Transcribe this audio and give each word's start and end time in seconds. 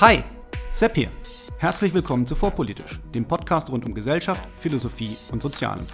Hi, 0.00 0.22
Sepp 0.72 0.94
hier. 0.94 1.08
Herzlich 1.58 1.92
willkommen 1.92 2.24
zu 2.24 2.36
Vorpolitisch, 2.36 3.00
dem 3.12 3.24
Podcast 3.24 3.68
rund 3.68 3.84
um 3.84 3.94
Gesellschaft, 3.94 4.40
Philosophie 4.60 5.16
und 5.32 5.42
Sozialen. 5.42 5.84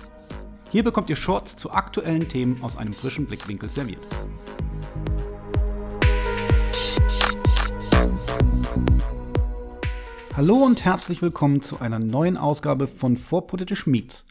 Hier 0.71 0.85
bekommt 0.85 1.09
ihr 1.09 1.17
Shorts 1.17 1.57
zu 1.57 1.71
aktuellen 1.71 2.29
Themen 2.29 2.63
aus 2.63 2.77
einem 2.77 2.93
frischen 2.93 3.25
Blickwinkel 3.25 3.71
serviert. 3.71 4.03
Hallo 10.37 10.57
und 10.57 10.85
herzlich 10.85 11.23
willkommen 11.23 11.63
zu 11.63 11.81
einer 11.81 11.99
neuen 11.99 12.37
Ausgabe 12.37 12.89
von 12.89 13.17
Vorpolitisch 13.17 13.87
Meets. 13.87 14.27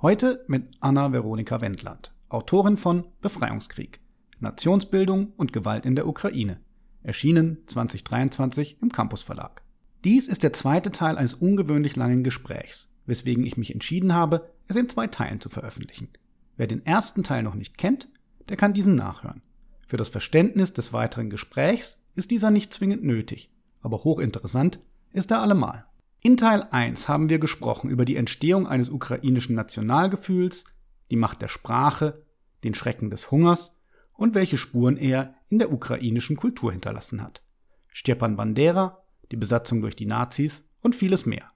Heute 0.00 0.44
mit 0.48 0.64
Anna 0.80 1.12
Veronika 1.12 1.60
Wendland, 1.60 2.12
Autorin 2.28 2.76
von 2.76 3.04
Befreiungskrieg, 3.20 4.00
Nationsbildung 4.40 5.32
und 5.36 5.52
Gewalt 5.52 5.86
in 5.86 5.94
der 5.94 6.08
Ukraine, 6.08 6.58
erschienen 7.02 7.58
2023 7.66 8.78
im 8.80 8.90
Campus 8.90 9.22
Verlag. 9.22 9.62
Dies 10.04 10.28
ist 10.28 10.42
der 10.42 10.52
zweite 10.52 10.90
Teil 10.90 11.16
eines 11.16 11.34
ungewöhnlich 11.34 11.96
langen 11.96 12.24
Gesprächs, 12.24 12.90
weswegen 13.06 13.44
ich 13.44 13.56
mich 13.56 13.72
entschieden 13.72 14.14
habe, 14.14 14.50
es 14.68 14.76
in 14.76 14.88
zwei 14.88 15.06
Teilen 15.06 15.40
zu 15.40 15.48
veröffentlichen. 15.48 16.08
Wer 16.56 16.66
den 16.66 16.84
ersten 16.84 17.22
Teil 17.22 17.42
noch 17.42 17.54
nicht 17.54 17.78
kennt, 17.78 18.08
der 18.48 18.56
kann 18.56 18.74
diesen 18.74 18.94
nachhören. 18.94 19.42
Für 19.86 19.96
das 19.96 20.08
Verständnis 20.08 20.72
des 20.72 20.92
weiteren 20.92 21.30
Gesprächs 21.30 21.98
ist 22.14 22.30
dieser 22.30 22.50
nicht 22.50 22.72
zwingend 22.72 23.04
nötig, 23.04 23.50
aber 23.80 24.04
hochinteressant 24.04 24.80
ist 25.12 25.30
er 25.30 25.40
allemal. 25.40 25.84
In 26.20 26.36
Teil 26.36 26.66
1 26.70 27.08
haben 27.08 27.28
wir 27.28 27.38
gesprochen 27.38 27.90
über 27.90 28.04
die 28.04 28.16
Entstehung 28.16 28.66
eines 28.66 28.88
ukrainischen 28.88 29.56
Nationalgefühls, 29.56 30.64
die 31.10 31.16
Macht 31.16 31.42
der 31.42 31.48
Sprache, 31.48 32.22
den 32.64 32.74
Schrecken 32.74 33.10
des 33.10 33.30
Hungers 33.30 33.81
und 34.14 34.34
welche 34.34 34.58
Spuren 34.58 34.96
er 34.96 35.34
in 35.48 35.58
der 35.58 35.72
ukrainischen 35.72 36.36
Kultur 36.36 36.72
hinterlassen 36.72 37.22
hat. 37.22 37.42
Stepan 37.88 38.36
Bandera, 38.36 39.02
die 39.30 39.36
Besatzung 39.36 39.80
durch 39.80 39.96
die 39.96 40.06
Nazis 40.06 40.68
und 40.80 40.96
vieles 40.96 41.26
mehr. 41.26 41.50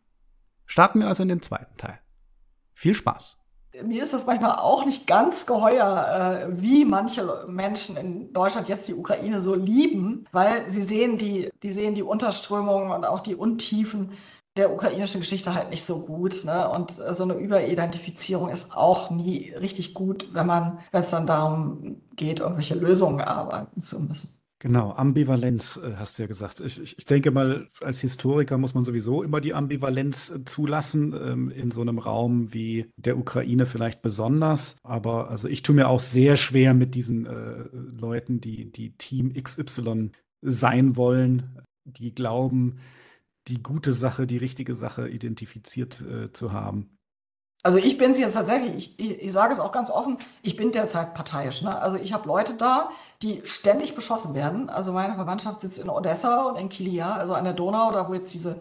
Starten 0.67 1.01
wir 1.01 1.09
also 1.09 1.23
in 1.23 1.29
den 1.29 1.43
zweiten 1.43 1.77
Teil. 1.77 1.99
Viel 2.75 2.95
Spaß! 2.95 3.39
Mir 3.85 4.03
ist 4.03 4.15
das 4.15 4.27
manchmal 4.27 4.57
auch 4.57 4.87
nicht 4.87 5.07
ganz 5.07 5.47
geheuer, 5.47 6.49
äh, 6.49 6.63
wie 6.63 6.87
manche 6.87 7.45
Menschen 7.47 7.97
in 7.97 8.33
Deutschland 8.33 8.69
jetzt 8.69 8.89
die 8.89 8.95
Ukraine 8.95 9.43
so 9.43 9.55
lieben, 9.55 10.25
weil 10.33 10.69
sie 10.71 10.83
sehen 10.83 11.19
die, 11.19 11.51
die 11.63 11.73
sehen 11.73 11.95
die 11.95 12.03
Unterströmungen 12.03 12.91
und 12.91 13.05
auch 13.05 13.21
die 13.21 13.35
Untiefen 13.35 14.13
der 14.57 14.73
ukrainischen 14.73 15.21
Geschichte 15.21 15.55
halt 15.55 15.71
nicht 15.71 15.85
so 15.85 16.07
gut. 16.07 16.45
Ne? 16.45 16.69
Und 16.69 16.99
äh, 16.99 17.15
so 17.15 17.25
eine 17.25 17.35
Überidentifizierung 17.35 18.49
ist 18.49 18.75
auch 18.75 19.11
nie 19.11 19.53
richtig 19.53 19.95
gut, 19.95 20.29
wenn 20.33 20.47
man, 20.47 20.79
wenn 20.93 21.03
es 21.03 21.11
dann 21.11 21.27
darum 21.27 22.03
geht, 22.17 22.41
irgendwelche 22.41 22.75
Lösungen 22.75 23.21
erarbeiten 23.21 23.81
zu 23.81 24.01
müssen. 24.01 24.37
Genau, 24.59 24.93
Ambivalenz 24.93 25.77
äh, 25.77 25.97
hast 25.97 26.19
du 26.19 26.23
ja 26.23 26.29
gesagt. 26.29 26.61
Ich, 26.61 26.81
ich, 26.81 26.99
ich, 26.99 27.05
denke 27.05 27.31
mal, 27.31 27.69
als 27.83 28.01
Historiker 28.01 28.57
muss 28.57 28.73
man 28.73 28.87
sowieso 28.87 29.23
immer 29.23 29.43
die 29.43 29.53
Ambivalenz 29.53 30.31
äh, 30.31 30.45
zulassen, 30.45 31.13
ähm, 31.13 31.51
in 31.51 31.71
so 31.71 31.83
einem 31.83 31.99
Raum 31.99 32.55
wie 32.55 32.91
der 32.97 33.19
Ukraine 33.19 33.67
vielleicht 33.67 34.01
besonders. 34.01 34.79
Aber 34.83 35.31
also 35.31 35.47
ich 35.47 35.63
tue 35.63 35.75
mir 35.75 35.89
auch 35.89 36.01
sehr 36.01 36.39
schwer 36.39 36.73
mit 36.73 36.95
diesen 36.95 37.27
äh, 37.27 37.69
Leuten, 37.73 38.41
die, 38.41 38.73
die 38.73 38.97
Team 38.97 39.35
XY 39.35 40.13
sein 40.41 40.97
wollen, 40.97 41.61
die 41.85 42.15
glauben, 42.15 42.79
die 43.49 43.63
gute 43.63 43.93
Sache, 43.93 44.27
die 44.27 44.39
richtige 44.39 44.75
Sache 44.75 45.09
identifiziert 45.09 46.01
äh, 46.01 46.33
zu 46.33 46.53
haben. 46.53 46.97
Also 47.63 47.79
ich 47.79 47.97
bin 47.99 48.13
es 48.13 48.19
jetzt 48.19 48.35
tatsächlich, 48.35 48.77
ich, 48.77 48.99
ich, 49.01 49.23
ich, 49.23 49.33
sage 49.33 49.53
es 49.53 49.59
auch 49.59 49.73
ganz 49.73 49.91
offen, 49.91 50.19
ich 50.43 50.57
bin 50.57 50.71
derzeit 50.71 51.15
parteiisch. 51.15 51.63
Ne? 51.63 51.77
Also 51.77 51.97
ich 51.97 52.13
habe 52.13 52.29
Leute 52.29 52.55
da, 52.55 52.91
die 53.23 53.43
ständig 53.45 53.97
beschossen 53.97 54.35
werden. 54.35 54.71
Also 54.71 54.93
meine 54.93 55.17
Verwandtschaft 55.17 55.61
sitzt 55.61 55.81
in 55.81 55.89
Odessa 55.89 56.45
und 56.45 56.55
in 56.57 56.69
Kilia, 56.69 57.17
also 57.17 57.35
an 57.35 57.43
der 57.43 57.55
Donau, 57.55 57.91
da 57.91 58.09
wo 58.09 58.15
jetzt 58.15 58.33
diese 58.33 58.61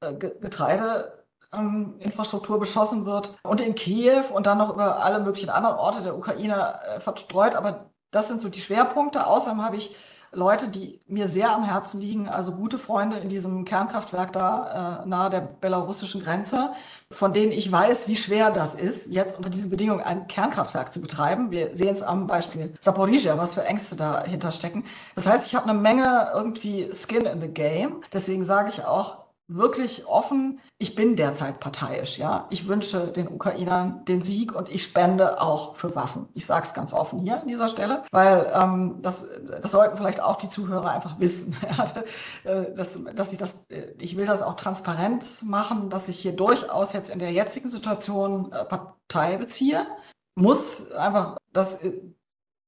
äh, 0.00 0.12
Getreideinfrastruktur 0.14 2.56
ähm, 2.56 2.60
beschossen 2.60 3.06
wird. 3.06 3.38
Und 3.44 3.60
in 3.60 3.76
Kiew 3.76 4.24
und 4.34 4.46
dann 4.46 4.58
noch 4.58 4.74
über 4.74 5.04
alle 5.04 5.20
möglichen 5.20 5.50
anderen 5.50 5.76
Orte 5.76 6.02
der 6.02 6.16
Ukraine 6.16 6.80
äh, 6.82 6.98
verstreut. 6.98 7.54
Aber 7.54 7.92
das 8.10 8.26
sind 8.26 8.42
so 8.42 8.48
die 8.48 8.60
Schwerpunkte. 8.60 9.24
Außerdem 9.24 9.62
habe 9.62 9.76
ich 9.76 9.94
Leute, 10.34 10.68
die 10.68 10.98
mir 11.06 11.28
sehr 11.28 11.54
am 11.54 11.62
Herzen 11.62 12.00
liegen, 12.00 12.26
also 12.26 12.52
gute 12.52 12.78
Freunde 12.78 13.18
in 13.18 13.28
diesem 13.28 13.66
Kernkraftwerk 13.66 14.32
da 14.32 15.02
äh, 15.04 15.08
nahe 15.08 15.28
der 15.28 15.42
belarussischen 15.42 16.22
Grenze, 16.22 16.72
von 17.10 17.34
denen 17.34 17.52
ich 17.52 17.70
weiß, 17.70 18.08
wie 18.08 18.16
schwer 18.16 18.50
das 18.50 18.74
ist, 18.74 19.08
jetzt 19.08 19.36
unter 19.36 19.50
diesen 19.50 19.68
Bedingungen 19.68 20.00
ein 20.00 20.28
Kernkraftwerk 20.28 20.90
zu 20.90 21.02
betreiben. 21.02 21.50
Wir 21.50 21.74
sehen 21.74 21.94
es 21.94 22.02
am 22.02 22.26
Beispiel 22.26 22.72
Saporizhia, 22.80 23.36
was 23.36 23.52
für 23.52 23.64
Ängste 23.64 23.96
dahinter 23.96 24.52
stecken. 24.52 24.84
Das 25.14 25.26
heißt, 25.26 25.46
ich 25.46 25.54
habe 25.54 25.68
eine 25.68 25.78
Menge 25.78 26.30
irgendwie 26.34 26.90
Skin 26.94 27.26
in 27.26 27.42
the 27.42 27.48
Game. 27.48 28.02
Deswegen 28.14 28.46
sage 28.46 28.70
ich 28.70 28.82
auch, 28.86 29.21
wirklich 29.54 30.06
offen, 30.06 30.60
ich 30.78 30.94
bin 30.94 31.16
derzeit 31.16 31.60
parteiisch, 31.60 32.18
ja. 32.18 32.46
Ich 32.50 32.66
wünsche 32.68 33.08
den 33.08 33.28
Ukrainern 33.28 34.04
den 34.04 34.22
Sieg 34.22 34.54
und 34.54 34.68
ich 34.68 34.82
spende 34.82 35.40
auch 35.40 35.76
für 35.76 35.94
Waffen. 35.94 36.28
Ich 36.34 36.46
sage 36.46 36.64
es 36.64 36.74
ganz 36.74 36.92
offen 36.92 37.20
hier 37.20 37.40
an 37.40 37.48
dieser 37.48 37.68
Stelle, 37.68 38.02
weil 38.10 38.50
ähm, 38.60 38.98
das, 39.02 39.28
das 39.60 39.70
sollten 39.70 39.96
vielleicht 39.96 40.20
auch 40.20 40.36
die 40.36 40.48
Zuhörer 40.48 40.90
einfach 40.90 41.18
wissen, 41.20 41.56
ja, 41.62 42.02
äh, 42.50 42.74
dass, 42.74 42.98
dass 43.14 43.32
ich 43.32 43.38
das, 43.38 43.64
äh, 43.70 43.92
ich 43.98 44.16
will 44.16 44.26
das 44.26 44.42
auch 44.42 44.54
transparent 44.54 45.42
machen, 45.42 45.90
dass 45.90 46.08
ich 46.08 46.18
hier 46.18 46.32
durchaus 46.32 46.92
jetzt 46.92 47.10
in 47.10 47.18
der 47.18 47.32
jetzigen 47.32 47.70
Situation 47.70 48.50
äh, 48.52 48.64
Partei 48.64 49.36
beziehe. 49.36 49.86
Muss 50.34 50.90
einfach, 50.92 51.36
das 51.52 51.84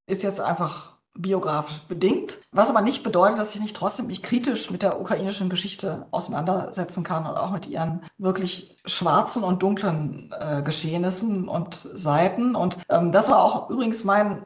ist 0.07 0.21
jetzt 0.23 0.39
einfach 0.39 0.94
biografisch 1.15 1.79
bedingt, 1.87 2.37
was 2.51 2.69
aber 2.69 2.81
nicht 2.81 3.03
bedeutet, 3.03 3.39
dass 3.39 3.55
ich 3.55 3.61
nicht 3.61 3.75
trotzdem 3.75 4.07
mich 4.07 4.21
kritisch 4.21 4.69
mit 4.69 4.83
der 4.83 4.99
ukrainischen 4.99 5.49
Geschichte 5.49 6.05
auseinandersetzen 6.11 7.03
kann 7.03 7.25
und 7.25 7.37
auch 7.37 7.51
mit 7.51 7.67
ihren 7.67 8.03
wirklich 8.17 8.77
schwarzen 8.85 9.43
und 9.43 9.63
dunklen 9.63 10.33
äh, 10.37 10.61
Geschehnissen 10.61 11.47
und 11.47 11.89
Seiten. 11.93 12.55
Und 12.55 12.77
ähm, 12.89 13.11
das 13.11 13.29
war 13.29 13.41
auch 13.43 13.69
übrigens 13.69 14.03
mein 14.03 14.45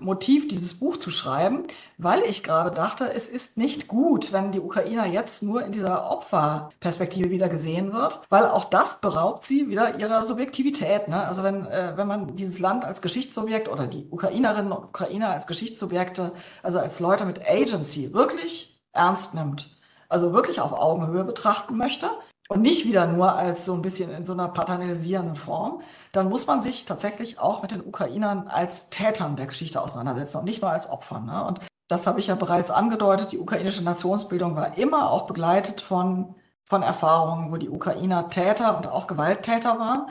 Motiv, 0.00 0.48
dieses 0.48 0.78
Buch 0.78 0.96
zu 0.98 1.10
schreiben, 1.10 1.64
weil 1.96 2.22
ich 2.22 2.42
gerade 2.42 2.70
dachte, 2.70 3.12
es 3.12 3.28
ist 3.28 3.56
nicht 3.56 3.88
gut, 3.88 4.32
wenn 4.32 4.52
die 4.52 4.60
Ukrainer 4.60 5.06
jetzt 5.06 5.42
nur 5.42 5.64
in 5.64 5.72
dieser 5.72 6.10
Opferperspektive 6.10 7.30
wieder 7.30 7.48
gesehen 7.48 7.92
wird, 7.92 8.20
weil 8.28 8.46
auch 8.46 8.66
das 8.66 9.00
beraubt 9.00 9.44
sie 9.46 9.68
wieder 9.68 9.98
ihrer 9.98 10.24
Subjektivität. 10.24 11.08
Ne? 11.08 11.26
Also 11.26 11.42
wenn, 11.42 11.66
äh, 11.66 11.94
wenn 11.96 12.06
man 12.06 12.36
dieses 12.36 12.58
Land 12.58 12.84
als 12.84 13.02
Geschichtsobjekt 13.02 13.68
oder 13.68 13.86
die 13.86 14.06
Ukrainerinnen 14.10 14.72
und 14.72 14.84
Ukrainer 14.84 15.30
als 15.30 15.46
Geschichtsobjekte, 15.46 16.32
also 16.62 16.78
als 16.78 17.00
Leute 17.00 17.24
mit 17.24 17.40
Agency 17.48 18.12
wirklich 18.12 18.80
ernst 18.92 19.34
nimmt, 19.34 19.76
also 20.08 20.32
wirklich 20.32 20.60
auf 20.60 20.72
Augenhöhe 20.72 21.24
betrachten 21.24 21.76
möchte, 21.76 22.10
und 22.48 22.62
nicht 22.62 22.86
wieder 22.86 23.06
nur 23.06 23.32
als 23.34 23.64
so 23.64 23.74
ein 23.74 23.82
bisschen 23.82 24.10
in 24.10 24.24
so 24.24 24.32
einer 24.32 24.48
paternalisierenden 24.48 25.36
Form, 25.36 25.82
dann 26.12 26.30
muss 26.30 26.46
man 26.46 26.62
sich 26.62 26.86
tatsächlich 26.86 27.38
auch 27.38 27.62
mit 27.62 27.70
den 27.70 27.84
Ukrainern 27.84 28.48
als 28.48 28.88
Tätern 28.88 29.36
der 29.36 29.46
Geschichte 29.46 29.80
auseinandersetzen 29.80 30.38
und 30.38 30.44
nicht 30.44 30.62
nur 30.62 30.70
als 30.70 30.88
Opfern. 30.90 31.26
Ne? 31.26 31.44
Und 31.44 31.60
das 31.88 32.06
habe 32.06 32.20
ich 32.20 32.28
ja 32.28 32.34
bereits 32.34 32.70
angedeutet. 32.70 33.32
Die 33.32 33.38
ukrainische 33.38 33.84
Nationsbildung 33.84 34.56
war 34.56 34.78
immer 34.78 35.10
auch 35.10 35.26
begleitet 35.26 35.82
von, 35.82 36.34
von 36.64 36.82
Erfahrungen, 36.82 37.52
wo 37.52 37.58
die 37.58 37.68
Ukrainer 37.68 38.30
Täter 38.30 38.78
und 38.78 38.86
auch 38.86 39.06
Gewalttäter 39.06 39.78
waren. 39.78 40.06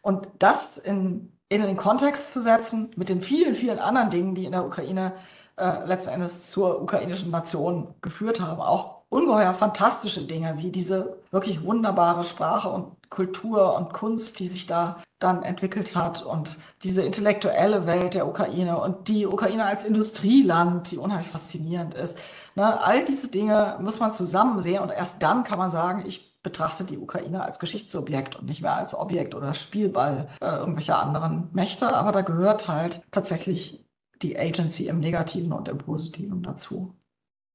Und 0.00 0.28
das 0.38 0.78
in, 0.78 1.38
in 1.50 1.60
den 1.60 1.76
Kontext 1.76 2.32
zu 2.32 2.40
setzen 2.40 2.90
mit 2.96 3.10
den 3.10 3.20
vielen, 3.20 3.54
vielen 3.54 3.78
anderen 3.78 4.08
Dingen, 4.08 4.34
die 4.34 4.46
in 4.46 4.52
der 4.52 4.64
Ukraine 4.64 5.12
äh, 5.56 5.84
letzten 5.84 6.14
Endes 6.14 6.50
zur 6.50 6.80
ukrainischen 6.80 7.30
Nation 7.30 7.94
geführt 8.00 8.40
haben, 8.40 8.60
auch 8.60 9.01
ungeheuer 9.12 9.52
fantastische 9.52 10.22
Dinge, 10.22 10.56
wie 10.56 10.70
diese 10.70 11.18
wirklich 11.30 11.62
wunderbare 11.62 12.24
Sprache 12.24 12.70
und 12.70 13.10
Kultur 13.10 13.76
und 13.76 13.92
Kunst, 13.92 14.38
die 14.38 14.48
sich 14.48 14.66
da 14.66 15.02
dann 15.18 15.42
entwickelt 15.42 15.94
hat 15.94 16.22
und 16.22 16.58
diese 16.82 17.02
intellektuelle 17.02 17.86
Welt 17.86 18.14
der 18.14 18.26
Ukraine 18.26 18.80
und 18.80 19.08
die 19.08 19.26
Ukraine 19.26 19.66
als 19.66 19.84
Industrieland, 19.84 20.90
die 20.90 20.96
unheimlich 20.96 21.28
faszinierend 21.30 21.94
ist. 21.94 22.18
Ne, 22.56 22.80
all 22.80 23.04
diese 23.04 23.28
Dinge 23.28 23.76
muss 23.80 24.00
man 24.00 24.14
zusammen 24.14 24.62
sehen 24.62 24.82
und 24.82 24.90
erst 24.90 25.22
dann 25.22 25.44
kann 25.44 25.58
man 25.58 25.70
sagen, 25.70 26.04
ich 26.06 26.32
betrachte 26.42 26.84
die 26.84 26.98
Ukraine 26.98 27.44
als 27.44 27.58
Geschichtsobjekt 27.58 28.34
und 28.36 28.46
nicht 28.46 28.62
mehr 28.62 28.74
als 28.74 28.98
Objekt 28.98 29.34
oder 29.34 29.54
Spielball 29.54 30.28
äh, 30.40 30.56
irgendwelcher 30.56 30.98
anderen 30.98 31.50
Mächte. 31.52 31.94
Aber 31.94 32.12
da 32.12 32.22
gehört 32.22 32.66
halt 32.66 33.02
tatsächlich 33.10 33.84
die 34.22 34.38
Agency 34.38 34.88
im 34.88 35.00
Negativen 35.00 35.52
und 35.52 35.68
im 35.68 35.78
Positiven 35.78 36.42
dazu. 36.42 36.94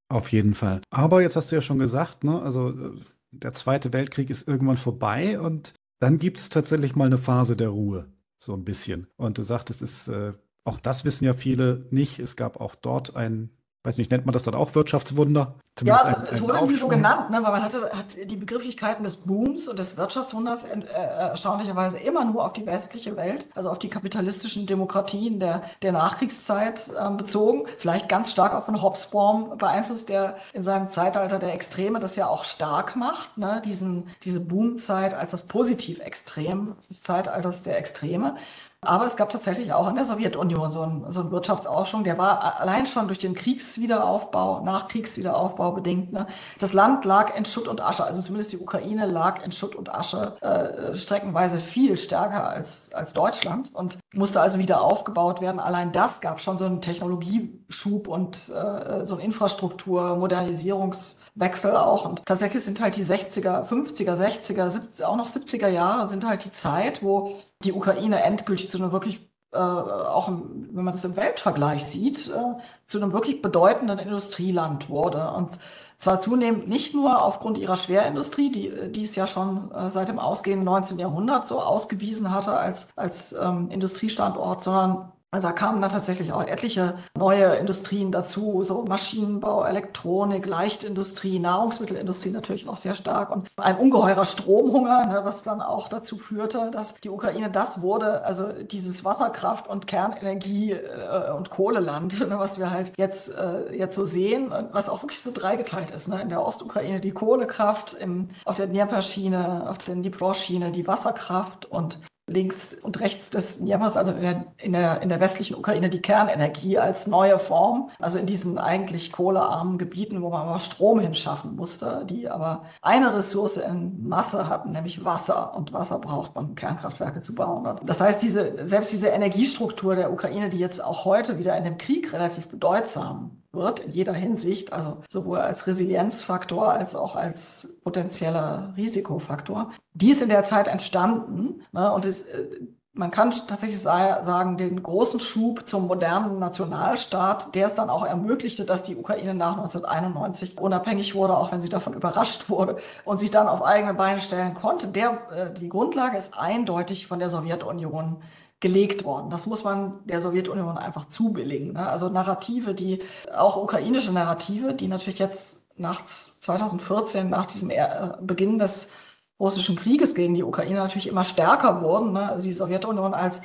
Auf 0.10 0.32
jeden 0.32 0.54
Fall. 0.54 0.82
Aber 0.90 1.22
jetzt 1.22 1.36
hast 1.36 1.52
du 1.52 1.56
ja 1.56 1.62
schon 1.62 1.80
gesagt, 1.80 2.24
ne, 2.24 2.42
also 2.42 2.70
äh, 2.70 2.92
der 3.32 3.54
Zweite 3.54 3.92
Weltkrieg 3.94 4.30
ist 4.30 4.48
irgendwann 4.48 4.78
vorbei 4.78 5.40
und 5.40 5.74
dann 6.00 6.20
gibt 6.20 6.40
es 6.40 6.50
tatsächlich 6.50 6.96
mal 6.96 7.06
eine 7.06 7.18
Phase 7.18 7.58
der 7.58 7.70
Ruhe, 7.70 8.08
so 8.40 8.54
ein 8.54 8.64
bisschen. 8.64 9.08
Und 9.18 9.38
du 9.38 9.44
sagtest, 9.44 9.82
es 9.82 10.08
äh, 10.08 10.34
auch 10.68 10.80
das 10.80 11.06
wissen 11.06 11.24
ja 11.24 11.34
viele 11.34 11.88
nicht. 11.92 12.20
Es 12.20 12.36
gab 12.36 12.60
auch 12.60 12.76
dort 12.76 13.16
ein, 13.16 13.50
weiß 13.88 13.98
nicht, 13.98 14.12
nennt 14.12 14.26
man 14.26 14.34
das 14.34 14.44
dann 14.44 14.54
auch 14.54 14.76
Wirtschaftswunder? 14.76 15.56
ja, 15.84 16.24
es, 16.24 16.32
es 16.32 16.42
wurde 16.42 16.66
nie 16.66 16.76
so 16.76 16.88
genannt, 16.88 17.30
ne, 17.30 17.42
weil 17.44 17.52
man 17.52 17.64
hatte, 17.64 17.90
hat 17.94 18.18
die 18.26 18.36
Begrifflichkeiten 18.36 19.04
des 19.04 19.18
Booms 19.18 19.68
und 19.68 19.78
des 19.78 19.96
Wirtschaftswunders 19.96 20.66
äh, 20.66 20.82
erstaunlicherweise 20.90 22.00
immer 22.00 22.26
nur 22.26 22.44
auf 22.44 22.54
die 22.54 22.66
westliche 22.66 23.16
Welt, 23.16 23.46
also 23.56 23.70
auf 23.70 23.80
die 23.80 23.90
kapitalistischen 23.90 24.66
Demokratien 24.66 25.40
der, 25.40 25.64
der 25.84 25.92
Nachkriegszeit 25.92 26.92
äh, 27.00 27.10
bezogen. 27.12 27.66
Vielleicht 27.78 28.10
ganz 28.10 28.32
stark 28.32 28.54
auch 28.54 28.66
von 28.66 28.82
Hobsbawm 28.82 29.58
beeinflusst, 29.58 30.10
der 30.10 30.38
in 30.54 30.64
seinem 30.64 30.90
Zeitalter 30.90 31.40
der 31.40 31.54
Extreme 31.54 32.00
das 32.00 32.16
ja 32.16 32.28
auch 32.28 32.44
stark 32.44 32.96
macht, 32.96 33.38
ne, 33.38 33.62
diesen, 33.64 34.10
diese 34.24 34.40
Boomzeit 34.40 35.14
als 35.14 35.32
das 35.32 35.48
Positiv-Extrem 35.48 36.76
des 36.90 37.04
Zeitalters 37.04 37.64
der 37.64 37.78
Extreme. 37.78 38.36
Aber 38.82 39.06
es 39.06 39.16
gab 39.16 39.32
tatsächlich 39.32 39.74
auch 39.74 39.90
in 39.90 39.96
der 39.96 40.06
Sowjetunion 40.06 40.70
so 40.72 40.82
einen, 40.82 41.12
so 41.12 41.22
einen 41.22 41.32
Wirtschaftsaufschwung, 41.32 42.04
der 42.04 42.20
war 42.20 42.60
allein 42.60 42.86
schon 42.86 43.08
durch 43.08 43.18
den 43.18 43.34
Kriegswiederaufbau, 43.34 44.62
Nachkriegswiederaufbau 44.64 45.72
bedingt. 45.72 46.14
Ne? 46.14 46.28
Das 46.60 46.74
Land 46.74 47.04
lag 47.04 47.36
in 47.36 47.46
Schutt 47.46 47.68
und 47.68 47.82
Asche, 47.82 48.04
also 48.04 48.22
zumindest 48.22 48.52
die 48.52 48.60
Ukraine 48.60 49.08
lag 49.08 49.44
in 49.44 49.52
Schutt 49.52 49.76
und 49.76 49.94
Asche 49.94 50.38
äh, 50.42 50.96
streckenweise 50.96 51.58
viel 51.58 51.98
stärker 51.98 52.48
als, 52.48 52.94
als 52.94 53.14
Deutschland 53.14 53.74
und 53.74 53.98
musste 54.14 54.42
also 54.42 54.60
wieder 54.60 54.82
aufgebaut 54.82 55.42
werden. 55.42 55.60
Allein 55.60 55.92
das 55.92 56.22
gab 56.22 56.40
schon 56.40 56.60
so 56.60 56.66
einen 56.66 56.82
Technologieschub 56.82 58.08
und 58.08 58.50
äh, 58.50 59.04
so 59.06 59.16
einen 59.16 59.24
Infrastruktur, 59.24 60.18
Modernisierungswechsel 60.18 61.76
auch. 61.76 62.06
Und 62.06 62.24
tatsächlich 62.28 62.64
sind 62.64 62.80
halt 62.80 62.96
die 62.96 63.04
60er, 63.04 63.68
50er, 63.68 64.14
60er, 64.14 64.70
70, 64.70 65.04
auch 65.04 65.16
noch 65.16 65.30
70er 65.30 65.68
Jahre 65.68 66.06
sind 66.06 66.28
halt 66.28 66.46
die 66.46 66.52
Zeit, 66.52 67.02
wo 67.02 67.36
die 67.64 67.74
Ukraine 67.74 68.24
endgültig 68.24 68.70
zu 68.70 68.78
einem 68.78 68.92
wirklich, 68.92 69.30
äh, 69.52 69.58
auch 69.58 70.28
im, 70.28 70.70
wenn 70.72 70.84
man 70.84 70.94
das 70.94 71.06
im 71.06 71.16
Weltvergleich 71.16 71.86
sieht, 71.86 72.28
äh, 72.30 72.60
zu 72.86 73.02
einem 73.02 73.14
wirklich 73.14 73.42
bedeutenden 73.42 74.00
Industrieland 74.00 74.90
wurde. 74.90 75.32
Und 75.32 75.58
zwar 76.00 76.20
zunehmend 76.20 76.68
nicht 76.68 76.94
nur 76.94 77.24
aufgrund 77.24 77.58
ihrer 77.58 77.76
Schwerindustrie, 77.76 78.52
die, 78.52 78.92
die 78.92 79.04
es 79.04 79.16
ja 79.16 79.26
schon 79.26 79.72
äh, 79.72 79.90
seit 79.90 80.10
dem 80.10 80.20
ausgehenden 80.20 80.66
19. 80.66 81.00
Jahrhundert 81.00 81.48
so 81.48 81.60
ausgewiesen 81.60 82.32
hatte 82.32 82.54
als, 82.54 82.92
als 82.96 83.34
ähm, 83.34 83.70
Industriestandort, 83.72 84.64
sondern 84.64 85.12
da 85.32 85.52
kamen 85.52 85.82
dann 85.82 85.92
tatsächlich 85.92 86.32
auch 86.32 86.44
etliche 86.44 87.00
neue 87.18 87.56
Industrien 87.58 88.14
dazu, 88.14 88.64
so 88.64 88.86
Maschinenbau, 88.86 89.66
Elektronik, 89.66 90.46
Leichtindustrie, 90.46 91.40
Nahrungsmittelindustrie 91.40 92.30
natürlich 92.30 92.68
auch 92.70 92.78
sehr 92.78 92.96
stark 92.96 93.30
und 93.30 93.50
ein 93.58 93.78
ungeheurer 93.78 94.24
Stromhunger, 94.24 95.06
ne, 95.06 95.22
was 95.24 95.44
dann 95.44 95.62
auch 95.62 95.90
dazu 95.90 96.18
führte, 96.18 96.72
dass 96.72 96.96
die 96.96 97.10
Ukraine 97.10 97.52
das 97.52 97.82
wurde, 97.82 98.24
also 98.24 98.54
dieses 98.54 99.04
Wasserkraft- 99.04 99.68
und 99.68 99.86
Kernenergie- 99.86 100.72
äh, 100.72 101.32
und 101.36 101.50
Kohleland, 101.50 102.20
ne, 102.22 102.40
was 102.40 102.58
wir 102.58 102.72
halt 102.72 102.94
jetzt, 102.98 103.38
äh, 103.38 103.76
jetzt 103.76 103.96
so 103.96 104.06
sehen, 104.06 104.54
was 104.72 104.88
auch 104.88 105.04
wirklich 105.04 105.22
so 105.22 105.32
dreigeteilt 105.34 105.92
ist. 105.92 106.08
Ne? 106.08 106.22
In 106.22 106.30
der 106.30 106.46
Ostukraine 106.46 107.02
die 107.02 107.12
Kohlekraft, 107.12 107.94
im, 107.94 108.30
auf 108.46 108.56
der 108.56 108.68
Dnieper-Schiene, 108.68 109.70
auf 109.70 109.78
der 109.80 109.96
Dnipro-Schiene 109.96 110.72
die 110.72 110.88
Wasserkraft 110.88 111.66
und 111.66 112.00
links 112.28 112.74
und 112.74 113.00
rechts 113.00 113.30
des 113.30 113.60
Dniepers, 113.60 113.96
also 113.96 114.12
in 114.12 114.22
der, 114.22 114.46
in, 114.58 114.74
der, 114.74 115.02
in 115.02 115.10
der 115.10 115.20
westlichen 115.22 115.56
Ukraine, 115.56 115.90
die 115.90 116.02
Kernenergie 116.02 116.78
als 116.78 117.08
neue 117.08 117.40
Form, 117.40 117.90
also 118.00 118.20
in 118.20 118.26
diesen 118.26 118.58
eigentlich 118.58 119.14
kohlearmen 119.14 119.78
Gebieten, 119.78 120.22
wo 120.22 120.30
man 120.30 120.42
aber 120.42 120.60
Strom 120.60 121.00
hinschaffen 121.00 121.56
musste, 121.56 122.06
die 122.10 122.30
aber 122.30 122.66
eine 122.82 123.16
Ressource 123.16 123.58
in 123.58 124.08
Masse 124.08 124.50
hatten, 124.50 124.74
nämlich 124.74 125.06
Wasser. 125.06 125.56
Und 125.56 125.72
Wasser 125.72 126.00
braucht 126.00 126.36
man, 126.36 126.48
um 126.48 126.56
Kernkraftwerke 126.56 127.22
zu 127.22 127.34
bauen. 127.34 127.80
Das 127.84 128.02
heißt, 128.02 128.22
diese, 128.22 128.68
selbst 128.68 128.92
diese 128.92 129.08
Energiestruktur 129.08 129.96
der 129.96 130.12
Ukraine, 130.12 130.50
die 130.50 130.60
jetzt 130.60 130.84
auch 130.84 131.06
heute 131.06 131.40
wieder 131.40 131.58
in 131.58 131.64
dem 131.64 131.78
Krieg 131.78 132.12
relativ 132.12 132.50
bedeutsam 132.50 133.32
wird 133.58 133.80
in 133.82 133.92
jeder 133.92 134.14
Hinsicht, 134.14 134.72
also 134.72 134.98
sowohl 135.10 135.40
als 135.40 135.68
Resilienzfaktor 135.68 136.72
als 136.72 136.96
auch 136.96 137.16
als 137.16 137.80
potenzieller 137.84 138.74
Risikofaktor. 138.78 139.72
Die 139.94 140.12
ist 140.12 140.22
in 140.22 140.30
der 140.30 140.46
Zeit 140.46 140.68
entstanden 140.68 141.62
ne, 141.72 141.92
und 141.92 142.06
ist, 142.06 142.30
äh, 142.30 142.46
man 142.94 143.12
kann 143.12 143.32
tatsächlich 143.48 143.80
sagen, 143.80 144.58
den 144.58 144.82
großen 144.82 145.20
Schub 145.20 145.68
zum 145.68 145.88
modernen 145.88 146.40
Nationalstaat, 146.40 147.54
der 147.54 147.68
es 147.68 147.76
dann 147.76 147.90
auch 147.90 148.04
ermöglichte, 148.04 148.66
dass 148.66 148.84
die 148.84 148.96
Ukraine 148.96 149.36
nach 149.36 149.58
1991 149.58 150.60
unabhängig 150.60 151.14
wurde, 151.14 151.38
auch 151.38 151.52
wenn 151.52 151.62
sie 151.62 151.70
davon 151.70 151.94
überrascht 151.94 152.50
wurde 152.50 152.78
und 153.06 153.20
sich 153.20 153.30
dann 153.30 153.48
auf 153.48 153.64
eigene 153.64 153.94
Beine 153.94 154.20
stellen 154.20 154.56
konnte. 154.56 154.88
Der, 154.88 155.20
äh, 155.32 155.54
die 155.54 155.70
Grundlage 155.70 156.18
ist 156.18 156.38
eindeutig 156.38 157.08
von 157.08 157.20
der 157.20 157.30
Sowjetunion 157.30 158.18
gelegt 158.60 159.04
worden. 159.04 159.30
Das 159.30 159.46
muss 159.46 159.64
man 159.64 160.06
der 160.06 160.22
Sowjetunion 160.22 160.78
einfach 160.78 161.06
zubilligen. 161.06 161.74
Ne? 161.74 161.88
Also 161.88 162.10
Narrative, 162.10 162.74
die 162.74 163.04
auch 163.36 163.58
ukrainische 163.58 164.12
Narrative, 164.12 164.74
die 164.74 164.88
natürlich 164.88 165.20
jetzt 165.20 165.78
nach 165.80 166.04
2014, 166.06 167.30
nach 167.30 167.46
diesem 167.46 167.70
er 167.70 168.18
Beginn 168.22 168.58
des 168.58 168.92
russischen 169.40 169.76
Krieges 169.76 170.16
gegen 170.16 170.34
die 170.34 170.44
Ukraine 170.44 170.80
natürlich 170.80 171.08
immer 171.08 171.24
stärker 171.24 171.82
wurden. 171.82 172.14
Ne? 172.14 172.30
Also 172.30 172.48
die 172.48 172.54
Sowjetunion 172.54 173.14
als 173.14 173.42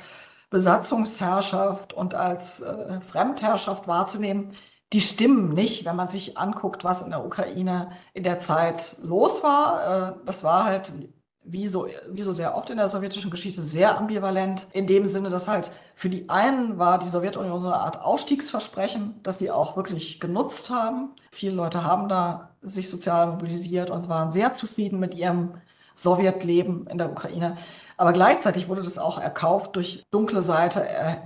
Besatzungsherrschaft 0.49 1.93
und 1.93 2.15
als 2.15 2.61
äh, 2.61 2.99
Fremdherrschaft 3.01 3.87
wahrzunehmen, 3.87 4.53
die 4.93 5.01
stimmen 5.01 5.49
nicht, 5.49 5.85
wenn 5.85 5.95
man 5.95 6.09
sich 6.09 6.37
anguckt, 6.37 6.83
was 6.83 7.01
in 7.01 7.09
der 7.09 7.25
Ukraine 7.25 7.91
in 8.13 8.23
der 8.23 8.39
Zeit 8.39 8.97
los 9.01 9.43
war. 9.43 10.11
Äh, 10.11 10.25
das 10.25 10.43
war 10.43 10.63
halt 10.63 10.91
wie 11.43 11.67
so, 11.67 11.87
wie 12.09 12.21
so 12.21 12.33
sehr 12.33 12.55
oft 12.55 12.69
in 12.69 12.77
der 12.77 12.87
sowjetischen 12.87 13.31
Geschichte, 13.31 13.61
sehr 13.61 13.97
ambivalent. 13.97 14.67
In 14.71 14.87
dem 14.87 15.07
Sinne, 15.07 15.29
dass 15.29 15.47
halt 15.47 15.71
für 15.95 16.09
die 16.09 16.29
einen 16.29 16.77
war 16.77 16.99
die 16.99 17.07
Sowjetunion 17.07 17.59
so 17.59 17.67
eine 17.67 17.79
Art 17.79 18.01
Ausstiegsversprechen, 18.01 19.19
das 19.23 19.37
sie 19.37 19.51
auch 19.51 19.75
wirklich 19.75 20.19
genutzt 20.19 20.69
haben. 20.69 21.09
Viele 21.31 21.55
Leute 21.55 21.83
haben 21.83 22.07
da 22.07 22.49
sich 22.61 22.89
sozial 22.89 23.27
mobilisiert 23.27 23.89
und 23.89 24.07
waren 24.09 24.31
sehr 24.31 24.53
zufrieden 24.53 24.99
mit 24.99 25.13
ihrem 25.13 25.55
Sowjetleben 25.95 26.87
in 26.87 26.97
der 26.97 27.11
Ukraine. 27.11 27.57
Aber 27.97 28.13
gleichzeitig 28.13 28.67
wurde 28.67 28.81
das 28.81 28.97
auch 28.97 29.19
erkauft 29.19 29.75
durch 29.75 30.03
dunkle 30.11 30.41
Seite 30.41 30.87
äh, 30.87 31.17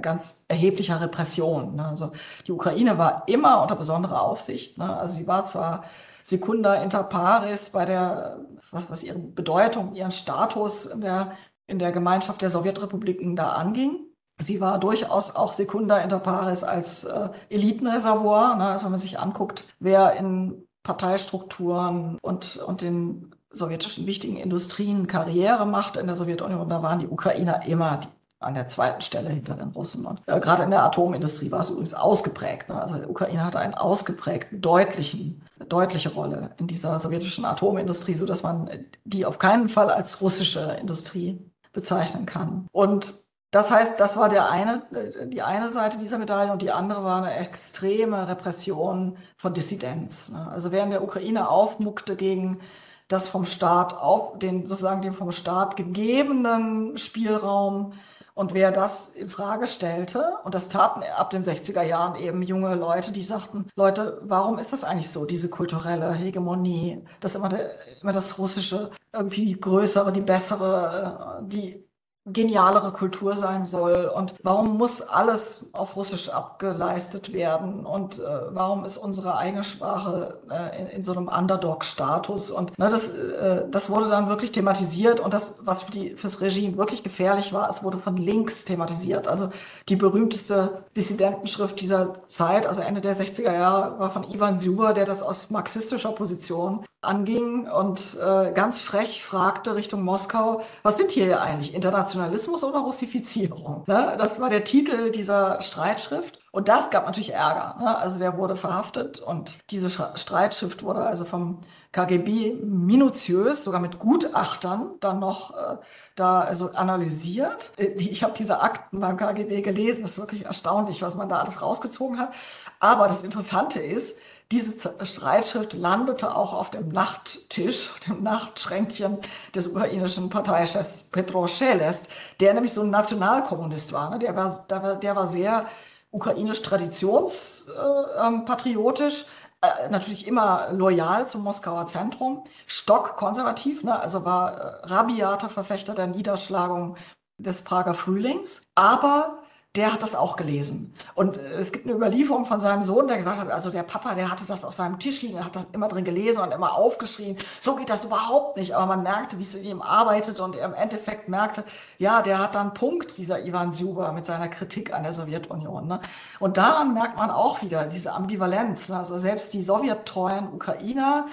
ganz 0.00 0.44
erheblicher 0.48 1.00
Repression. 1.00 1.76
Ne? 1.76 1.86
Also 1.86 2.12
die 2.46 2.52
Ukraine 2.52 2.98
war 2.98 3.22
immer 3.26 3.62
unter 3.62 3.76
besonderer 3.76 4.20
Aufsicht. 4.20 4.76
Ne? 4.76 4.96
Also 4.96 5.14
sie 5.14 5.26
war 5.26 5.46
zwar 5.46 5.84
Secunda 6.24 6.74
inter 6.74 7.04
pares 7.04 7.70
bei 7.70 7.84
der, 7.84 8.38
was, 8.76 8.90
was 8.90 9.02
ihre 9.02 9.18
Bedeutung, 9.18 9.94
ihren 9.94 10.12
Status 10.12 10.86
in 10.86 11.00
der, 11.00 11.32
in 11.66 11.78
der 11.78 11.92
Gemeinschaft 11.92 12.42
der 12.42 12.50
Sowjetrepubliken 12.50 13.34
da 13.34 13.52
anging. 13.52 14.06
Sie 14.38 14.60
war 14.60 14.78
durchaus 14.78 15.34
auch 15.34 15.54
Secunda 15.54 15.98
inter 15.98 16.20
pares 16.20 16.62
als 16.62 17.04
äh, 17.04 17.30
Elitenreservoir. 17.48 18.56
Ne? 18.56 18.66
Also 18.66 18.84
wenn 18.84 18.92
man 18.92 19.00
sich 19.00 19.18
anguckt, 19.18 19.64
wer 19.80 20.12
in 20.12 20.66
Parteistrukturen 20.82 22.18
und, 22.22 22.58
und 22.58 22.82
den 22.82 23.34
sowjetischen 23.50 24.06
wichtigen 24.06 24.36
Industrien 24.36 25.06
Karriere 25.06 25.66
macht 25.66 25.96
in 25.96 26.06
der 26.06 26.16
Sowjetunion, 26.16 26.68
da 26.68 26.82
waren 26.82 26.98
die 26.98 27.08
Ukrainer 27.08 27.64
immer 27.66 27.96
die 27.98 28.08
an 28.40 28.54
der 28.54 28.68
zweiten 28.68 29.00
Stelle 29.00 29.30
hinter 29.30 29.54
den 29.54 29.70
Russen. 29.70 30.04
Und 30.04 30.20
äh, 30.26 30.38
gerade 30.40 30.62
in 30.62 30.70
der 30.70 30.84
Atomindustrie 30.84 31.50
war 31.50 31.60
es 31.60 31.70
übrigens 31.70 31.94
ausgeprägt. 31.94 32.68
Ne? 32.68 32.80
Also 32.80 32.96
die 32.96 33.06
Ukraine 33.06 33.44
hatte 33.44 33.58
einen 33.58 33.74
ausgeprägten, 33.74 34.60
deutlichen, 34.60 35.42
deutliche 35.68 36.10
Rolle 36.10 36.50
in 36.58 36.66
dieser 36.66 36.98
sowjetischen 36.98 37.44
Atomindustrie, 37.44 38.14
so 38.14 38.26
dass 38.26 38.42
man 38.42 38.68
die 39.04 39.24
auf 39.24 39.38
keinen 39.38 39.68
Fall 39.68 39.90
als 39.90 40.20
russische 40.20 40.76
Industrie 40.80 41.38
bezeichnen 41.72 42.26
kann. 42.26 42.66
Und 42.72 43.14
das 43.50 43.70
heißt, 43.70 43.98
das 43.98 44.16
war 44.16 44.28
der 44.28 44.50
eine, 44.50 44.82
äh, 44.92 45.28
die 45.28 45.42
eine 45.42 45.70
Seite 45.70 45.98
dieser 45.98 46.18
Medaille 46.18 46.52
und 46.52 46.60
die 46.62 46.72
andere 46.72 47.04
war 47.04 47.22
eine 47.22 47.34
extreme 47.34 48.28
Repression 48.28 49.16
von 49.38 49.54
Dissidenz. 49.54 50.30
Ne? 50.30 50.48
Also 50.50 50.68
in 50.68 50.90
der 50.90 51.02
Ukraine 51.02 51.48
aufmuckte 51.48 52.16
gegen 52.16 52.60
das 53.08 53.28
vom 53.28 53.46
Staat 53.46 53.94
auf, 53.94 54.38
den 54.38 54.66
sozusagen 54.66 55.00
den 55.00 55.14
vom 55.14 55.32
Staat 55.32 55.76
gegebenen 55.76 56.98
Spielraum, 56.98 57.92
und 58.36 58.52
wer 58.52 58.70
das 58.70 59.08
in 59.08 59.30
Frage 59.30 59.66
stellte, 59.66 60.34
und 60.44 60.54
das 60.54 60.68
taten 60.68 61.02
ab 61.02 61.30
den 61.30 61.42
60er 61.42 61.80
Jahren 61.80 62.16
eben 62.16 62.42
junge 62.42 62.74
Leute, 62.74 63.10
die 63.10 63.24
sagten, 63.24 63.70
Leute, 63.76 64.20
warum 64.24 64.58
ist 64.58 64.74
das 64.74 64.84
eigentlich 64.84 65.10
so, 65.10 65.24
diese 65.24 65.48
kulturelle 65.48 66.12
Hegemonie, 66.12 67.02
dass 67.20 67.34
immer, 67.34 67.48
der, 67.48 67.70
immer 68.02 68.12
das 68.12 68.38
Russische 68.38 68.90
irgendwie 69.14 69.46
die 69.46 69.58
größere, 69.58 70.12
die 70.12 70.20
bessere, 70.20 71.40
äh, 71.40 71.48
die 71.48 71.85
genialere 72.26 72.92
Kultur 72.92 73.36
sein 73.36 73.66
soll? 73.66 74.10
Und 74.14 74.34
warum 74.42 74.76
muss 74.76 75.00
alles 75.00 75.66
auf 75.72 75.96
Russisch 75.96 76.28
abgeleistet 76.28 77.32
werden? 77.32 77.86
Und 77.86 78.18
äh, 78.18 78.22
warum 78.50 78.84
ist 78.84 78.96
unsere 78.96 79.36
eigene 79.36 79.64
Sprache 79.64 80.38
äh, 80.50 80.80
in, 80.80 80.86
in, 80.88 81.02
so 81.04 81.12
einem 81.12 81.28
Underdog-Status? 81.28 82.50
Und 82.50 82.78
ne, 82.78 82.90
das, 82.90 83.10
äh, 83.10 83.68
das 83.70 83.90
wurde 83.90 84.08
dann 84.08 84.28
wirklich 84.28 84.52
thematisiert. 84.52 85.20
Und 85.20 85.32
das, 85.32 85.60
was 85.64 85.82
für 85.82 85.92
die, 85.92 86.10
fürs 86.16 86.40
Regime 86.40 86.76
wirklich 86.76 87.02
gefährlich 87.02 87.52
war, 87.52 87.68
es 87.70 87.82
wurde 87.82 87.98
von 87.98 88.16
links 88.16 88.64
thematisiert. 88.64 89.28
Also 89.28 89.50
die 89.88 89.96
berühmteste 89.96 90.84
Dissidentenschrift 90.96 91.80
dieser 91.80 92.26
Zeit, 92.26 92.66
also 92.66 92.80
Ende 92.80 93.00
der 93.00 93.16
60er 93.16 93.52
Jahre, 93.52 93.98
war 93.98 94.10
von 94.10 94.24
Ivan 94.24 94.58
Zuber, 94.58 94.94
der 94.94 95.04
das 95.04 95.22
aus 95.22 95.50
marxistischer 95.50 96.12
Position 96.12 96.84
anging 97.06 97.68
und 97.68 98.18
äh, 98.20 98.52
ganz 98.52 98.80
frech 98.80 99.22
fragte 99.22 99.76
Richtung 99.76 100.02
Moskau, 100.02 100.62
was 100.82 100.96
sind 100.96 101.10
hier 101.10 101.40
eigentlich 101.40 101.74
internationale 101.74 102.15
Nationalismus 102.16 102.64
oder 102.64 102.78
Russifizierung? 102.78 103.84
Ne? 103.86 104.16
Das 104.18 104.40
war 104.40 104.48
der 104.48 104.64
Titel 104.64 105.10
dieser 105.10 105.60
Streitschrift. 105.60 106.38
Und 106.50 106.68
das 106.68 106.90
gab 106.90 107.04
natürlich 107.04 107.34
Ärger. 107.34 107.76
Ne? 107.78 107.96
Also 107.96 108.18
der 108.18 108.38
wurde 108.38 108.56
verhaftet 108.56 109.20
und 109.20 109.58
diese 109.70 109.90
Streitschrift 109.90 110.82
wurde 110.82 111.00
also 111.00 111.26
vom 111.26 111.58
KGB 111.92 112.54
minutiös, 112.62 113.64
sogar 113.64 113.80
mit 113.80 113.98
Gutachtern, 113.98 114.92
dann 115.00 115.18
noch 115.18 115.54
äh, 115.54 115.76
da 116.14 116.40
also 116.40 116.72
analysiert. 116.72 117.72
Äh, 117.76 117.88
ich 117.98 118.22
habe 118.22 118.32
diese 118.36 118.60
Akten 118.60 119.00
beim 119.00 119.18
KGB 119.18 119.60
gelesen. 119.60 120.02
Das 120.02 120.12
ist 120.12 120.18
wirklich 120.18 120.46
erstaunlich, 120.46 121.02
was 121.02 121.14
man 121.14 121.28
da 121.28 121.40
alles 121.40 121.60
rausgezogen 121.60 122.18
hat. 122.18 122.32
Aber 122.80 123.08
das 123.08 123.22
Interessante 123.22 123.80
ist, 123.80 124.16
diese 124.52 125.04
Streitschrift 125.04 125.72
landete 125.72 126.36
auch 126.36 126.52
auf 126.52 126.70
dem 126.70 126.90
Nachttisch, 126.90 127.90
dem 128.06 128.22
Nachtschränkchen 128.22 129.18
des 129.54 129.66
ukrainischen 129.66 130.30
Parteichefs 130.30 131.10
Petro 131.10 131.48
Schelest, 131.48 132.08
der 132.38 132.54
nämlich 132.54 132.72
so 132.72 132.82
ein 132.82 132.90
Nationalkommunist 132.90 133.92
war. 133.92 134.10
Ne? 134.10 134.20
Der, 134.20 134.36
war 134.36 134.64
der, 134.68 135.16
war 135.16 135.26
sehr 135.26 135.66
ukrainisch 136.12 136.62
traditionspatriotisch, 136.62 139.26
äh, 139.62 139.66
äh, 139.66 139.88
natürlich 139.90 140.28
immer 140.28 140.68
loyal 140.70 141.26
zum 141.26 141.42
Moskauer 141.42 141.88
Zentrum, 141.88 142.44
stockkonservativ, 142.66 143.82
ne? 143.82 143.98
also 143.98 144.24
war 144.24 144.52
äh, 144.52 144.86
rabiater 144.86 145.48
Verfechter 145.48 145.96
der 145.96 146.06
Niederschlagung 146.06 146.96
des 147.38 147.64
Prager 147.64 147.94
Frühlings, 147.94 148.62
aber 148.76 149.42
der 149.76 149.92
hat 149.92 150.02
das 150.02 150.14
auch 150.14 150.36
gelesen. 150.36 150.94
Und 151.14 151.36
äh, 151.36 151.60
es 151.60 151.72
gibt 151.72 151.86
eine 151.86 151.94
Überlieferung 151.94 152.46
von 152.46 152.60
seinem 152.60 152.84
Sohn, 152.84 153.08
der 153.08 153.18
gesagt 153.18 153.38
hat, 153.38 153.50
also 153.50 153.70
der 153.70 153.82
Papa, 153.82 154.14
der 154.14 154.30
hatte 154.30 154.46
das 154.46 154.64
auf 154.64 154.74
seinem 154.74 154.98
Tisch 154.98 155.22
liegen, 155.22 155.34
der 155.34 155.44
hat 155.44 155.56
das 155.56 155.66
immer 155.72 155.88
drin 155.88 156.04
gelesen 156.04 156.40
und 156.40 156.52
immer 156.52 156.74
aufgeschrien. 156.74 157.36
So 157.60 157.76
geht 157.76 157.90
das 157.90 158.04
überhaupt 158.04 158.56
nicht. 158.56 158.74
Aber 158.74 158.86
man 158.86 159.02
merkte, 159.02 159.38
wie 159.38 159.42
es 159.42 159.54
in 159.54 159.64
ihm 159.64 159.82
arbeitet 159.82 160.40
und 160.40 160.56
er 160.56 160.66
im 160.66 160.74
Endeffekt 160.74 161.28
merkte, 161.28 161.64
ja, 161.98 162.22
der 162.22 162.38
hat 162.38 162.54
dann 162.54 162.74
Punkt, 162.74 163.18
dieser 163.18 163.44
Ivan 163.44 163.72
Zuber 163.72 164.12
mit 164.12 164.26
seiner 164.26 164.48
Kritik 164.48 164.92
an 164.92 165.02
der 165.02 165.12
Sowjetunion. 165.12 165.86
Ne? 165.86 166.00
Und 166.40 166.56
daran 166.56 166.94
merkt 166.94 167.18
man 167.18 167.30
auch 167.30 167.62
wieder 167.62 167.84
diese 167.86 168.12
Ambivalenz. 168.12 168.88
Ne? 168.88 168.98
Also 168.98 169.18
selbst 169.18 169.52
die 169.52 169.62
sowjettreuen 169.62 170.52
Ukrainer 170.52 171.26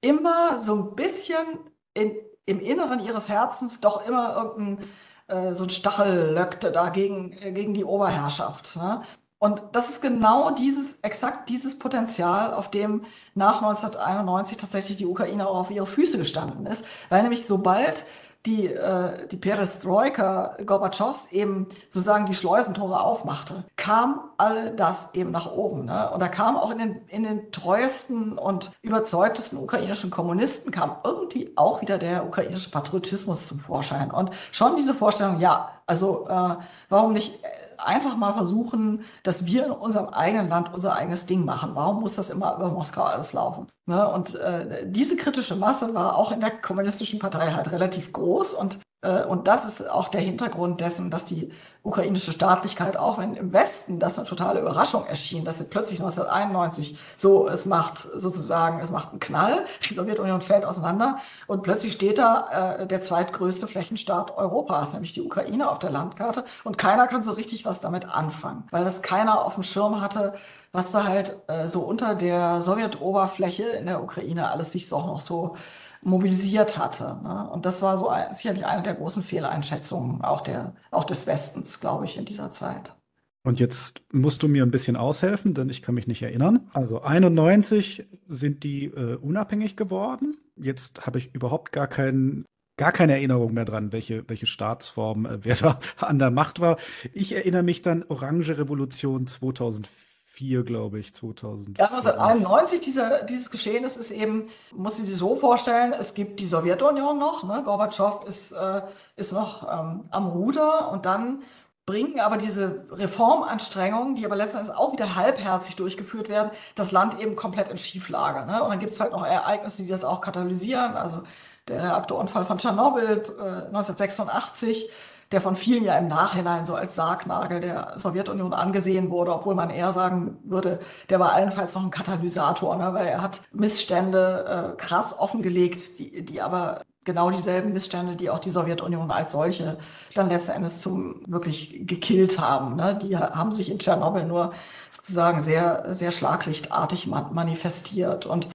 immer 0.00 0.58
so 0.58 0.74
ein 0.74 0.94
bisschen 0.94 1.58
in, 1.94 2.16
im 2.46 2.60
Inneren 2.60 3.00
ihres 3.00 3.28
Herzens 3.28 3.80
doch 3.80 4.06
immer 4.06 4.36
irgendein 4.36 4.88
äh, 5.28 5.54
so 5.54 5.64
ein 5.64 5.70
Stachel 5.70 6.32
löckte 6.32 6.72
da 6.72 6.90
gegen, 6.90 7.32
äh, 7.40 7.52
gegen 7.52 7.74
die 7.74 7.84
Oberherrschaft. 7.84 8.76
Ne? 8.76 9.02
Und 9.38 9.62
das 9.72 9.88
ist 9.88 10.02
genau 10.02 10.52
dieses, 10.52 11.00
exakt 11.00 11.48
dieses 11.48 11.78
Potenzial, 11.78 12.54
auf 12.54 12.70
dem 12.70 13.04
nach 13.34 13.62
1991 13.62 14.56
tatsächlich 14.56 14.98
die 14.98 15.06
Ukraine 15.06 15.48
auch 15.48 15.58
auf 15.58 15.70
ihre 15.70 15.86
Füße 15.86 16.16
gestanden 16.16 16.66
ist. 16.66 16.84
Weil 17.08 17.22
nämlich 17.22 17.46
sobald 17.46 18.06
die, 18.46 18.66
äh, 18.66 19.28
die 19.28 19.36
Perestroika 19.36 20.56
Gorbatschows 20.66 21.30
eben 21.30 21.68
sozusagen 21.90 22.26
die 22.26 22.34
Schleusentore 22.34 23.00
aufmachte, 23.00 23.64
kam 23.76 24.30
all 24.36 24.74
das 24.74 25.14
eben 25.14 25.30
nach 25.30 25.50
oben. 25.50 25.84
Ne? 25.84 26.10
Und 26.10 26.20
da 26.20 26.28
kam 26.28 26.56
auch 26.56 26.70
in 26.70 26.78
den, 26.78 27.06
in 27.08 27.22
den 27.22 27.52
treuesten 27.52 28.36
und 28.38 28.72
überzeugtesten 28.82 29.58
ukrainischen 29.58 30.10
Kommunisten 30.10 30.72
kam 30.72 30.96
irgendwie 31.04 31.52
auch 31.56 31.80
wieder 31.82 31.98
der 31.98 32.26
ukrainische 32.26 32.70
Patriotismus 32.70 33.46
zum 33.46 33.60
Vorschein. 33.60 34.10
Und 34.10 34.30
schon 34.50 34.74
diese 34.76 34.94
Vorstellung, 34.94 35.38
ja, 35.38 35.70
also 35.86 36.26
äh, 36.28 36.56
warum 36.88 37.12
nicht 37.12 37.38
einfach 37.86 38.16
mal 38.16 38.34
versuchen, 38.34 39.04
dass 39.22 39.46
wir 39.46 39.66
in 39.66 39.72
unserem 39.72 40.08
eigenen 40.08 40.48
Land 40.48 40.72
unser 40.72 40.94
eigenes 40.94 41.26
Ding 41.26 41.44
machen. 41.44 41.74
Warum 41.74 42.00
muss 42.00 42.16
das 42.16 42.30
immer 42.30 42.56
über 42.56 42.68
Moskau 42.70 43.02
alles 43.02 43.32
laufen? 43.32 43.68
Ne? 43.86 44.08
Und 44.08 44.34
äh, 44.34 44.90
diese 44.90 45.16
kritische 45.16 45.56
Masse 45.56 45.94
war 45.94 46.16
auch 46.16 46.32
in 46.32 46.40
der 46.40 46.50
kommunistischen 46.50 47.18
Partei 47.18 47.52
halt 47.52 47.70
relativ 47.72 48.12
groß 48.12 48.54
und 48.54 48.78
und 49.02 49.48
das 49.48 49.64
ist 49.64 49.90
auch 49.90 50.08
der 50.08 50.20
Hintergrund 50.20 50.80
dessen, 50.80 51.10
dass 51.10 51.24
die 51.24 51.50
ukrainische 51.84 52.30
Staatlichkeit, 52.30 52.96
auch 52.96 53.18
wenn 53.18 53.34
im 53.34 53.52
Westen 53.52 53.98
das 53.98 54.18
eine 54.18 54.28
totale 54.28 54.60
Überraschung 54.60 55.04
erschien, 55.06 55.44
dass 55.44 55.58
sie 55.58 55.64
plötzlich 55.64 55.98
1991 55.98 56.96
so, 57.16 57.48
es 57.48 57.66
macht 57.66 57.98
sozusagen, 57.98 58.78
es 58.78 58.90
macht 58.90 59.10
einen 59.10 59.18
Knall, 59.18 59.66
die 59.88 59.94
Sowjetunion 59.94 60.40
fällt 60.40 60.64
auseinander 60.64 61.18
und 61.48 61.64
plötzlich 61.64 61.92
steht 61.92 62.18
da 62.18 62.78
äh, 62.78 62.86
der 62.86 63.02
zweitgrößte 63.02 63.66
Flächenstaat 63.66 64.36
Europas, 64.36 64.94
nämlich 64.94 65.12
die 65.12 65.22
Ukraine 65.22 65.68
auf 65.68 65.80
der 65.80 65.90
Landkarte 65.90 66.44
und 66.62 66.78
keiner 66.78 67.08
kann 67.08 67.24
so 67.24 67.32
richtig 67.32 67.64
was 67.64 67.80
damit 67.80 68.08
anfangen, 68.08 68.64
weil 68.70 68.84
das 68.84 69.02
keiner 69.02 69.44
auf 69.44 69.54
dem 69.54 69.64
Schirm 69.64 70.00
hatte, 70.00 70.34
was 70.70 70.92
da 70.92 71.04
halt 71.04 71.36
äh, 71.48 71.68
so 71.68 71.80
unter 71.80 72.14
der 72.14 72.62
Sowjetoberfläche 72.62 73.64
in 73.64 73.86
der 73.86 74.02
Ukraine 74.02 74.50
alles 74.50 74.72
sich 74.72 74.92
auch 74.92 75.06
noch 75.06 75.20
so 75.20 75.56
mobilisiert 76.04 76.78
hatte. 76.78 77.20
Ne? 77.22 77.48
Und 77.50 77.64
das 77.64 77.82
war 77.82 77.96
so 77.98 78.08
ein, 78.08 78.34
sicherlich 78.34 78.66
eine 78.66 78.82
der 78.82 78.94
großen 78.94 79.22
Fehleinschätzungen 79.22 80.22
auch, 80.22 80.42
der, 80.42 80.74
auch 80.90 81.04
des 81.04 81.26
Westens, 81.26 81.80
glaube 81.80 82.04
ich, 82.04 82.18
in 82.18 82.24
dieser 82.24 82.50
Zeit. 82.50 82.96
Und 83.44 83.58
jetzt 83.58 84.02
musst 84.12 84.42
du 84.42 84.48
mir 84.48 84.62
ein 84.62 84.70
bisschen 84.70 84.96
aushelfen, 84.96 85.54
denn 85.54 85.68
ich 85.68 85.82
kann 85.82 85.94
mich 85.94 86.06
nicht 86.06 86.22
erinnern. 86.22 86.70
Also 86.72 87.02
91 87.02 88.06
sind 88.28 88.62
die 88.62 88.84
äh, 88.84 89.16
unabhängig 89.16 89.76
geworden. 89.76 90.36
Jetzt 90.56 91.06
habe 91.06 91.18
ich 91.18 91.34
überhaupt 91.34 91.72
gar 91.72 91.88
keinen 91.88 92.44
gar 92.76 92.92
keine 92.92 93.12
Erinnerung 93.12 93.52
mehr 93.52 93.64
dran, 93.64 93.92
welche, 93.92 94.28
welche 94.28 94.46
Staatsform, 94.46 95.26
äh, 95.26 95.38
wer 95.44 95.56
da 95.56 95.78
an 95.98 96.18
der 96.18 96.30
Macht 96.30 96.60
war. 96.60 96.78
Ich 97.12 97.34
erinnere 97.34 97.62
mich 97.62 97.82
dann 97.82 98.04
Orange 98.08 98.58
Revolution 98.58 99.26
2004. 99.26 100.11
2004, 100.32 100.62
glaube 100.64 100.98
ich, 100.98 101.14
2000. 101.14 101.78
Ja, 101.78 101.86
1991, 101.86 102.80
dieser, 102.80 103.24
dieses 103.24 103.50
Geschehen 103.50 103.84
ist, 103.84 103.96
ist 103.96 104.10
eben, 104.10 104.48
muss 104.72 104.98
ich 104.98 105.06
dir 105.06 105.14
so 105.14 105.36
vorstellen, 105.36 105.92
es 105.92 106.14
gibt 106.14 106.40
die 106.40 106.46
Sowjetunion 106.46 107.18
noch, 107.18 107.44
ne? 107.44 107.62
Gorbatschow 107.64 108.24
ist, 108.26 108.52
äh, 108.52 108.82
ist 109.16 109.32
noch 109.32 109.62
ähm, 109.62 110.04
am 110.10 110.28
Ruder 110.28 110.90
und 110.90 111.06
dann 111.06 111.42
bringen 111.84 112.20
aber 112.20 112.36
diese 112.36 112.86
Reformanstrengungen, 112.90 114.14
die 114.14 114.24
aber 114.24 114.36
letztendlich 114.36 114.74
auch 114.74 114.92
wieder 114.92 115.16
halbherzig 115.16 115.76
durchgeführt 115.76 116.28
werden, 116.28 116.52
das 116.76 116.92
Land 116.92 117.20
eben 117.20 117.34
komplett 117.34 117.68
in 117.68 117.76
Schieflage. 117.76 118.46
Ne? 118.46 118.62
Und 118.62 118.70
dann 118.70 118.78
gibt 118.78 118.92
es 118.92 119.00
halt 119.00 119.12
noch 119.12 119.26
Ereignisse, 119.26 119.82
die 119.82 119.88
das 119.88 120.04
auch 120.04 120.20
katalysieren. 120.20 120.94
Also 120.94 121.22
der 121.68 121.96
Aktorunfall 121.96 122.44
von 122.44 122.58
Tschernobyl 122.58 123.24
äh, 123.38 123.66
1986 123.66 124.90
der 125.32 125.40
von 125.40 125.56
vielen 125.56 125.84
ja 125.84 125.98
im 125.98 126.08
Nachhinein 126.08 126.64
so 126.64 126.74
als 126.74 126.94
Sargnagel 126.94 127.60
der 127.60 127.94
Sowjetunion 127.96 128.52
angesehen 128.52 129.10
wurde, 129.10 129.34
obwohl 129.34 129.54
man 129.54 129.70
eher 129.70 129.92
sagen 129.92 130.38
würde, 130.44 130.80
der 131.08 131.18
war 131.18 131.32
allenfalls 131.32 131.74
noch 131.74 131.82
ein 131.82 131.90
Katalysator, 131.90 132.76
ne? 132.76 132.92
weil 132.92 133.06
er 133.06 133.22
hat 133.22 133.40
Missstände 133.52 134.74
äh, 134.74 134.76
krass 134.76 135.18
offengelegt, 135.18 135.98
die, 135.98 136.24
die 136.24 136.40
aber 136.40 136.82
genau 137.04 137.30
dieselben 137.30 137.72
Missstände, 137.72 138.14
die 138.14 138.30
auch 138.30 138.38
die 138.38 138.50
Sowjetunion 138.50 139.10
als 139.10 139.32
solche 139.32 139.78
dann 140.14 140.28
letzten 140.28 140.52
Endes 140.52 140.80
zum 140.80 141.22
wirklich 141.26 141.80
gekillt 141.86 142.38
haben. 142.38 142.76
Ne? 142.76 142.98
Die 143.02 143.16
haben 143.16 143.52
sich 143.52 143.70
in 143.70 143.78
Tschernobyl 143.78 144.24
nur 144.24 144.52
sozusagen 144.90 145.40
sehr, 145.40 145.94
sehr 145.94 146.12
schlaglichtartig 146.12 147.06
manifestiert. 147.06 148.26
Und 148.26 148.48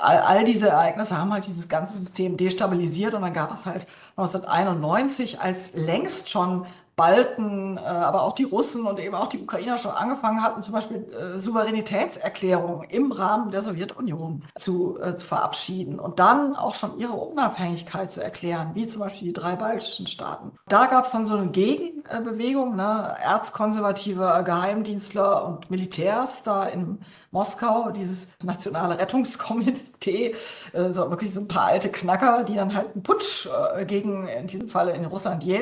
all, 0.00 0.18
all 0.18 0.44
diese 0.44 0.68
Ereignisse 0.68 1.16
haben 1.16 1.32
halt 1.32 1.46
dieses 1.46 1.68
ganze 1.68 1.98
System 1.98 2.36
destabilisiert 2.36 3.14
und 3.14 3.22
dann 3.22 3.34
gab 3.34 3.52
es 3.52 3.66
halt 3.66 3.86
1991, 4.16 5.40
als 5.40 5.74
längst 5.74 6.30
schon 6.30 6.66
Balten, 6.98 7.76
äh, 7.76 7.80
aber 7.80 8.24
auch 8.24 8.34
die 8.34 8.42
Russen 8.42 8.84
und 8.84 8.98
eben 8.98 9.14
auch 9.14 9.28
die 9.28 9.40
Ukrainer 9.40 9.78
schon 9.78 9.92
angefangen 9.92 10.42
hatten, 10.42 10.62
zum 10.62 10.74
Beispiel 10.74 11.06
äh, 11.12 11.38
Souveränitätserklärungen 11.38 12.90
im 12.90 13.12
Rahmen 13.12 13.52
der 13.52 13.62
Sowjetunion 13.62 14.42
zu, 14.56 15.00
äh, 15.00 15.14
zu 15.16 15.24
verabschieden 15.24 16.00
und 16.00 16.18
dann 16.18 16.56
auch 16.56 16.74
schon 16.74 16.98
ihre 16.98 17.12
Unabhängigkeit 17.12 18.10
zu 18.10 18.22
erklären, 18.22 18.72
wie 18.74 18.88
zum 18.88 19.00
Beispiel 19.00 19.28
die 19.28 19.32
drei 19.32 19.54
baltischen 19.54 20.08
Staaten. 20.08 20.50
Da 20.66 20.86
gab 20.86 21.04
es 21.04 21.12
dann 21.12 21.24
so 21.24 21.36
eine 21.36 21.46
Gegenbewegung, 21.52 22.74
ne? 22.74 23.16
erzkonservative 23.22 24.42
Geheimdienstler 24.44 25.46
und 25.46 25.70
Militärs 25.70 26.42
da 26.42 26.64
in 26.64 26.98
Moskau, 27.30 27.90
dieses 27.90 28.28
nationale 28.42 28.98
Rettungskomitee, 28.98 30.34
so 30.72 31.10
wirklich 31.10 31.34
so 31.34 31.40
ein 31.40 31.48
paar 31.48 31.66
alte 31.66 31.90
Knacker, 31.90 32.42
die 32.42 32.54
dann 32.54 32.74
halt 32.74 32.94
einen 32.94 33.02
Putsch 33.02 33.46
gegen, 33.86 34.26
in 34.26 34.46
diesem 34.46 34.68
Fall 34.70 34.88
in 34.88 35.04
Russland, 35.04 35.44
ja, 35.44 35.58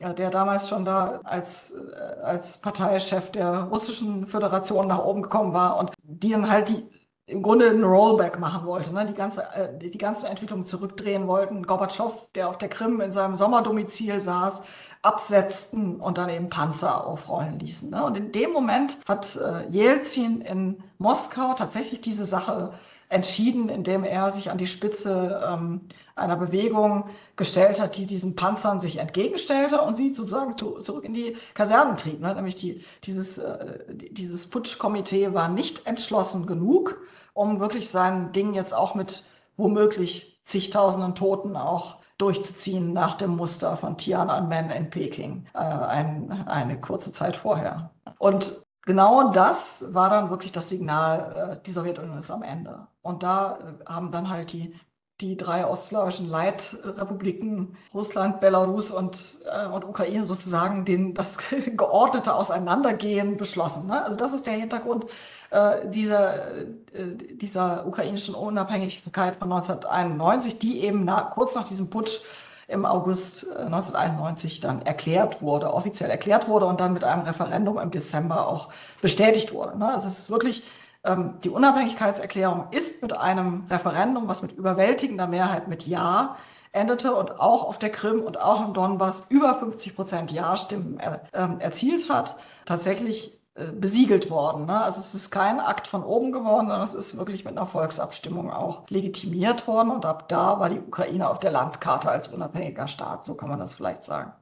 der 0.00 0.30
damals 0.30 0.68
schon 0.68 0.84
da 0.84 1.20
als, 1.24 1.72
äh, 1.72 2.20
als 2.22 2.58
Parteichef 2.58 3.30
der 3.32 3.64
russischen 3.64 4.26
Föderation 4.26 4.86
nach 4.86 5.04
oben 5.04 5.22
gekommen 5.22 5.52
war 5.52 5.76
und 5.76 5.92
die 6.02 6.30
dann 6.30 6.48
halt 6.48 6.68
die 6.68 6.88
im 7.26 7.42
Grunde 7.42 7.68
ein 7.68 7.84
Rollback 7.84 8.38
machen 8.38 8.66
wollte, 8.66 8.92
ne? 8.92 9.04
die, 9.04 9.12
ganze, 9.12 9.42
äh, 9.54 9.76
die 9.78 9.98
ganze 9.98 10.28
Entwicklung 10.28 10.64
zurückdrehen 10.64 11.26
wollten. 11.26 11.66
Gorbatschow, 11.66 12.26
der 12.34 12.48
auf 12.48 12.56
der 12.56 12.70
Krim 12.70 13.02
in 13.02 13.12
seinem 13.12 13.36
Sommerdomizil 13.36 14.20
saß, 14.20 14.62
absetzten 15.02 16.00
und 16.00 16.16
dann 16.16 16.30
eben 16.30 16.48
Panzer 16.48 17.06
aufrollen 17.06 17.58
ließen. 17.58 17.90
Ne? 17.90 18.02
Und 18.02 18.16
in 18.16 18.32
dem 18.32 18.52
Moment 18.52 18.98
hat 19.06 19.36
äh, 19.36 19.68
Jelzin 19.68 20.40
in 20.40 20.82
Moskau 20.96 21.54
tatsächlich 21.54 22.00
diese 22.00 22.24
Sache 22.24 22.72
entschieden, 23.08 23.68
indem 23.68 24.04
er 24.04 24.30
sich 24.30 24.50
an 24.50 24.58
die 24.58 24.66
Spitze 24.66 25.42
ähm, 25.46 25.80
einer 26.14 26.36
Bewegung 26.36 27.10
gestellt 27.36 27.80
hat, 27.80 27.96
die 27.96 28.06
diesen 28.06 28.36
Panzern 28.36 28.80
sich 28.80 28.98
entgegenstellte 28.98 29.80
und 29.80 29.96
sie 29.96 30.12
sozusagen 30.12 30.56
zu, 30.56 30.80
zurück 30.80 31.04
in 31.04 31.14
die 31.14 31.36
Kasernen 31.54 31.96
trieb. 31.96 32.20
Ne? 32.20 32.34
Nämlich 32.34 32.56
die, 32.56 32.84
dieses, 33.04 33.38
äh, 33.38 33.78
dieses 33.88 34.48
Putschkomitee 34.48 35.32
war 35.32 35.48
nicht 35.48 35.86
entschlossen 35.86 36.46
genug, 36.46 37.00
um 37.32 37.60
wirklich 37.60 37.88
sein 37.88 38.32
Ding 38.32 38.52
jetzt 38.54 38.74
auch 38.74 38.94
mit 38.94 39.24
womöglich 39.56 40.38
zigtausenden 40.42 41.14
Toten 41.14 41.56
auch 41.56 41.98
durchzuziehen 42.18 42.92
nach 42.92 43.16
dem 43.16 43.36
Muster 43.36 43.76
von 43.76 43.96
Tiananmen 43.96 44.70
in 44.70 44.90
Peking, 44.90 45.46
äh, 45.54 45.58
ein, 45.58 46.32
eine 46.46 46.80
kurze 46.80 47.12
Zeit 47.12 47.36
vorher. 47.36 47.90
Und 48.18 48.66
genau 48.88 49.30
das 49.32 49.94
war 49.94 50.10
dann 50.10 50.30
wirklich 50.30 50.50
das 50.50 50.68
Signal, 50.70 51.58
äh, 51.60 51.64
die 51.64 51.70
Sowjetunion 51.70 52.18
ist 52.18 52.30
am 52.30 52.42
Ende. 52.42 52.88
Und 53.02 53.22
da 53.22 53.58
äh, 53.58 53.84
haben 53.84 54.10
dann 54.10 54.28
halt 54.28 54.52
die 54.52 54.74
die 55.20 55.36
drei 55.36 55.66
ostslawischen 55.66 56.28
Leitrepubliken, 56.28 57.76
Russland, 57.92 58.40
Belarus 58.40 58.92
und, 58.92 59.38
äh, 59.52 59.66
und 59.66 59.84
Ukraine 59.84 60.24
sozusagen 60.24 60.84
den, 60.84 61.12
das 61.14 61.38
geordnete 61.76 62.32
Auseinandergehen 62.34 63.36
beschlossen. 63.36 63.88
Ne? 63.88 64.00
Also 64.04 64.16
das 64.16 64.32
ist 64.32 64.46
der 64.46 64.54
Hintergrund 64.54 65.06
äh, 65.50 65.88
dieser, 65.90 66.52
äh, 66.52 67.16
dieser 67.32 67.84
ukrainischen 67.86 68.36
Unabhängigkeit 68.36 69.34
von 69.34 69.50
1991, 69.52 70.60
die 70.60 70.84
eben 70.84 71.04
nach, 71.04 71.32
kurz 71.32 71.56
nach 71.56 71.66
diesem 71.66 71.90
Putsch 71.90 72.20
im 72.68 72.84
August 72.84 73.50
1991 73.50 74.58
äh, 74.58 74.60
dann 74.60 74.82
erklärt 74.82 75.42
wurde, 75.42 75.72
offiziell 75.72 76.10
erklärt 76.10 76.48
wurde 76.48 76.66
und 76.66 76.80
dann 76.80 76.92
mit 76.92 77.02
einem 77.02 77.22
Referendum 77.22 77.78
im 77.78 77.90
Dezember 77.90 78.46
auch 78.46 78.68
bestätigt 79.00 79.52
wurde. 79.52 79.76
Ne? 79.78 79.92
Also 79.92 80.06
es 80.06 80.18
ist 80.18 80.30
wirklich 80.30 80.62
ähm, 81.04 81.34
die 81.42 81.48
Unabhängigkeitserklärung 81.48 82.66
ist 82.70 83.02
mit 83.02 83.14
einem 83.14 83.66
Referendum, 83.70 84.28
was 84.28 84.42
mit 84.42 84.52
überwältigender 84.52 85.26
Mehrheit 85.26 85.68
mit 85.68 85.86
Ja 85.86 86.36
endete 86.72 87.14
und 87.14 87.40
auch 87.40 87.64
auf 87.64 87.78
der 87.78 87.90
Krim 87.90 88.22
und 88.22 88.38
auch 88.38 88.66
im 88.66 88.74
Donbass 88.74 89.30
über 89.30 89.54
50 89.58 89.96
Prozent 89.96 90.30
Ja-Stimmen 90.30 91.00
er, 91.00 91.22
äh, 91.32 91.62
erzielt 91.62 92.10
hat, 92.10 92.36
tatsächlich 92.66 93.37
besiegelt 93.72 94.30
worden. 94.30 94.66
Ne? 94.66 94.80
Also 94.80 95.00
es 95.00 95.14
ist 95.14 95.30
kein 95.30 95.60
Akt 95.60 95.88
von 95.88 96.04
oben 96.04 96.32
geworden, 96.32 96.68
sondern 96.68 96.86
es 96.86 96.94
ist 96.94 97.16
wirklich 97.16 97.44
mit 97.44 97.56
einer 97.56 97.66
Volksabstimmung 97.66 98.50
auch 98.50 98.88
legitimiert 98.88 99.66
worden. 99.66 99.90
Und 99.90 100.06
ab 100.06 100.28
da 100.28 100.60
war 100.60 100.68
die 100.70 100.80
Ukraine 100.80 101.28
auf 101.28 101.40
der 101.40 101.50
Landkarte 101.50 102.08
als 102.08 102.28
unabhängiger 102.28 102.88
Staat, 102.88 103.24
so 103.24 103.36
kann 103.36 103.48
man 103.48 103.58
das 103.58 103.74
vielleicht 103.74 104.04
sagen. 104.04 104.32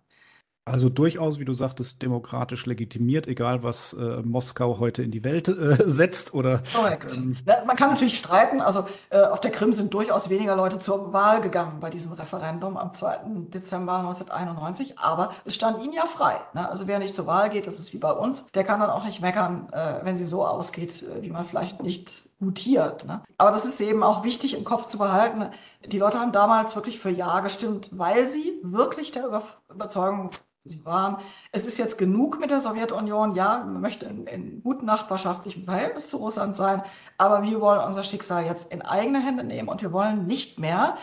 Also 0.68 0.88
durchaus, 0.88 1.38
wie 1.38 1.44
du 1.44 1.54
sagtest, 1.54 2.02
demokratisch 2.02 2.66
legitimiert, 2.66 3.28
egal 3.28 3.62
was 3.62 3.92
äh, 3.92 4.20
Moskau 4.22 4.80
heute 4.80 5.04
in 5.04 5.12
die 5.12 5.22
Welt 5.22 5.46
äh, 5.46 5.76
setzt 5.86 6.34
oder. 6.34 6.60
Korrekt. 6.74 7.16
Ähm, 7.16 7.36
man 7.64 7.76
kann 7.76 7.90
natürlich 7.90 8.18
streiten. 8.18 8.60
Also 8.60 8.84
äh, 9.10 9.20
auf 9.20 9.38
der 9.38 9.52
Krim 9.52 9.72
sind 9.72 9.94
durchaus 9.94 10.28
weniger 10.28 10.56
Leute 10.56 10.80
zur 10.80 11.12
Wahl 11.12 11.40
gegangen 11.40 11.78
bei 11.78 11.88
diesem 11.88 12.10
Referendum 12.14 12.76
am 12.76 12.92
2. 12.92 13.18
Dezember 13.54 13.98
1991, 13.98 14.98
aber 14.98 15.34
es 15.44 15.54
stand 15.54 15.84
ihnen 15.84 15.92
ja 15.92 16.04
frei. 16.04 16.40
Ne? 16.52 16.68
Also 16.68 16.88
wer 16.88 16.98
nicht 16.98 17.14
zur 17.14 17.28
Wahl 17.28 17.48
geht, 17.48 17.68
das 17.68 17.78
ist 17.78 17.92
wie 17.92 17.98
bei 17.98 18.10
uns, 18.10 18.50
der 18.50 18.64
kann 18.64 18.80
dann 18.80 18.90
auch 18.90 19.04
nicht 19.04 19.20
meckern, 19.20 19.68
äh, 19.72 20.00
wenn 20.02 20.16
sie 20.16 20.26
so 20.26 20.44
ausgeht, 20.44 21.04
äh, 21.04 21.22
wie 21.22 21.30
man 21.30 21.44
vielleicht 21.44 21.80
nicht 21.84 22.28
gutiert. 22.40 23.06
Ne? 23.06 23.22
Aber 23.38 23.52
das 23.52 23.64
ist 23.64 23.80
eben 23.80 24.02
auch 24.02 24.24
wichtig 24.24 24.54
im 24.54 24.64
Kopf 24.64 24.88
zu 24.88 24.98
behalten. 24.98 25.44
Die 25.86 25.98
Leute 25.98 26.18
haben 26.18 26.32
damals 26.32 26.74
wirklich 26.74 26.98
für 26.98 27.10
Ja 27.10 27.38
gestimmt, 27.38 27.90
weil 27.92 28.26
sie 28.26 28.58
wirklich 28.64 29.12
der 29.12 29.26
Über 29.26 29.44
Überzeugung 29.70 30.32
Sie 30.68 30.84
waren, 30.84 31.18
es 31.52 31.66
ist 31.66 31.78
jetzt 31.78 31.98
genug 31.98 32.40
mit 32.40 32.50
der 32.50 32.60
Sowjetunion. 32.60 33.34
Ja, 33.34 33.58
man 33.58 33.80
möchte 33.80 34.06
in, 34.06 34.26
in 34.26 34.62
guten 34.62 34.86
nachbarschaftlichen 34.86 35.64
Verhältnis 35.64 36.08
zu 36.08 36.18
Russland 36.18 36.56
sein, 36.56 36.82
aber 37.18 37.42
wir 37.42 37.60
wollen 37.60 37.80
unser 37.80 38.04
Schicksal 38.04 38.44
jetzt 38.44 38.72
in 38.72 38.82
eigene 38.82 39.20
Hände 39.20 39.44
nehmen 39.44 39.68
und 39.68 39.82
wir 39.82 39.92
wollen 39.92 40.26
nicht 40.26 40.58
mehr, 40.58 40.96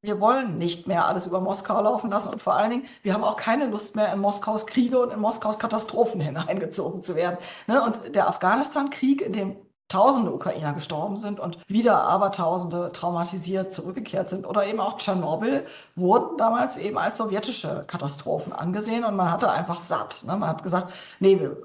wir 0.00 0.20
wollen 0.20 0.58
nicht 0.58 0.86
mehr 0.86 1.06
alles 1.06 1.26
über 1.26 1.40
Moskau 1.40 1.82
laufen 1.82 2.10
lassen 2.10 2.32
und 2.32 2.40
vor 2.40 2.54
allen 2.54 2.70
Dingen, 2.70 2.86
wir 3.02 3.14
haben 3.14 3.24
auch 3.24 3.36
keine 3.36 3.66
Lust 3.66 3.96
mehr 3.96 4.12
in 4.12 4.20
Moskaus 4.20 4.66
Kriege 4.66 5.00
und 5.00 5.12
in 5.12 5.20
Moskaus 5.20 5.58
Katastrophen 5.58 6.20
hineingezogen 6.22 7.02
zu 7.02 7.16
werden. 7.16 7.38
Ne? 7.66 7.82
Und 7.82 8.14
der 8.14 8.28
Afghanistan-Krieg, 8.28 9.20
in 9.20 9.32
dem 9.32 9.56
Tausende 9.88 10.34
Ukrainer 10.34 10.74
gestorben 10.74 11.16
sind 11.16 11.40
und 11.40 11.58
wieder 11.66 12.02
Abertausende 12.02 12.90
traumatisiert 12.92 13.72
zurückgekehrt 13.72 14.28
sind. 14.28 14.46
Oder 14.46 14.66
eben 14.66 14.80
auch 14.80 14.98
Tschernobyl 14.98 15.64
wurden 15.96 16.36
damals 16.36 16.76
eben 16.76 16.98
als 16.98 17.16
sowjetische 17.16 17.84
Katastrophen 17.86 18.52
angesehen 18.52 19.04
und 19.04 19.16
man 19.16 19.32
hatte 19.32 19.50
einfach 19.50 19.80
satt. 19.80 20.24
Ne? 20.26 20.36
Man 20.36 20.50
hat 20.50 20.62
gesagt, 20.62 20.92
nee, 21.20 21.40
wir, 21.40 21.56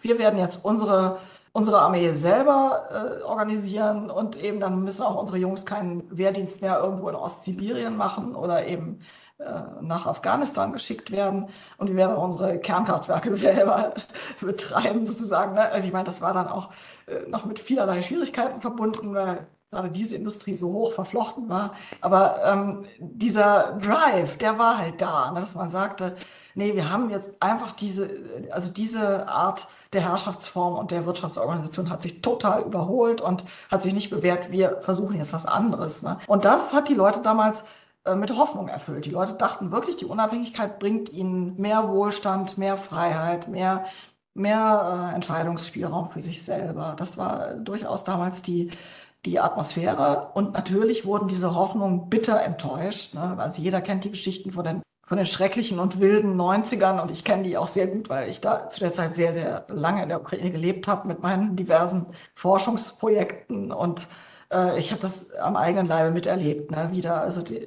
wir 0.00 0.18
werden 0.18 0.40
jetzt 0.40 0.64
unsere, 0.64 1.18
unsere 1.52 1.80
Armee 1.80 2.12
selber 2.12 3.20
äh, 3.20 3.22
organisieren 3.22 4.10
und 4.10 4.34
eben 4.34 4.58
dann 4.58 4.82
müssen 4.82 5.04
auch 5.04 5.20
unsere 5.20 5.38
Jungs 5.38 5.64
keinen 5.64 6.02
Wehrdienst 6.10 6.62
mehr 6.62 6.80
irgendwo 6.80 7.08
in 7.08 7.14
Ostsibirien 7.14 7.96
machen 7.96 8.34
oder 8.34 8.66
eben 8.66 9.00
nach 9.80 10.06
Afghanistan 10.06 10.72
geschickt 10.72 11.10
werden 11.10 11.48
und 11.78 11.88
wir 11.88 11.96
werden 11.96 12.16
unsere 12.16 12.58
Kernkraftwerke 12.58 13.34
selber 13.34 13.94
betreiben 14.40 15.06
sozusagen. 15.06 15.54
Ne? 15.54 15.62
Also 15.62 15.86
ich 15.86 15.92
meine, 15.92 16.04
das 16.04 16.20
war 16.20 16.34
dann 16.34 16.48
auch 16.48 16.70
äh, 17.06 17.28
noch 17.28 17.46
mit 17.46 17.58
vielerlei 17.58 18.02
Schwierigkeiten 18.02 18.60
verbunden, 18.60 19.14
weil 19.14 19.46
gerade 19.70 19.90
diese 19.90 20.16
Industrie 20.16 20.56
so 20.56 20.72
hoch 20.72 20.92
verflochten 20.92 21.48
war. 21.48 21.74
Aber 22.00 22.44
ähm, 22.44 22.84
dieser 22.98 23.78
Drive, 23.80 24.36
der 24.38 24.58
war 24.58 24.78
halt 24.78 25.00
da, 25.00 25.30
ne? 25.30 25.40
dass 25.40 25.54
man 25.54 25.68
sagte, 25.68 26.16
nee, 26.54 26.74
wir 26.74 26.90
haben 26.90 27.10
jetzt 27.10 27.40
einfach 27.40 27.72
diese, 27.72 28.10
also 28.50 28.72
diese 28.72 29.28
Art 29.28 29.68
der 29.92 30.02
Herrschaftsform 30.02 30.74
und 30.74 30.90
der 30.90 31.06
Wirtschaftsorganisation 31.06 31.90
hat 31.90 32.02
sich 32.02 32.20
total 32.22 32.62
überholt 32.62 33.20
und 33.20 33.44
hat 33.70 33.82
sich 33.82 33.92
nicht 33.92 34.10
bewährt. 34.10 34.50
Wir 34.50 34.78
versuchen 34.82 35.16
jetzt 35.16 35.32
was 35.32 35.46
anderes. 35.46 36.02
Ne? 36.02 36.18
Und 36.26 36.44
das 36.44 36.72
hat 36.72 36.88
die 36.88 36.94
Leute 36.94 37.20
damals 37.22 37.62
äh, 37.62 37.64
mit 38.16 38.34
Hoffnung 38.36 38.68
erfüllt. 38.68 39.04
Die 39.04 39.10
Leute 39.10 39.34
dachten 39.34 39.72
wirklich, 39.72 39.96
die 39.96 40.06
Unabhängigkeit 40.06 40.78
bringt 40.78 41.10
ihnen 41.10 41.60
mehr 41.60 41.88
Wohlstand, 41.88 42.56
mehr 42.56 42.76
Freiheit, 42.76 43.48
mehr, 43.48 43.84
mehr 44.34 45.10
äh, 45.10 45.14
Entscheidungsspielraum 45.14 46.10
für 46.10 46.22
sich 46.22 46.42
selber. 46.42 46.94
Das 46.96 47.18
war 47.18 47.54
durchaus 47.54 48.04
damals 48.04 48.42
die, 48.42 48.70
die 49.26 49.38
Atmosphäre. 49.38 50.30
Und 50.34 50.54
natürlich 50.54 51.04
wurden 51.04 51.28
diese 51.28 51.54
Hoffnungen 51.54 52.08
bitter 52.08 52.42
enttäuscht. 52.42 53.14
Ne? 53.14 53.36
Also 53.38 53.60
jeder 53.60 53.82
kennt 53.82 54.04
die 54.04 54.10
Geschichten 54.10 54.52
von 54.52 54.64
den, 54.64 54.82
von 55.06 55.18
den 55.18 55.26
schrecklichen 55.26 55.78
und 55.78 56.00
wilden 56.00 56.40
90ern 56.40 57.02
und 57.02 57.10
ich 57.10 57.24
kenne 57.24 57.42
die 57.42 57.58
auch 57.58 57.68
sehr 57.68 57.86
gut, 57.88 58.08
weil 58.08 58.30
ich 58.30 58.40
da 58.40 58.70
zu 58.70 58.80
der 58.80 58.92
Zeit 58.92 59.14
sehr, 59.14 59.34
sehr 59.34 59.66
lange 59.68 60.02
in 60.02 60.08
der 60.08 60.20
Ukraine 60.20 60.50
gelebt 60.50 60.88
habe 60.88 61.06
mit 61.06 61.20
meinen 61.20 61.54
diversen 61.56 62.06
Forschungsprojekten 62.34 63.72
und 63.72 64.06
äh, 64.52 64.78
ich 64.78 64.90
habe 64.90 65.00
das 65.00 65.32
am 65.34 65.56
eigenen 65.56 65.86
Leibe 65.86 66.10
miterlebt, 66.10 66.70
ne? 66.70 66.88
wie 66.92 67.00
da 67.00 67.18
also 67.18 67.42
die, 67.42 67.66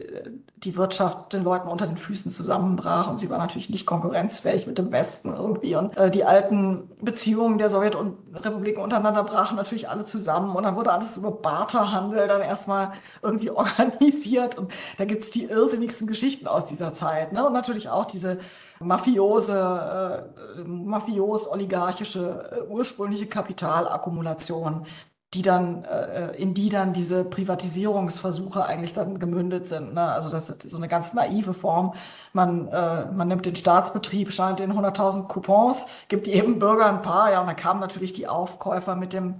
die 0.58 0.76
Wirtschaft 0.76 1.34
den 1.34 1.44
Leuten 1.44 1.68
unter 1.68 1.88
den 1.88 1.98
Füßen 1.98 2.32
zusammenbrach 2.32 3.10
und 3.10 3.20
sie 3.20 3.30
war 3.30 3.38
natürlich 3.38 3.70
nicht 3.70 3.86
konkurrenzfähig 3.86 4.68
mit 4.68 4.78
dem 4.78 4.92
Westen 4.92 5.34
irgendwie. 5.34 5.76
Und 5.76 5.98
äh, 5.98 6.12
die 6.12 6.26
alten 6.26 6.90
Beziehungen 7.02 7.58
der 7.58 7.70
Sowjetrepubliken 7.70 8.84
untereinander 8.84 9.24
brachen 9.24 9.58
natürlich 9.58 9.90
alle 9.90 10.06
zusammen 10.06 10.56
und 10.56 10.64
dann 10.64 10.76
wurde 10.76 10.92
alles 10.92 11.18
über 11.18 11.32
Barterhandel 11.32 12.28
dann 12.28 12.42
erstmal 12.42 12.94
irgendwie 13.22 13.50
organisiert. 13.50 14.58
Und 14.58 14.72
da 14.98 15.06
gibt 15.06 15.24
es 15.24 15.32
die 15.32 15.46
irrsinnigsten 15.46 16.08
Geschichten 16.08 16.48
aus 16.48 16.66
dieser 16.66 16.94
Zeit. 16.94 17.34
Ne? 17.34 17.46
Und 17.46 17.54
natürlich 17.54 17.90
auch 17.90 18.06
diese 18.06 18.40
mafiose, 18.80 20.30
äh, 20.58 20.64
mafios-oligarchische 20.64 22.52
äh, 22.52 22.62
ursprüngliche 22.70 23.28
Kapitalakkumulation, 23.28 24.86
die 25.34 25.42
dann, 25.42 25.84
äh, 25.86 26.36
in 26.36 26.54
die 26.54 26.70
dann 26.70 26.94
diese 26.94 27.24
Privatisierungsversuche 27.24 28.66
eigentlich 28.66 28.94
dann 28.94 29.20
gemündet 29.20 29.68
sind. 29.68 29.94
Ne? 29.94 30.02
Also 30.02 30.30
das 30.30 30.50
ist 30.50 30.70
so 30.70 30.78
eine 30.78 30.88
ganz 30.88 31.14
naive 31.14 31.54
Form. 31.54 31.94
Man, 32.34 32.68
äh, 32.68 33.06
man 33.12 33.28
nimmt 33.28 33.46
den 33.46 33.56
Staatsbetrieb, 33.56 34.32
scheint 34.32 34.60
in 34.60 34.72
100.000 34.72 35.28
Coupons, 35.28 35.88
gibt 36.08 36.28
jedem 36.28 36.60
Bürger 36.60 36.86
ein 36.86 37.02
paar, 37.02 37.32
ja, 37.32 37.42
und 37.42 37.48
dann 37.48 37.56
kamen 37.56 37.80
natürlich 37.80 38.14
die 38.14 38.28
Aufkäufer 38.28 38.96
mit 38.96 39.14
dem 39.14 39.36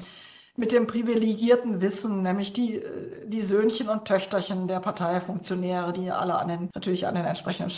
mit 0.56 0.72
dem 0.72 0.86
privilegierten 0.86 1.82
Wissen, 1.82 2.22
nämlich 2.22 2.54
die, 2.54 2.80
die 3.26 3.42
Söhnchen 3.42 3.90
und 3.90 4.06
Töchterchen 4.06 4.68
der 4.68 4.80
Parteifunktionäre, 4.80 5.94
die 5.94 6.12
alle 6.12 6.36
an 6.36 6.48
den, 6.48 6.70
natürlich 6.76 7.08
an 7.08 7.16
den 7.16 7.26
entsprechenden 7.26 7.72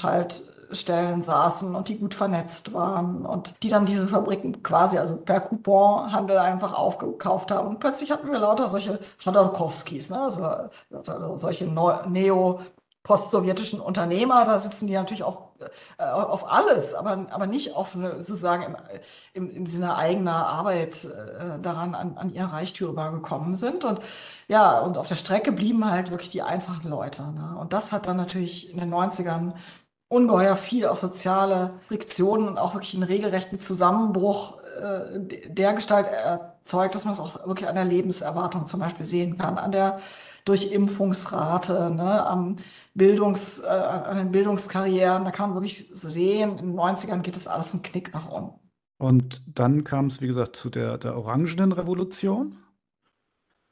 Schaltstellen 0.66 1.24
saßen 1.24 1.76
und 1.76 1.88
die 1.88 1.98
gut 1.98 2.16
vernetzt 2.16 2.74
waren 2.74 3.26
und 3.26 3.62
die 3.64 3.70
dann 3.70 3.86
diese 3.86 4.08
Fabriken 4.08 4.64
quasi 4.64 4.98
also 4.98 5.16
per 5.18 5.42
Couponhandel 5.42 6.38
einfach 6.38 6.74
aufgekauft 6.74 7.52
haben. 7.52 7.68
Und 7.68 7.80
plötzlich 7.80 8.12
hatten 8.12 8.32
wir 8.32 8.40
lauter 8.40 8.68
solche 8.68 9.00
Chodorkowskis, 9.24 10.10
ne? 10.10 10.22
also, 10.22 10.44
also 10.92 11.38
solche 11.38 11.66
Neo- 11.66 12.60
postsowjetischen 13.04 13.80
Unternehmer, 13.80 14.46
da 14.46 14.58
sitzen 14.58 14.88
die 14.88 14.96
natürlich 14.96 15.22
auf, 15.22 15.38
äh, 16.00 16.04
auf 16.04 16.52
alles, 16.52 16.96
aber, 16.96 17.28
aber 17.30 17.46
nicht 17.46 17.76
auf 17.76 17.96
eine, 17.96 18.16
sozusagen 18.24 18.64
im, 18.64 18.76
im, 19.34 19.56
im 19.58 19.68
Sinne 19.68 19.96
eigener 19.96 20.48
Arbeit 20.48 21.06
äh, 21.06 21.60
daran 21.62 21.94
an, 21.94 22.18
an 22.18 22.34
ihr 22.34 22.46
Reichtümer 22.46 23.12
gekommen 23.12 23.54
sind. 23.56 23.84
Und 23.86 24.00
ja, 24.48 24.80
und 24.80 24.98
auf 24.98 25.06
der 25.06 25.18
Strecke 25.18 25.52
blieben 25.52 25.86
halt 25.86 26.10
wirklich 26.10 26.32
die 26.32 26.42
einfachen 26.42 26.90
Leute. 26.90 27.22
Ne? 27.22 27.56
Und 27.60 27.74
das 27.74 27.92
hat 27.92 28.08
dann 28.08 28.18
natürlich 28.18 28.72
in 28.72 28.80
den 28.80 28.92
90ern 28.92 29.54
ungeheuer 30.08 30.56
viel 30.56 30.86
auf 30.86 31.00
soziale 31.00 31.80
Friktionen 31.88 32.48
und 32.48 32.58
auch 32.58 32.74
wirklich 32.74 32.94
einen 32.94 33.04
regelrechten 33.04 33.60
Zusammenbruch 33.60 34.60
äh, 34.80 35.50
der 35.50 35.74
Gestalt 35.74 36.08
erzeugt, 36.08 36.96
dass 36.96 37.06
man 37.06 37.14
es 37.14 37.20
auch 37.20 37.48
wirklich 37.48 37.68
an 37.68 37.76
der 37.76 37.86
Lebenserwartung 37.86 38.68
zum 38.68 38.80
Beispiel 38.80 39.06
sehen 39.06 39.38
kann, 39.38 39.58
an 39.58 39.72
der 39.72 40.00
Durchimpfungsrate, 40.46 41.92
ne, 41.92 42.26
am 42.26 42.58
Bildungs, 42.94 43.60
äh, 43.60 43.68
an 43.68 44.18
den 44.18 44.32
Bildungskarrieren. 44.32 45.26
Da 45.26 45.32
kann 45.32 45.50
man 45.50 45.56
wirklich 45.56 45.90
sehen, 45.92 46.58
in 46.60 46.68
den 46.68 46.76
90ern 46.76 47.22
geht 47.22 47.36
das 47.36 47.48
alles 47.48 47.74
einen 47.74 47.82
Knick 47.82 48.14
nach 48.14 48.30
unten. 48.30 48.60
Und 48.98 49.42
dann 49.48 49.84
kam 49.84 50.06
es, 50.06 50.22
wie 50.22 50.28
gesagt, 50.28 50.56
zu 50.56 50.70
der, 50.70 50.98
der 50.98 51.18
Orangenen 51.18 51.72
Revolution. 51.72 52.58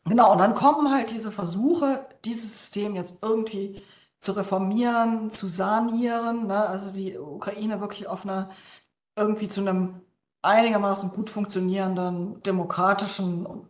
Genau, 0.05 0.33
und 0.33 0.39
dann 0.39 0.53
kommen 0.53 0.91
halt 0.91 1.11
diese 1.11 1.31
Versuche, 1.31 2.05
dieses 2.25 2.59
System 2.59 2.95
jetzt 2.95 3.23
irgendwie 3.23 3.81
zu 4.23 4.31
reformieren, 4.33 5.31
zu 5.31 5.47
sanieren, 5.47 6.47
ne? 6.47 6.67
also 6.67 6.91
die 6.91 7.17
Ukraine 7.17 7.81
wirklich 7.81 8.07
auf 8.07 8.23
eine 8.23 8.49
irgendwie 9.15 9.49
zu 9.49 9.61
einem 9.61 10.01
einigermaßen 10.41 11.11
gut 11.11 11.29
funktionierenden 11.29 12.41
demokratischen 12.43 13.67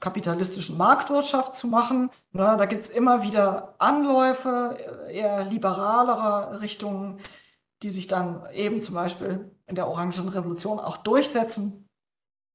kapitalistischen 0.00 0.78
Marktwirtschaft 0.78 1.56
zu 1.56 1.68
machen. 1.68 2.10
Ne, 2.32 2.56
da 2.58 2.66
gibt 2.66 2.84
es 2.84 2.90
immer 2.90 3.22
wieder 3.22 3.74
Anläufe, 3.78 4.76
eher 5.10 5.44
liberalere 5.44 6.60
Richtungen, 6.60 7.20
die 7.82 7.90
sich 7.90 8.06
dann 8.06 8.46
eben 8.52 8.82
zum 8.82 8.94
Beispiel 8.94 9.50
in 9.66 9.74
der 9.74 9.86
Orangen 9.86 10.28
Revolution 10.28 10.78
auch 10.80 10.98
durchsetzen. 10.98 11.86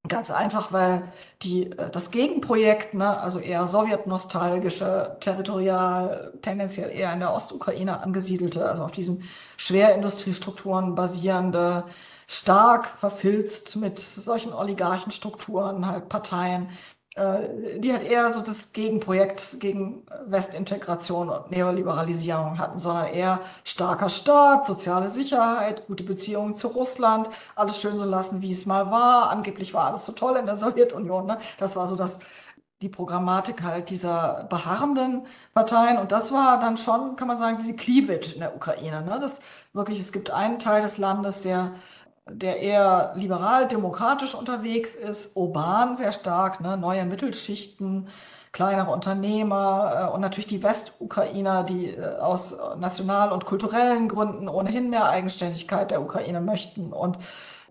Ganz 0.08 0.30
einfach, 0.30 0.72
weil 0.72 1.12
die, 1.42 1.72
äh, 1.72 1.90
das 1.90 2.12
Gegenprojekt, 2.12 2.94
ne, 2.94 3.20
also 3.20 3.40
eher 3.40 3.68
sowjetnostalgische, 3.68 5.18
territorial, 5.20 6.34
tendenziell 6.42 6.92
eher 6.92 7.12
in 7.14 7.20
der 7.20 7.34
Ostukraine 7.34 8.02
angesiedelte, 8.02 8.68
also 8.70 8.84
auf 8.84 8.92
diesen 8.92 9.24
Schwerindustriestrukturen 9.58 10.96
basierende, 10.96 11.86
stark 12.28 12.88
verfilzt 12.88 13.76
mit 13.76 14.00
solchen 14.00 14.54
Oligarchenstrukturen, 14.54 15.86
halt 15.86 16.10
Parteien, 16.10 16.70
die 17.18 17.94
hat 17.94 18.04
eher 18.04 18.34
so 18.34 18.42
das 18.42 18.74
Gegenprojekt 18.74 19.62
gegen 19.62 20.06
Westintegration 20.26 21.30
und 21.30 21.50
Neoliberalisierung 21.50 22.60
hatten, 22.60 22.78
sondern 22.78 23.08
eher 23.08 23.40
starker 23.64 24.10
Staat, 24.10 24.66
soziale 24.66 25.10
Sicherheit, 25.10 25.88
gute 25.88 26.04
Beziehungen 26.04 26.58
zu 26.58 26.68
Russland, 26.68 27.30
alles 27.56 27.80
schön 27.80 27.96
so 27.96 28.04
lassen, 28.04 28.42
wie 28.42 28.52
es 28.52 28.66
mal 28.66 28.92
war. 28.92 29.30
Angeblich 29.30 29.74
war 29.74 29.86
alles 29.86 30.04
so 30.04 30.12
toll 30.12 30.36
in 30.36 30.46
der 30.46 30.56
Sowjetunion. 30.58 31.26
Ne? 31.26 31.38
Das 31.58 31.78
war 31.78 31.88
so 31.88 31.96
das, 31.96 32.20
die 32.82 32.90
Programmatik 32.90 33.64
halt 33.64 33.90
dieser 33.90 34.46
beharrenden 34.50 35.26
Parteien. 35.54 35.98
Und 35.98 36.12
das 36.12 36.34
war 36.34 36.60
dann 36.60 36.76
schon, 36.76 37.16
kann 37.16 37.30
man 37.30 37.38
sagen, 37.38 37.60
diese 37.62 37.78
Cleavage 37.78 38.34
in 38.34 38.42
der 38.42 38.54
Ukraine. 38.54 39.02
Ne? 39.04 39.20
Das 39.22 39.42
wirklich, 39.72 40.02
es 40.02 40.12
gibt 40.12 40.32
einen 40.32 40.60
Teil 40.60 40.82
des 40.82 40.98
Landes, 40.98 41.44
der 41.44 41.76
der 42.28 42.60
eher 42.60 43.14
liberal-demokratisch 43.16 44.34
unterwegs 44.34 44.96
ist, 44.96 45.36
urban 45.36 45.96
sehr 45.96 46.12
stark, 46.12 46.60
ne? 46.60 46.76
neue 46.78 47.06
Mittelschichten, 47.06 48.08
kleinere 48.52 48.92
Unternehmer 48.92 50.10
äh, 50.10 50.14
und 50.14 50.22
natürlich 50.22 50.48
die 50.48 50.64
Westukrainer, 50.64 51.64
die 51.64 51.90
äh, 51.90 52.18
aus 52.18 52.58
national- 52.78 53.32
und 53.32 53.46
kulturellen 53.46 54.08
Gründen 54.08 54.48
ohnehin 54.48 54.90
mehr 54.90 55.08
Eigenständigkeit 55.10 55.92
der 55.92 56.02
Ukraine 56.02 56.42
möchten 56.42 56.94
und 56.94 57.18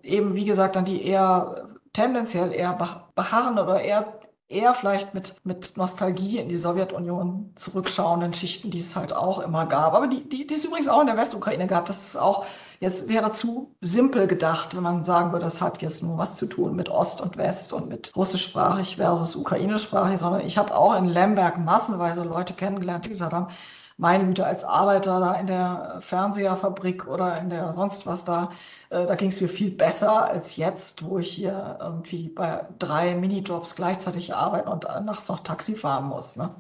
eben, 0.03 0.35
wie 0.35 0.45
gesagt, 0.45 0.77
dann 0.77 0.85
die 0.85 1.05
eher 1.05 1.69
tendenziell 1.93 2.53
eher 2.53 2.99
beharren 3.15 3.59
oder 3.59 3.81
eher 3.81 4.21
eher 4.55 4.75
vielleicht 4.75 5.15
mit, 5.15 5.35
mit 5.45 5.77
Nostalgie 5.77 6.39
in 6.39 6.49
die 6.49 6.57
Sowjetunion 6.57 7.51
zurückschauenden 7.57 8.33
Schichten, 8.33 8.71
die 8.71 8.81
es 8.81 8.97
halt 8.97 9.13
auch 9.13 9.41
immer 9.41 9.67
gab. 9.67 9.93
Aber 9.95 10.07
die, 10.07 10.29
die, 10.29 10.47
die 10.47 10.55
es 10.55 10.65
übrigens 10.65 10.89
auch 10.89 11.01
in 11.01 11.07
der 11.07 11.17
Westukraine 11.17 11.67
gab. 11.67 11.87
Das 11.87 12.09
ist 12.09 12.17
auch 12.17 12.47
Jetzt 12.85 13.09
wäre 13.09 13.31
zu 13.31 13.75
simpel 13.81 14.27
gedacht, 14.27 14.77
wenn 14.77 14.83
man 14.83 15.05
sagen 15.05 15.33
würde, 15.33 15.47
das 15.47 15.63
hat 15.63 15.81
jetzt 15.81 16.03
nur 16.03 16.19
was 16.19 16.37
zu 16.37 16.45
tun 16.45 16.77
mit 16.77 16.91
Ost 16.91 17.21
und 17.21 17.39
West 17.39 17.73
und 17.73 17.89
mit 17.89 18.15
russischsprachig 18.15 18.97
versus 18.97 19.37
ukrainischsprachig, 19.37 20.19
sondern 20.19 20.43
ich 20.43 20.59
habe 20.59 20.77
auch 20.77 20.95
in 20.95 21.07
Lemberg 21.07 21.59
massenweise 21.59 22.25
Leute 22.25 22.53
kennengelernt, 22.53 23.07
die 23.07 23.09
gesagt 23.09 23.33
haben, 23.33 23.49
meine 23.97 24.27
Güte, 24.27 24.45
als 24.45 24.65
Arbeiter 24.65 25.21
da 25.21 25.35
in 25.35 25.47
der 25.47 25.99
Fernseherfabrik 26.01 27.07
oder 27.07 27.39
in 27.39 27.51
der 27.51 27.75
sonst 27.75 28.07
was 28.07 28.25
da, 28.25 28.51
äh, 28.91 29.07
da 29.07 29.15
ging 29.15 29.29
es 29.29 29.41
mir 29.41 29.49
viel 29.49 29.71
besser 29.71 30.25
als 30.25 30.57
jetzt, 30.57 31.05
wo 31.05 31.19
ich 31.19 31.31
hier 31.31 31.79
irgendwie 31.81 32.29
bei 32.29 32.67
drei 32.79 33.15
Minijobs 33.15 33.77
gleichzeitig 33.77 34.35
arbeite 34.35 34.69
und 34.69 34.85
nachts 35.05 35.29
noch 35.29 35.41
Taxi 35.41 35.75
fahren 35.77 36.07
muss. 36.07 36.37
Ne? 36.37 36.55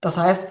Das 0.00 0.16
heißt, 0.16 0.48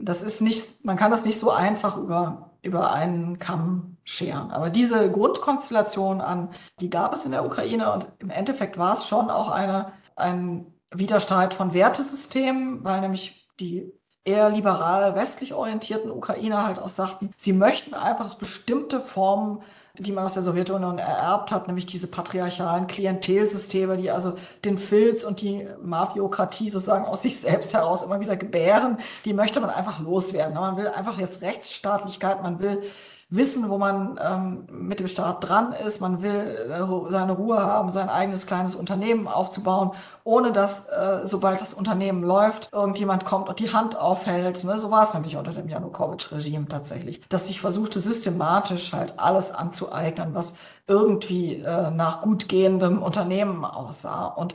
das 0.00 0.22
ist 0.22 0.40
nicht, 0.40 0.84
man 0.84 0.96
kann 0.96 1.10
das 1.10 1.24
nicht 1.24 1.38
so 1.38 1.50
einfach 1.50 1.96
über, 1.96 2.50
über 2.62 2.90
einen 2.90 3.38
Kamm 3.38 3.96
scheren. 4.04 4.50
Aber 4.50 4.70
diese 4.70 5.10
Grundkonstellation 5.10 6.20
an, 6.20 6.50
die 6.80 6.90
gab 6.90 7.12
es 7.12 7.24
in 7.24 7.32
der 7.32 7.44
Ukraine 7.44 7.92
und 7.92 8.08
im 8.18 8.30
Endeffekt 8.30 8.78
war 8.78 8.94
es 8.94 9.06
schon 9.06 9.30
auch 9.30 9.50
eine, 9.50 9.92
ein 10.16 10.66
Widerstreit 10.90 11.54
von 11.54 11.74
Wertesystemen, 11.74 12.82
weil 12.84 13.00
nämlich 13.00 13.48
die 13.60 13.92
eher 14.26 14.50
liberal 14.50 15.14
westlich 15.14 15.54
orientierten 15.54 16.10
Ukrainer 16.10 16.66
halt 16.66 16.78
auch 16.78 16.90
sagten, 16.90 17.30
sie 17.36 17.52
möchten 17.52 17.94
einfach, 17.94 18.24
dass 18.24 18.38
bestimmte 18.38 19.00
Formen 19.00 19.62
die 19.98 20.12
man 20.12 20.24
aus 20.24 20.34
der 20.34 20.42
Sowjetunion 20.42 20.98
ererbt 20.98 21.50
hat, 21.50 21.66
nämlich 21.66 21.86
diese 21.86 22.06
patriarchalen 22.06 22.86
Klientelsysteme, 22.86 23.96
die 23.96 24.10
also 24.10 24.36
den 24.64 24.78
Filz 24.78 25.24
und 25.24 25.40
die 25.40 25.66
Mafiokratie 25.82 26.70
sozusagen 26.70 27.04
aus 27.04 27.22
sich 27.22 27.40
selbst 27.40 27.72
heraus 27.72 28.02
immer 28.02 28.20
wieder 28.20 28.36
gebären, 28.36 28.98
die 29.24 29.32
möchte 29.32 29.60
man 29.60 29.70
einfach 29.70 30.00
loswerden. 30.00 30.54
Man 30.54 30.76
will 30.76 30.88
einfach 30.88 31.18
jetzt 31.18 31.42
Rechtsstaatlichkeit, 31.42 32.42
man 32.42 32.58
will 32.58 32.82
wissen, 33.28 33.68
wo 33.68 33.76
man 33.76 34.20
ähm, 34.22 34.66
mit 34.70 35.00
dem 35.00 35.08
Staat 35.08 35.48
dran 35.48 35.72
ist. 35.72 36.00
Man 36.00 36.22
will 36.22 36.68
äh, 36.70 37.10
seine 37.10 37.32
Ruhe 37.32 37.58
haben, 37.58 37.90
sein 37.90 38.08
eigenes 38.08 38.46
kleines 38.46 38.76
Unternehmen 38.76 39.26
aufzubauen, 39.26 39.92
ohne 40.22 40.52
dass, 40.52 40.88
äh, 40.88 41.22
sobald 41.24 41.60
das 41.60 41.74
Unternehmen 41.74 42.22
läuft, 42.22 42.72
irgendjemand 42.72 43.24
kommt 43.24 43.48
und 43.48 43.58
die 43.58 43.72
Hand 43.72 43.96
aufhält. 43.96 44.62
Ne? 44.62 44.78
So 44.78 44.92
war 44.92 45.02
es 45.02 45.14
nämlich 45.14 45.36
unter 45.36 45.52
dem 45.52 45.68
Janukowitsch-Regime 45.68 46.68
tatsächlich, 46.68 47.20
dass 47.28 47.48
sich 47.48 47.60
versuchte 47.60 47.98
systematisch 47.98 48.92
halt 48.92 49.18
alles 49.18 49.50
anzueignen, 49.50 50.34
was 50.34 50.56
irgendwie 50.86 51.56
äh, 51.56 51.90
nach 51.90 52.22
gut 52.22 52.48
gehendem 52.48 53.02
Unternehmen 53.02 53.64
aussah. 53.64 54.26
Und 54.26 54.54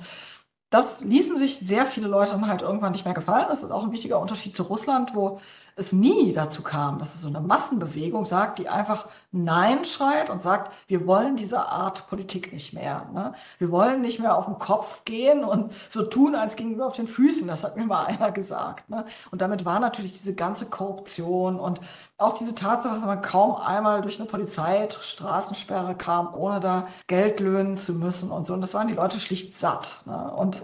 das 0.69 1.03
ließen 1.03 1.37
sich 1.37 1.59
sehr 1.59 1.85
viele 1.85 2.07
Leute 2.07 2.31
dann 2.31 2.47
halt 2.47 2.61
irgendwann 2.61 2.93
nicht 2.93 3.03
mehr 3.03 3.13
gefallen. 3.13 3.47
Das 3.49 3.63
ist 3.63 3.71
auch 3.71 3.83
ein 3.83 3.91
wichtiger 3.91 4.19
Unterschied 4.19 4.55
zu 4.55 4.63
Russland, 4.63 5.13
wo 5.13 5.41
es 5.75 5.91
nie 5.93 6.33
dazu 6.33 6.61
kam, 6.63 6.99
dass 6.99 7.15
es 7.15 7.21
so 7.21 7.27
eine 7.27 7.39
Massenbewegung 7.39 8.25
sagt, 8.25 8.59
die 8.59 8.69
einfach 8.69 9.07
Nein 9.31 9.85
schreit 9.85 10.29
und 10.29 10.41
sagt, 10.41 10.73
wir 10.87 11.07
wollen 11.07 11.37
diese 11.37 11.65
Art 11.65 12.07
Politik 12.09 12.51
nicht 12.51 12.73
mehr. 12.73 13.07
Ne? 13.13 13.33
Wir 13.59 13.71
wollen 13.71 14.01
nicht 14.01 14.19
mehr 14.19 14.37
auf 14.37 14.45
den 14.45 14.59
Kopf 14.59 15.05
gehen 15.05 15.43
und 15.43 15.71
so 15.89 16.03
tun, 16.03 16.35
als 16.35 16.55
gingen 16.55 16.77
wir 16.77 16.85
auf 16.85 16.95
den 16.95 17.07
Füßen. 17.07 17.47
Das 17.47 17.63
hat 17.63 17.77
mir 17.77 17.85
mal 17.85 18.05
einer 18.07 18.31
gesagt. 18.31 18.89
Ne? 18.89 19.05
Und 19.31 19.41
damit 19.41 19.63
war 19.63 19.79
natürlich 19.79 20.13
diese 20.13 20.35
ganze 20.35 20.69
Korruption 20.69 21.59
und 21.59 21.79
auch 22.17 22.37
diese 22.37 22.55
Tatsache, 22.55 22.95
dass 22.95 23.05
man 23.05 23.21
kaum 23.21 23.55
einmal 23.55 24.01
durch 24.01 24.19
eine 24.19 24.29
Polizeistraßensperre 24.29 25.95
kam, 25.95 26.33
ohne 26.35 26.59
da 26.59 26.87
Geld 27.07 27.39
löhnen 27.39 27.77
zu 27.77 27.93
müssen 27.93 28.31
und 28.31 28.45
so. 28.45 28.53
Und 28.53 28.61
das 28.61 28.73
waren 28.73 28.87
die 28.87 28.93
Leute 28.93 29.19
schlicht 29.19 29.55
satt. 29.55 30.03
Ne? 30.05 30.31
Und 30.33 30.61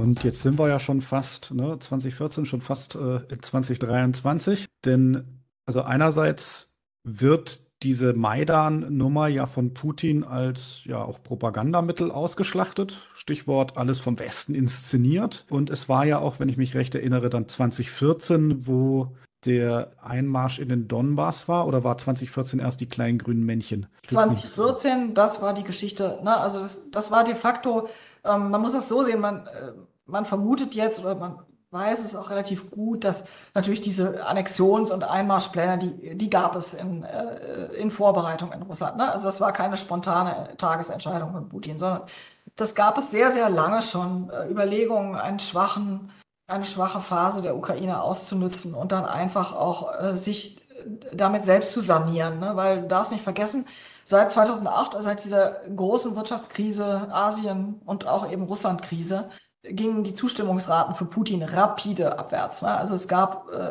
Und 0.05 0.23
jetzt 0.23 0.43
sind 0.43 0.59
wir 0.59 0.69
ja 0.69 0.79
schon 0.79 1.01
fast, 1.01 1.51
ne, 1.55 1.79
2014, 1.79 2.45
schon 2.45 2.61
fast 2.61 2.95
äh, 2.95 3.21
in 3.31 3.43
2023. 3.43 4.67
Denn 4.85 5.41
also 5.65 5.81
einerseits 5.81 6.75
wird 7.05 7.61
diese 7.83 8.13
Maidan-Nummer 8.13 9.29
ja 9.29 9.47
von 9.47 9.73
Putin 9.73 10.23
als 10.23 10.83
ja 10.85 11.03
auch 11.03 11.23
Propagandamittel 11.23 12.11
ausgeschlachtet. 12.11 13.01
Stichwort 13.15 13.79
alles 13.79 13.99
vom 13.99 14.19
Westen 14.19 14.55
inszeniert. 14.55 15.47
Und 15.49 15.71
es 15.71 15.89
war 15.89 16.05
ja 16.05 16.19
auch, 16.19 16.39
wenn 16.39 16.51
ich 16.51 16.59
mich 16.59 16.75
recht 16.75 16.95
erinnere, 16.95 17.31
dann 17.31 17.49
2014, 17.49 18.67
wo 18.67 19.17
der 19.47 19.93
Einmarsch 20.03 20.59
in 20.59 20.69
den 20.69 20.87
Donbass 20.87 21.49
war 21.49 21.67
oder 21.67 21.83
war 21.83 21.97
2014 21.97 22.61
erst 22.61 22.81
die 22.83 22.89
kleinen 22.89 23.17
grünen 23.17 23.45
Männchen? 23.45 23.87
2014, 24.09 25.15
das 25.15 25.41
war 25.41 25.55
die 25.55 25.65
Geschichte. 25.65 26.21
Ne? 26.23 26.37
Also 26.37 26.61
das, 26.61 26.91
das 26.91 27.11
war 27.11 27.25
de 27.25 27.35
facto 27.35 27.89
ähm, 28.25 28.51
man 28.51 28.61
muss 28.61 28.73
das 28.73 28.89
so 28.89 29.03
sehen, 29.03 29.21
man, 29.21 29.47
äh, 29.47 29.73
man 30.07 30.25
vermutet 30.25 30.75
jetzt 30.75 31.01
oder 31.01 31.15
man 31.15 31.39
weiß 31.75 32.05
es 32.05 32.15
auch 32.15 32.31
relativ 32.31 32.71
gut, 32.71 33.05
dass 33.05 33.27
natürlich 33.53 33.81
diese 33.81 34.25
Annexions- 34.27 34.93
und 34.93 35.03
Einmarschpläne, 35.03 35.79
die, 35.79 36.17
die 36.17 36.31
gab 36.31 36.55
es 36.55 36.73
in, 36.73 37.03
äh, 37.03 37.67
in 37.75 37.91
Vorbereitung 37.91 38.53
in 38.53 38.63
Russland. 38.63 38.97
Ne? 38.97 39.11
Also 39.11 39.27
das 39.27 39.41
war 39.41 39.53
keine 39.53 39.77
spontane 39.77 40.57
Tagesentscheidung 40.57 41.33
von 41.33 41.49
Putin, 41.49 41.79
sondern 41.79 42.03
das 42.57 42.77
gab 42.77 42.97
es 42.97 43.11
sehr, 43.11 43.31
sehr 43.31 43.51
lange 43.51 43.83
schon. 43.83 44.31
Äh, 44.31 44.49
Überlegungen, 44.49 45.17
einen 45.17 45.41
schwachen, 45.41 46.13
eine 46.47 46.65
schwache 46.65 47.01
Phase 47.01 47.43
der 47.43 47.57
Ukraine 47.57 48.01
auszunutzen 48.01 48.75
und 48.75 48.93
dann 48.93 49.05
einfach 49.05 49.53
auch 49.53 50.01
äh, 50.01 50.17
sich 50.17 50.61
damit 51.13 51.45
selbst 51.45 51.73
zu 51.73 51.81
sanieren. 51.81 52.39
Ne? 52.39 52.53
Weil 52.55 52.83
du 52.83 52.89
darfst 52.89 53.13
nicht 53.13 53.25
vergessen, 53.25 53.67
seit 54.05 54.31
2008, 54.31 54.95
also 54.95 55.09
seit 55.09 55.25
dieser 55.25 55.63
großen 55.75 56.15
Wirtschaftskrise 56.15 57.09
Asien 57.11 57.81
und 57.85 58.07
auch 58.07 58.31
eben 58.31 58.45
Russland-Krise, 58.45 59.31
gingen 59.65 60.05
die 60.05 60.15
Zustimmungsraten 60.15 60.95
für 60.95 61.07
Putin 61.07 61.43
rapide 61.43 62.19
abwärts. 62.19 62.63
Ne? 62.63 62.69
Also 62.69 62.95
es 62.95 63.09
gab 63.09 63.51
äh, 63.51 63.71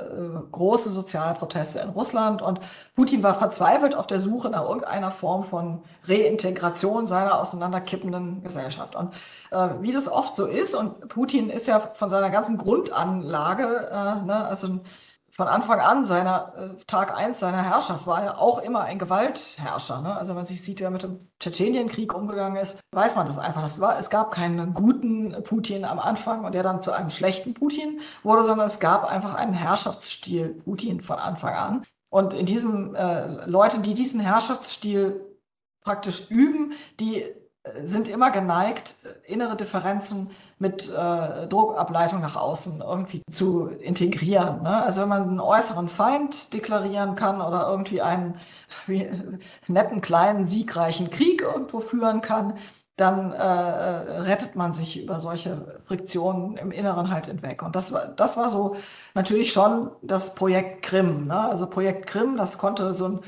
große 0.51 0.91
soziale 0.91 1.36
Proteste 1.36 1.79
in 1.79 1.89
Russland 1.89 2.41
und 2.41 2.60
Putin 2.95 3.21
war 3.21 3.36
verzweifelt 3.36 3.95
auf 3.95 4.08
der 4.08 4.19
Suche 4.19 4.49
nach 4.49 4.63
irgendeiner 4.63 5.12
Form 5.12 5.43
von 5.43 5.84
Reintegration 6.06 7.06
seiner 7.06 7.39
auseinanderkippenden 7.39 8.41
Gesellschaft. 8.43 8.95
Und 8.95 9.13
äh, 9.51 9.69
wie 9.82 9.91
das 9.91 10.12
oft 10.12 10.36
so 10.36 10.47
ist, 10.47 10.73
und 10.73 11.10
Putin 11.10 11.49
ist 11.49 11.67
ja 11.67 11.79
von 11.79 12.10
seiner 12.10 12.32
ganzen 12.32 12.58
Grundanlage, 12.58 13.89
äh, 13.91 14.25
ne, 14.25 14.45
also 14.45 14.67
ein 14.67 14.82
von 15.36 15.48
Anfang 15.48 15.80
an 15.80 16.06
seiner 16.06 16.54
äh, 16.56 16.84
Tag 16.86 17.15
eins 17.15 17.39
seiner 17.39 17.63
Herrschaft 17.63 18.06
war 18.06 18.24
er 18.24 18.39
auch 18.39 18.60
immer 18.60 18.82
ein 18.82 19.00
Gewaltherrscher. 19.00 20.02
Ne? 20.02 20.15
Also 20.15 20.30
wenn 20.30 20.38
man 20.38 20.46
sich 20.46 20.63
sieht, 20.63 20.80
wie 20.80 20.84
er 20.84 20.91
mit 20.91 21.04
dem 21.04 21.28
Tschetschenienkrieg 21.39 22.13
umgegangen 22.13 22.58
ist, 22.58 22.80
weiß 22.91 23.15
man 23.15 23.26
das 23.26 23.39
einfach. 23.39 23.63
Das 23.63 23.82
war, 23.82 23.98
es 23.98 24.12
gab 24.12 24.32
keinen 24.32 24.74
guten 24.76 25.36
Putin 25.43 25.86
am 25.86 26.00
Anfang 26.00 26.46
und 26.46 26.54
der 26.54 26.62
dann 26.62 26.82
zu 26.82 26.91
einem 26.91 27.10
schlechten 27.10 27.56
Putin 27.56 28.02
wurde, 28.22 28.43
sondern 28.43 28.67
es 28.67 28.80
gab 28.80 29.06
einfach 29.06 29.34
einen 29.34 29.54
Herrschaftsstil 29.54 30.50
Putin 30.63 31.02
von 31.02 31.17
Anfang 31.17 31.56
an. 31.56 31.84
Und 32.10 32.34
in 32.34 32.46
diesem 32.46 32.93
äh, 32.93 33.46
Leute, 33.48 33.80
die 33.80 33.96
diesen 33.96 34.19
Herrschaftsstil 34.19 35.19
praktisch 35.82 36.30
üben, 36.30 36.74
die 37.00 37.26
sind 37.86 38.08
immer 38.08 38.32
geneigt, 38.32 38.96
innere 39.26 39.56
Differenzen 39.56 40.32
mit 40.63 40.89
äh, 40.89 41.47
Druckableitung 41.47 42.21
nach 42.21 42.38
außen 42.38 42.82
irgendwie 42.82 43.21
zu 43.30 43.67
integrieren. 43.67 44.63
Ne? 44.63 44.82
Also 44.82 45.02
wenn 45.02 45.10
man 45.10 45.23
einen 45.23 45.39
äußeren 45.41 45.89
Feind 45.89 46.54
deklarieren 46.54 47.15
kann 47.15 47.41
oder 47.41 47.67
irgendwie 47.69 48.02
einen 48.02 48.39
wie, 48.88 49.08
netten, 49.67 50.02
kleinen, 50.02 50.45
siegreichen 50.45 51.12
Krieg 51.12 51.41
irgendwo 51.41 51.82
führen 51.82 52.21
kann, 52.21 52.54
dann 52.95 53.32
äh, 53.32 53.43
rettet 53.43 54.56
man 54.56 54.71
sich 54.71 55.04
über 55.04 55.19
solche 55.19 55.82
Friktionen 55.86 56.58
im 56.58 56.71
Inneren 56.71 57.12
halt 57.12 57.26
hinweg. 57.26 57.62
Und 57.62 57.76
das 57.76 57.91
war, 57.91 58.08
das 58.08 58.38
war 58.38 58.49
so 58.49 58.78
natürlich 59.15 59.52
schon 59.52 59.91
das 60.02 60.36
Projekt 60.36 60.84
Krim. 60.84 61.28
Ne? 61.28 61.39
Also 61.39 61.67
Projekt 61.67 62.08
Krim, 62.08 62.38
das 62.38 62.58
konnte 62.58 62.93
so 62.93 63.06
ein 63.06 63.17
äh, 63.17 63.21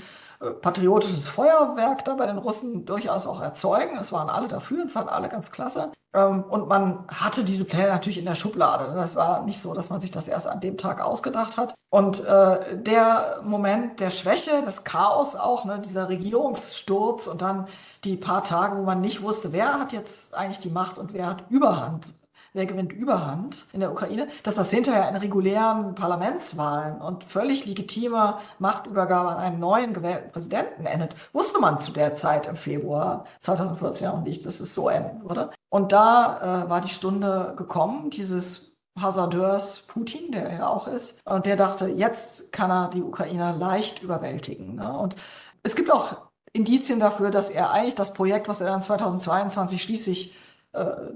patriotisches 0.62 1.28
Feuerwerk 1.28 2.06
da 2.06 2.16
bei 2.16 2.26
den 2.26 2.38
Russen 2.38 2.86
durchaus 2.86 3.28
auch 3.28 3.42
erzeugen. 3.42 3.98
Es 3.98 4.12
waren 4.12 4.30
alle 4.30 4.48
dafür 4.48 4.84
und 4.84 4.92
fanden 4.92 5.10
alle 5.10 5.30
ganz 5.30 5.52
klasse. 5.52 5.92
Ähm, 6.14 6.44
und 6.44 6.68
man 6.68 7.06
hatte 7.08 7.44
diese 7.44 7.66
Pläne 7.66 7.90
natürlich 7.90 8.18
in 8.18 8.26
der 8.26 8.36
Schublade. 8.36 8.94
Das 8.96 9.16
war 9.16 9.44
nicht 9.44 9.60
so, 9.60 9.74
dass 9.74 9.90
man 9.90 10.02
sich 10.02 10.12
das 10.12 10.28
erst 10.28 10.48
an 10.48 10.62
dem 10.62 10.78
Tag 10.78 11.02
ausgedacht 11.02 11.58
hat. 11.58 11.76
Und 11.90 12.24
äh, 12.24 12.78
der 12.78 13.42
Moment 13.44 14.00
der 14.00 14.12
Schwäche, 14.12 14.62
des 14.64 14.84
Chaos 14.84 15.36
auch, 15.36 15.66
ne, 15.66 15.80
dieser 15.80 16.10
Regierungssturz 16.10 17.28
und 17.28 17.42
dann 17.42 17.68
die 18.04 18.18
paar 18.18 18.44
Tage, 18.44 18.78
wo 18.78 18.84
man 18.84 19.02
nicht 19.02 19.22
wusste, 19.22 19.52
wer 19.52 19.80
hat 19.80 19.94
jetzt 19.94 20.36
eigentlich 20.36 20.60
die 20.60 20.70
Macht 20.70 20.98
und 20.98 21.14
wer 21.14 21.28
hat 21.28 21.50
Überhand 21.50 22.14
wer 22.56 22.66
gewinnt 22.66 22.94
Überhand 22.94 23.66
in 23.74 23.82
der 23.82 23.92
Ukraine, 23.92 24.30
dass 24.44 24.56
das 24.56 24.72
hinterher 24.72 25.08
in 25.10 25.16
regulären 25.16 25.94
Parlamentswahlen 25.94 27.02
und 27.02 27.26
völlig 27.26 27.66
legitimer 27.66 28.40
Machtübergabe 28.60 29.30
an 29.30 29.38
einen 29.38 29.60
neuen 29.60 29.94
gewählten 29.94 30.32
Präsidenten 30.32 30.86
endet, 30.86 31.16
wusste 31.34 31.60
man 31.60 31.80
zu 31.80 31.92
der 31.92 32.16
Zeit 32.16 32.48
im 32.48 32.56
Februar 32.56 33.26
2014 33.42 34.08
auch 34.08 34.22
nicht, 34.22 34.46
dass 34.46 34.60
es 34.60 34.74
so 34.74 34.90
enden 34.90 35.28
würde. 35.28 35.52
Und 35.70 35.92
da 35.92 36.66
äh, 36.66 36.70
war 36.70 36.82
die 36.82 36.90
Stunde 36.90 37.54
gekommen, 37.58 38.10
dieses 38.10 38.76
Hasardeurs 38.98 39.86
Putin, 39.88 40.32
der 40.32 40.50
er 40.50 40.70
auch 40.70 40.88
ist, 40.88 41.22
und 41.28 41.46
der 41.46 41.58
dachte, 41.58 41.90
jetzt 41.90 42.54
kann 42.54 42.72
er 42.72 42.90
die 42.90 43.04
Ukrainer 43.04 43.54
leicht 43.54 44.02
überwältigen. 44.02 44.76
Ne? 44.76 44.98
Und 44.98 45.18
es 45.64 45.76
gibt 45.76 45.92
auch 45.92 46.30
Indizien 46.54 47.02
dafür, 47.02 47.32
dass 47.32 47.50
er 47.50 47.72
eigentlich 47.72 47.96
das 47.96 48.14
Projekt, 48.14 48.48
was 48.48 48.62
er 48.62 48.68
dann 48.68 48.82
2022 48.82 49.84
schließlich 49.84 50.34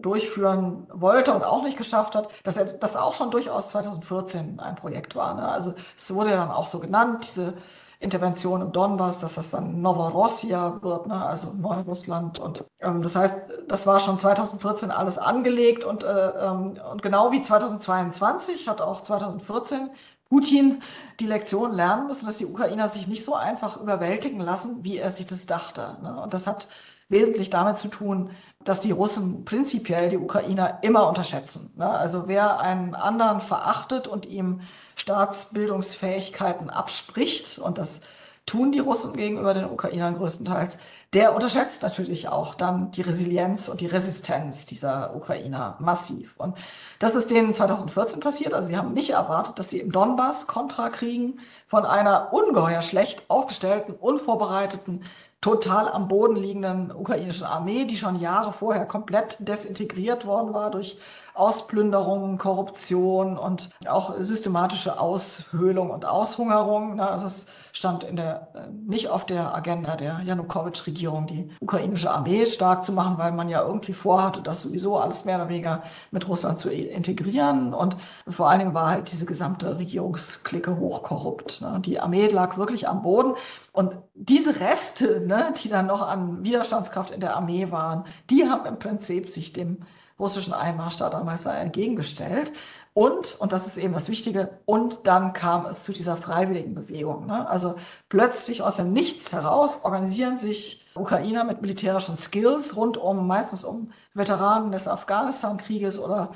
durchführen 0.02 0.88
wollte 0.91 1.34
und 1.34 1.43
auch 1.43 1.63
nicht 1.63 1.78
geschafft 1.78 2.15
hat, 2.15 2.30
dass 2.43 2.58
er 2.58 2.65
das 2.65 2.95
auch 2.95 3.13
schon 3.13 3.32
durchaus 3.32 3.69
2014 3.69 4.60
ein 4.60 4.76
Projekt 4.76 5.15
war. 5.15 5.34
Ne? 5.36 5.48
Also 5.48 5.74
es 5.98 6.13
wurde 6.13 6.32
dann 6.32 6.52
auch 6.52 6.67
so 6.67 6.80
genannt, 6.80 7.26
diese 7.28 7.54
Intervention 8.00 8.62
im 8.62 8.72
Donbass, 8.72 9.19
dass 9.19 9.36
das 9.36 9.52
dann 9.52 9.82
Novorossia 9.82 10.82
wird, 10.82 11.08
ne? 11.08 11.26
also 11.26 11.52
Neurussland. 11.54 12.39
Und 12.39 12.63
ähm, 12.80 13.02
das 13.02 13.15
heißt, 13.15 13.52
das 13.67 13.86
war 13.86 14.00
schon 14.00 14.17
2014 14.17 14.89
alles 14.89 15.17
angelegt 15.17 15.84
und, 15.84 16.04
äh, 16.04 16.30
ähm, 16.30 16.80
und 16.89 17.02
genau 17.02 17.32
wie 17.32 17.41
2022 17.41 18.69
hat 18.69 18.80
auch 18.80 19.02
2014 19.02 19.89
Putin 20.30 20.82
die 21.19 21.26
Lektion 21.26 21.74
lernen 21.74 22.08
müssen, 22.08 22.26
dass 22.28 22.38
die 22.38 22.45
Ukrainer 22.45 22.88
sich 22.88 23.08
nicht 23.08 23.26
so 23.26 23.34
einfach 23.34 23.78
überwältigen 23.82 24.39
lassen, 24.39 24.84
wie 24.84 24.98
er 24.98 25.12
sich 25.12 25.26
das 25.26 25.45
dachte. 25.45 25.98
Ne? 26.02 26.22
Und 26.22 26.34
das 26.34 26.48
hat 26.48 26.69
wesentlich 27.10 27.50
damit 27.50 27.78
zu 27.78 27.89
tun, 27.89 28.32
dass 28.63 28.80
die 28.80 28.91
Russen 28.91 29.45
prinzipiell 29.45 30.10
die 30.10 30.17
Ukrainer 30.17 30.80
immer 30.82 31.08
unterschätzen. 31.08 31.74
Ne? 31.78 31.89
Also 31.89 32.28
wer 32.28 32.60
einen 32.60 32.93
anderen 32.93 33.41
verachtet 33.41 34.08
und 34.08 34.26
ihm 34.26 34.62
Staatsbildungsfähigkeiten 34.95 36.69
abspricht, 36.69 37.58
und 37.58 37.78
das 37.78 38.02
tun 38.45 38.72
die 38.72 38.80
Russen 38.80 39.15
gegenüber 39.15 39.54
den 39.54 39.69
Ukrainern 39.69 40.17
größtenteils, 40.17 40.78
der 41.13 41.34
unterschätzt 41.34 41.82
natürlich 41.82 42.28
auch 42.28 42.54
dann 42.54 42.91
die 42.91 43.02
Resilienz 43.02 43.67
und 43.67 43.82
die 43.82 43.88
Resistenz 43.88 44.65
dieser 44.65 45.15
Ukrainer 45.15 45.76
massiv. 45.80 46.36
Und 46.38 46.56
das 47.00 47.15
ist 47.15 47.32
denen 47.32 47.54
2014 47.54 48.19
passiert. 48.19 48.54
Also 48.54 48.69
sie 48.69 48.78
haben 48.78 48.93
nicht 48.93 49.12
erwartet, 49.12 49.58
dass 49.58 49.69
sie 49.69 49.80
im 49.80 49.91
Donbass 49.91 50.45
Kontra 50.45 50.89
kriegen 50.89 51.39
von 51.67 51.86
einer 51.86 52.34
ungeheuer 52.34 52.82
schlecht 52.82 53.24
aufgestellten, 53.30 53.93
unvorbereiteten, 53.93 55.04
total 55.41 55.88
am 55.89 56.08
Boden 56.08 56.36
liegenden 56.36 56.93
ukrainischen 56.93 57.45
Armee, 57.45 57.86
die 57.86 57.97
schon 57.97 58.19
Jahre 58.19 58.52
vorher 58.52 58.86
komplett 58.86 59.38
desintegriert 59.39 60.25
worden 60.25 60.54
war 60.54 60.71
durch 60.71 60.99
Ausplünderung, 61.39 62.38
Korruption 62.38 63.38
und 63.38 63.69
auch 63.88 64.13
systematische 64.19 64.99
Aushöhlung 64.99 65.89
und 65.89 66.04
Aushungerung. 66.04 66.99
Also 66.99 67.28
es 67.28 67.47
stand 67.71 68.04
in 68.04 68.17
der, 68.17 68.49
äh, 68.54 68.67
nicht 68.86 69.10
auf 69.10 69.25
der 69.25 69.56
Agenda 69.56 69.95
der 69.95 70.19
Janukowitsch-Regierung, 70.25 71.28
die 71.28 71.49
ukrainische 71.62 72.12
Armee 72.12 72.45
stark 72.45 72.84
zu 72.84 72.91
machen, 72.91 73.17
weil 73.17 73.32
man 73.32 73.47
ja 73.47 73.62
irgendwie 73.62 73.93
vorhatte, 73.93 74.41
das 74.41 74.63
sowieso 74.63 74.97
alles 74.97 75.23
mehr 75.23 75.38
oder 75.38 75.49
weniger 75.49 75.84
mit 76.12 76.28
Russland 76.28 76.60
zu 76.60 76.69
integrieren. 76.69 77.73
Und 77.73 77.95
vor 78.28 78.49
allen 78.49 78.60
Dingen 78.60 78.73
war 78.73 78.89
halt 78.89 79.12
diese 79.12 79.25
gesamte 79.25 79.78
Regierungsklicke 79.78 80.78
hochkorrupt. 80.78 81.62
Ne? 81.62 81.80
Die 81.86 81.99
Armee 81.99 82.28
lag 82.28 82.58
wirklich 82.58 82.88
am 82.88 83.02
Boden. 83.02 83.36
Und 83.71 83.95
diese 84.13 84.60
Reste, 84.60 85.21
ne, 85.21 85.54
die 85.63 85.69
dann 85.69 85.88
noch 85.88 86.02
an 86.02 86.43
Widerstandskraft 86.43 87.12
in 87.12 87.21
der 87.21 87.38
Armee 87.38 87.71
waren, 87.71 88.04
die 88.30 88.49
haben 88.49 88.65
im 88.65 88.78
Prinzip 88.78 89.30
sich 89.30 89.54
dem 89.54 89.78
russischen 90.19 90.53
Einmarsch 90.53 90.97
da 90.97 91.10
damals 91.10 91.45
entgegengestellt. 91.45 92.51
Und, 92.93 93.39
und 93.39 93.53
das 93.53 93.67
ist 93.67 93.77
eben 93.77 93.93
das 93.93 94.10
Wichtige, 94.10 94.60
und 94.65 95.08
dann 95.08 95.34
kam 95.34 95.65
es 95.65 95.84
zu 95.84 95.93
dieser 95.93 96.17
freiwilligen 96.17 96.73
Bewegung. 96.73 97.27
Ne? 97.27 97.47
Also 97.47 97.75
plötzlich 98.10 98.62
aus 98.62 98.75
dem 98.75 98.91
Nichts 98.91 99.32
heraus 99.32 99.86
organisieren 99.86 100.39
sich 100.39 100.86
Ukrainer 100.95 101.43
mit 101.43 101.62
militärischen 101.62 102.17
Skills 102.17 102.75
rund 102.75 102.97
um, 102.97 103.27
meistens 103.27 103.63
um 103.63 103.91
Veteranen 104.13 104.71
des 104.71 104.88
Afghanistan-Krieges 104.88 105.99
oder, 105.99 106.32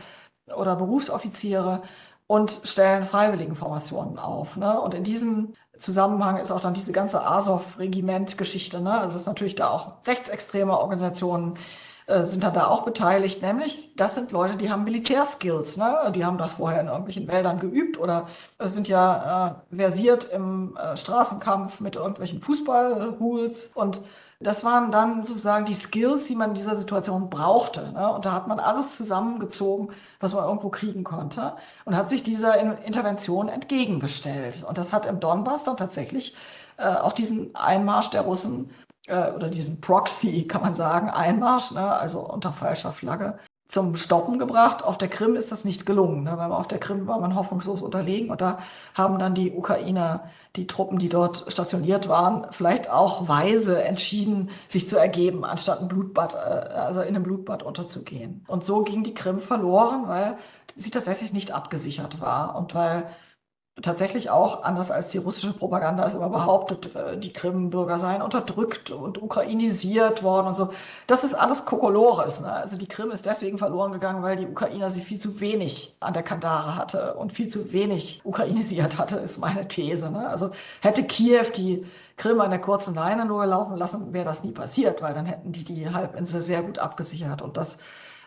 oder 0.55 0.75
Berufsoffiziere 0.75 1.81
und 2.27 2.61
stellen 2.63 3.05
Freiwilligenformationen 3.05 4.17
auf. 4.17 4.55
Ne? 4.55 4.79
Und 4.79 4.93
in 4.93 5.03
diesem 5.03 5.53
Zusammenhang 5.77 6.37
ist 6.37 6.51
auch 6.51 6.61
dann 6.61 6.75
diese 6.75 6.93
ganze 6.93 7.25
Azov-Regiment-Geschichte. 7.25 8.79
Ne? 8.79 8.97
Also 8.97 9.15
es 9.15 9.23
ist 9.23 9.27
natürlich 9.27 9.55
da 9.55 9.69
auch 9.69 10.07
rechtsextreme 10.07 10.77
Organisationen 10.77 11.57
äh, 12.07 12.23
sind 12.23 12.43
dann 12.43 12.53
da 12.53 12.67
auch 12.67 12.83
beteiligt, 12.83 13.41
nämlich 13.41 13.95
das 13.95 14.15
sind 14.15 14.31
Leute, 14.31 14.57
die 14.57 14.69
haben 14.69 14.83
Militärskills, 14.83 15.77
ne? 15.77 16.11
die 16.13 16.25
haben 16.25 16.37
da 16.37 16.47
vorher 16.47 16.81
in 16.81 16.87
irgendwelchen 16.87 17.27
Wäldern 17.27 17.59
geübt 17.59 17.97
oder 17.97 18.27
äh, 18.59 18.69
sind 18.69 18.87
ja 18.87 19.61
äh, 19.71 19.75
versiert 19.75 20.25
im 20.31 20.75
äh, 20.75 20.97
Straßenkampf 20.97 21.79
mit 21.79 21.95
irgendwelchen 21.95 22.41
Fußballrules 22.41 23.71
und 23.75 24.01
das 24.43 24.65
waren 24.65 24.91
dann 24.91 25.23
sozusagen 25.23 25.65
die 25.65 25.73
Skills, 25.73 26.25
die 26.25 26.35
man 26.35 26.49
in 26.49 26.55
dieser 26.55 26.75
Situation 26.75 27.29
brauchte. 27.29 27.93
Ne? 27.93 28.11
Und 28.11 28.25
da 28.25 28.33
hat 28.33 28.47
man 28.47 28.59
alles 28.59 28.97
zusammengezogen, 28.97 29.91
was 30.19 30.33
man 30.33 30.43
irgendwo 30.43 30.69
kriegen 30.69 31.05
konnte 31.05 31.53
und 31.85 31.95
hat 31.95 32.09
sich 32.09 32.23
dieser 32.23 32.57
Intervention 32.83 33.47
entgegengestellt. 33.47 34.65
Und 34.67 34.77
das 34.77 34.91
hat 34.91 35.05
im 35.05 35.21
Donbass 35.21 35.63
dann 35.63 35.77
tatsächlich 35.77 36.35
äh, 36.77 36.93
auch 36.95 37.13
diesen 37.13 37.55
Einmarsch 37.55 38.09
der 38.09 38.21
Russen 38.21 38.71
äh, 39.07 39.31
oder 39.31 39.49
diesen 39.49 39.81
Proxy, 39.81 40.47
kann 40.47 40.61
man 40.61 40.75
sagen, 40.75 41.09
Einmarsch, 41.09 41.71
ne, 41.71 41.93
also 41.93 42.21
unter 42.21 42.53
falscher 42.53 42.91
Flagge, 42.91 43.39
zum 43.73 43.95
Stoppen 43.95 44.37
gebracht. 44.37 44.83
Auf 44.83 44.99
der 44.99 45.07
Krim 45.07 45.35
ist 45.35 45.51
das 45.51 45.65
nicht 45.65 45.85
gelungen, 45.87 46.23
ne? 46.23 46.37
weil 46.37 46.51
auf 46.51 46.67
der 46.67 46.77
Krim 46.77 47.07
war 47.07 47.19
man 47.19 47.33
hoffnungslos 47.33 47.81
unterlegen 47.81 48.29
und 48.29 48.39
da 48.39 48.59
haben 48.93 49.17
dann 49.17 49.33
die 49.33 49.51
Ukrainer, 49.51 50.29
die 50.55 50.67
Truppen, 50.67 50.99
die 50.99 51.09
dort 51.09 51.45
stationiert 51.51 52.07
waren, 52.07 52.45
vielleicht 52.51 52.89
auch 52.89 53.27
weise 53.27 53.83
entschieden, 53.83 54.51
sich 54.67 54.87
zu 54.87 54.97
ergeben, 54.97 55.43
anstatt 55.43 55.81
ein 55.81 55.87
Blutbad, 55.87 56.35
äh, 56.35 56.37
also 56.37 57.01
in 57.01 57.15
einem 57.15 57.23
Blutbad 57.23 57.63
unterzugehen. 57.63 58.45
Und 58.47 58.63
so 58.63 58.83
ging 58.83 59.03
die 59.03 59.15
Krim 59.15 59.39
verloren, 59.39 60.07
weil 60.07 60.37
sie 60.75 60.91
tatsächlich 60.91 61.33
nicht 61.33 61.51
abgesichert 61.51 62.21
war 62.21 62.55
und 62.55 62.75
weil 62.75 63.07
tatsächlich 63.81 64.29
auch, 64.29 64.63
anders 64.63 64.91
als 64.91 65.09
die 65.09 65.17
russische 65.17 65.51
Propaganda 65.51 66.05
es 66.05 66.13
immer 66.13 66.29
behauptet, 66.29 66.95
äh, 66.95 67.17
die 67.17 67.33
Krim-Bürger 67.33 67.97
seien 67.97 68.21
unterdrückt 68.21 68.91
und 68.91 69.21
ukrainisiert 69.21 70.21
worden 70.21 70.47
und 70.47 70.53
so. 70.53 70.71
Das 71.07 71.23
ist 71.23 71.33
alles 71.33 71.65
Kokolores. 71.65 72.41
Ne? 72.41 72.51
Also 72.51 72.77
die 72.77 72.87
Krim 72.87 73.09
ist 73.09 73.25
deswegen 73.25 73.57
verloren 73.57 73.91
gegangen, 73.91 74.21
weil 74.21 74.35
die 74.35 74.45
Ukrainer 74.45 74.91
sie 74.91 75.01
viel 75.01 75.19
zu 75.19 75.39
wenig 75.39 75.95
an 75.99 76.13
der 76.13 76.23
Kandare 76.23 76.75
hatte 76.75 77.15
und 77.15 77.33
viel 77.33 77.47
zu 77.47 77.73
wenig 77.73 78.21
ukrainisiert 78.23 78.97
hatte, 78.99 79.17
ist 79.17 79.39
meine 79.39 79.67
These. 79.67 80.11
Ne? 80.11 80.27
Also 80.27 80.51
hätte 80.81 81.03
Kiew 81.03 81.45
die 81.55 81.85
Krim 82.15 82.41
an 82.41 82.51
der 82.51 82.61
kurzen 82.61 82.93
Leine 82.93 83.25
nur 83.25 83.43
laufen 83.45 83.75
lassen, 83.75 84.13
wäre 84.13 84.25
das 84.25 84.43
nie 84.43 84.51
passiert, 84.51 85.01
weil 85.01 85.15
dann 85.15 85.25
hätten 85.25 85.51
die 85.51 85.63
die 85.63 85.89
Halbinsel 85.89 86.43
sehr 86.43 86.61
gut 86.61 86.77
abgesichert 86.77 87.41
und 87.41 87.57
das 87.57 87.79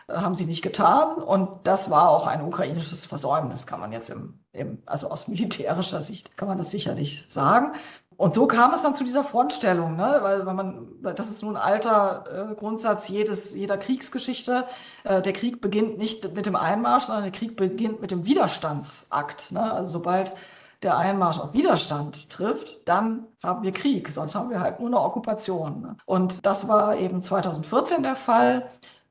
haben 0.09 0.35
sie 0.35 0.45
nicht 0.45 0.61
getan. 0.61 1.17
Und 1.17 1.49
das 1.63 1.89
war 1.89 2.09
auch 2.09 2.27
ein 2.27 2.41
ukrainisches 2.41 3.05
Versäumnis, 3.05 3.67
kann 3.67 3.79
man 3.79 3.91
jetzt 3.91 4.09
im, 4.09 4.39
im, 4.53 4.81
also 4.85 5.09
aus 5.09 5.27
militärischer 5.27 6.01
Sicht 6.01 6.37
kann 6.37 6.47
man 6.47 6.57
das 6.57 6.71
sicherlich 6.71 7.25
sagen. 7.29 7.73
Und 8.17 8.33
so 8.33 8.47
kam 8.47 8.73
es 8.73 8.81
dann 8.81 8.95
zu 8.95 9.03
dieser 9.03 9.23
Frontstellung, 9.23 9.95
ne? 9.95 10.17
weil, 10.21 10.45
weil 10.45 10.55
man, 10.55 10.87
das 11.15 11.29
ist 11.29 11.43
nun 11.43 11.55
ein 11.55 11.61
alter 11.61 12.51
äh, 12.51 12.55
Grundsatz 12.55 13.07
jedes, 13.07 13.53
jeder 13.53 13.77
Kriegsgeschichte. 13.77 14.65
Äh, 15.03 15.21
der 15.21 15.33
Krieg 15.33 15.61
beginnt 15.61 15.99
nicht 15.99 16.33
mit 16.33 16.47
dem 16.47 16.55
Einmarsch, 16.55 17.03
sondern 17.03 17.25
der 17.25 17.31
Krieg 17.31 17.55
beginnt 17.55 18.01
mit 18.01 18.09
dem 18.09 18.25
Widerstandsakt. 18.25 19.51
Ne? 19.51 19.71
Also 19.71 19.99
sobald 19.99 20.33
der 20.81 20.97
Einmarsch 20.97 21.39
auf 21.39 21.53
Widerstand 21.53 22.31
trifft, 22.31 22.87
dann 22.87 23.27
haben 23.43 23.61
wir 23.61 23.71
Krieg, 23.71 24.11
sonst 24.11 24.33
haben 24.33 24.49
wir 24.49 24.61
halt 24.61 24.79
nur 24.79 24.89
eine 24.89 24.99
Okkupation. 24.99 25.81
Ne? 25.81 25.97
Und 26.05 26.43
das 26.45 26.67
war 26.67 26.97
eben 26.97 27.21
2014 27.21 28.01
der 28.01 28.15
Fall 28.15 28.67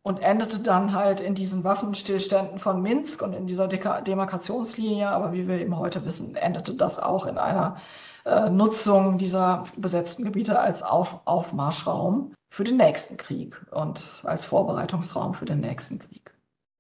und 0.06 0.20
endete 0.20 0.60
dann 0.60 0.94
halt 0.94 1.18
in 1.18 1.34
diesen 1.34 1.64
Waffenstillständen 1.64 2.60
von 2.60 2.80
Minsk 2.80 3.22
und 3.22 3.32
in 3.32 3.48
dieser 3.48 3.66
Demarkationslinie. 3.66 5.08
Aber 5.08 5.32
wie 5.32 5.48
wir 5.48 5.58
eben 5.58 5.76
heute 5.76 6.04
wissen, 6.04 6.36
endete 6.36 6.74
das 6.74 7.00
auch 7.00 7.26
in 7.26 7.38
einer 7.38 7.78
äh, 8.24 8.48
Nutzung 8.48 9.18
dieser 9.18 9.64
besetzten 9.76 10.22
Gebiete 10.22 10.60
als 10.60 10.84
Auf 10.84 11.22
Aufmarschraum 11.24 12.32
für 12.54 12.62
den 12.62 12.76
nächsten 12.76 13.16
Krieg 13.16 13.60
und 13.72 14.22
als 14.22 14.44
Vorbereitungsraum 14.44 15.34
für 15.34 15.44
den 15.44 15.58
nächsten 15.58 15.98
Krieg. 15.98 16.32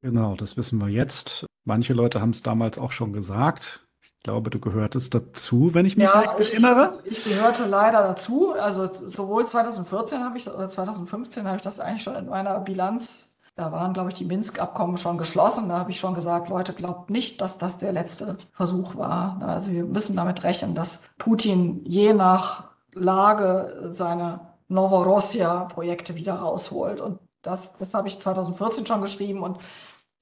Genau, 0.02 0.36
das 0.36 0.56
wissen 0.56 0.78
wir 0.78 0.88
jetzt. 0.88 1.46
Manche 1.64 1.94
Leute 1.94 2.20
haben 2.20 2.30
es 2.30 2.44
damals 2.44 2.78
auch 2.78 2.92
schon 2.92 3.12
gesagt 3.12 3.85
glaube, 4.22 4.50
du 4.50 4.58
gehörtest 4.58 5.14
dazu, 5.14 5.72
wenn 5.72 5.86
ich 5.86 5.96
mich 5.96 6.06
ja, 6.06 6.18
recht 6.18 6.40
ich, 6.40 6.52
erinnere. 6.52 6.98
Ich 7.04 7.24
gehörte 7.24 7.64
leider 7.64 8.02
dazu. 8.02 8.52
Also 8.52 8.88
sowohl 8.92 9.46
2014 9.46 10.24
habe 10.24 10.38
ich 10.38 10.48
oder 10.48 10.68
2015 10.68 11.46
habe 11.46 11.56
ich 11.56 11.62
das 11.62 11.80
eigentlich 11.80 12.02
schon 12.02 12.16
in 12.16 12.26
meiner 12.26 12.58
Bilanz. 12.60 13.38
Da 13.54 13.72
waren, 13.72 13.94
glaube 13.94 14.10
ich, 14.10 14.16
die 14.16 14.26
Minsk-Abkommen 14.26 14.98
schon 14.98 15.16
geschlossen. 15.16 15.68
Da 15.68 15.78
habe 15.78 15.90
ich 15.90 15.98
schon 15.98 16.14
gesagt, 16.14 16.50
Leute, 16.50 16.74
glaubt 16.74 17.08
nicht, 17.08 17.40
dass 17.40 17.56
das 17.56 17.78
der 17.78 17.92
letzte 17.92 18.36
Versuch 18.52 18.96
war. 18.96 19.40
Also 19.40 19.70
wir 19.70 19.84
müssen 19.84 20.16
damit 20.16 20.42
rechnen, 20.44 20.74
dass 20.74 21.08
Putin 21.16 21.82
je 21.84 22.12
nach 22.12 22.64
Lage 22.92 23.88
seine 23.90 24.40
Novorossiya-Projekte 24.68 26.16
wieder 26.16 26.34
rausholt. 26.34 27.00
Und 27.00 27.18
das, 27.42 27.76
das 27.78 27.94
habe 27.94 28.08
ich 28.08 28.20
2014 28.20 28.84
schon 28.86 29.00
geschrieben 29.00 29.42
und 29.42 29.58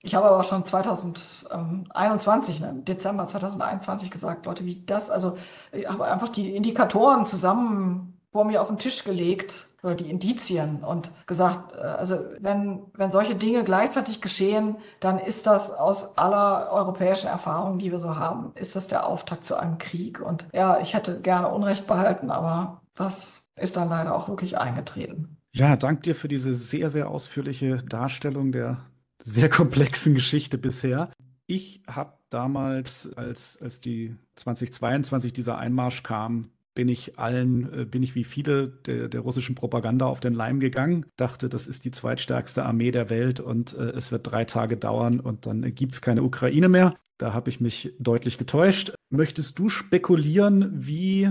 ich 0.05 0.15
habe 0.15 0.27
aber 0.27 0.45
schon 0.45 0.65
2021, 0.65 2.61
ne, 2.61 2.75
Dezember 2.87 3.27
2021 3.27 4.11
gesagt, 4.11 4.47
Leute, 4.47 4.65
wie 4.65 4.85
das, 4.85 5.11
also 5.11 5.37
ich 5.73 5.89
habe 5.89 6.05
einfach 6.05 6.29
die 6.29 6.55
Indikatoren 6.55 7.25
zusammen 7.25 8.21
vor 8.31 8.45
mir 8.45 8.63
auf 8.63 8.69
den 8.69 8.79
Tisch 8.79 9.03
gelegt, 9.05 9.69
oder 9.85 9.95
die 9.95 10.11
Indizien 10.11 10.83
und 10.83 11.11
gesagt, 11.27 11.77
äh, 11.77 11.81
also 11.81 12.19
wenn, 12.41 12.83
wenn 12.95 13.11
solche 13.11 13.35
Dinge 13.35 13.65
gleichzeitig 13.65 14.21
geschehen, 14.23 14.77
dann 15.01 15.19
ist 15.19 15.47
das 15.47 15.71
aus 15.71 16.17
aller 16.17 16.71
europäischen 16.73 17.27
Erfahrung, 17.27 17.79
die 17.79 17.93
wir 17.93 17.99
so 17.99 18.17
haben, 18.17 18.53
ist 18.55 18.75
das 18.77 18.89
der 18.89 19.07
Auftakt 19.07 19.45
zu 19.45 19.57
einem 19.57 19.79
Krieg. 19.79 20.21
Und 20.21 20.47
ja, 20.53 20.81
ich 20.81 20.95
hätte 20.95 21.21
gerne 21.21 21.49
Unrecht 21.49 21.87
behalten, 21.87 22.31
aber 22.31 22.81
das 22.95 23.47
ist 23.57 23.77
dann 23.77 23.91
leider 23.91 24.15
auch 24.15 24.29
wirklich 24.29 24.59
eingetreten. 24.59 25.37
Ja, 25.53 25.77
danke 25.77 26.03
dir 26.03 26.15
für 26.15 26.29
diese 26.29 26.55
sehr, 26.55 26.91
sehr 26.91 27.09
ausführliche 27.11 27.77
Darstellung 27.77 28.51
der 28.51 28.79
sehr 29.19 29.49
komplexen 29.49 30.15
Geschichte 30.15 30.59
bisher. 30.59 31.11
Ich 31.47 31.83
habe 31.87 32.15
damals, 32.31 33.13
als, 33.15 33.61
als 33.61 33.81
die 33.81 34.17
2022 34.37 35.33
dieser 35.33 35.59
Einmarsch 35.59 36.03
kam, 36.03 36.51
bin 36.75 36.89
ich 36.89 37.19
allen, 37.19 37.73
äh, 37.73 37.85
bin 37.85 38.03
ich 38.03 38.15
wie 38.15 38.25
viele 38.25 38.69
der, 38.69 39.09
der 39.09 39.21
russischen 39.21 39.55
Propaganda 39.55 40.07
auf 40.07 40.21
den 40.21 40.35
Leim 40.35 40.61
gegangen, 40.61 41.07
dachte, 41.17 41.49
das 41.49 41.69
ist 41.69 41.85
die 41.85 41.93
zweitstärkste 41.93 42.65
Armee 42.65 42.91
der 42.91 43.11
Welt 43.11 43.41
und 43.41 43.75
äh, 43.75 43.91
es 43.91 44.11
wird 44.11 44.31
drei 44.31 44.45
Tage 44.45 44.77
dauern 44.77 45.21
und 45.21 45.47
dann 45.47 45.75
gibt 45.75 45.95
es 45.95 46.01
keine 46.01 46.23
Ukraine 46.23 46.69
mehr. 46.69 46.97
Da 47.17 47.33
habe 47.33 47.49
ich 47.49 47.61
mich 47.61 47.95
deutlich 48.01 48.39
getäuscht. 48.39 48.93
Möchtest 49.09 49.59
du 49.59 49.69
spekulieren, 49.69 50.85
wie 50.85 51.31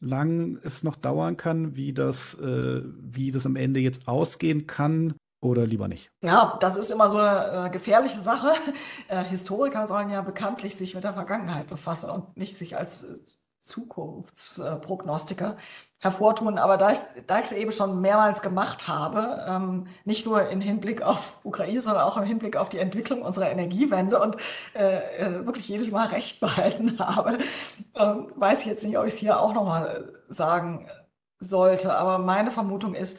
lang 0.00 0.58
es 0.62 0.82
noch 0.82 0.96
dauern 0.96 1.38
kann, 1.38 1.76
wie 1.76 1.94
das, 1.94 2.38
äh, 2.38 2.82
wie 3.00 3.30
das 3.30 3.46
am 3.46 3.56
Ende 3.56 3.80
jetzt 3.80 4.06
ausgehen 4.06 4.66
kann? 4.66 5.14
Oder 5.42 5.66
lieber 5.66 5.88
nicht? 5.88 6.10
Ja, 6.22 6.56
das 6.60 6.76
ist 6.76 6.90
immer 6.90 7.10
so 7.10 7.18
eine 7.18 7.66
äh, 7.66 7.70
gefährliche 7.70 8.20
Sache. 8.20 8.54
Äh, 9.08 9.24
Historiker 9.24 9.86
sollen 9.86 10.10
ja 10.10 10.22
bekanntlich 10.22 10.76
sich 10.76 10.94
mit 10.94 11.04
der 11.04 11.12
Vergangenheit 11.12 11.66
befassen 11.66 12.08
und 12.08 12.36
nicht 12.36 12.56
sich 12.56 12.76
als 12.76 13.02
äh, 13.02 13.18
Zukunftsprognostiker 13.60 15.56
hervortun. 15.98 16.56
Aber 16.56 16.76
da 16.76 16.92
ich 16.92 17.00
es 17.28 17.52
eben 17.52 17.72
schon 17.72 18.00
mehrmals 18.00 18.40
gemacht 18.42 18.86
habe, 18.88 19.44
ähm, 19.46 19.88
nicht 20.04 20.24
nur 20.24 20.48
im 20.48 20.60
Hinblick 20.60 21.02
auf 21.02 21.40
Ukraine, 21.42 21.82
sondern 21.82 22.04
auch 22.04 22.16
im 22.16 22.24
Hinblick 22.24 22.56
auf 22.56 22.68
die 22.68 22.78
Entwicklung 22.78 23.22
unserer 23.22 23.50
Energiewende 23.50 24.20
und 24.20 24.36
äh 24.74 25.44
wirklich 25.44 25.68
jedes 25.68 25.90
Mal 25.90 26.06
recht 26.06 26.40
behalten 26.40 26.98
habe, 26.98 27.38
ähm, 27.94 28.32
weiß 28.36 28.60
ich 28.60 28.66
jetzt 28.66 28.84
nicht, 28.84 28.96
ob 28.98 29.06
ich 29.06 29.14
es 29.14 29.18
hier 29.18 29.40
auch 29.40 29.52
nochmal 29.52 30.12
sagen 30.28 30.88
sollte. 31.40 31.94
Aber 31.94 32.18
meine 32.18 32.50
Vermutung 32.50 32.94
ist, 32.94 33.18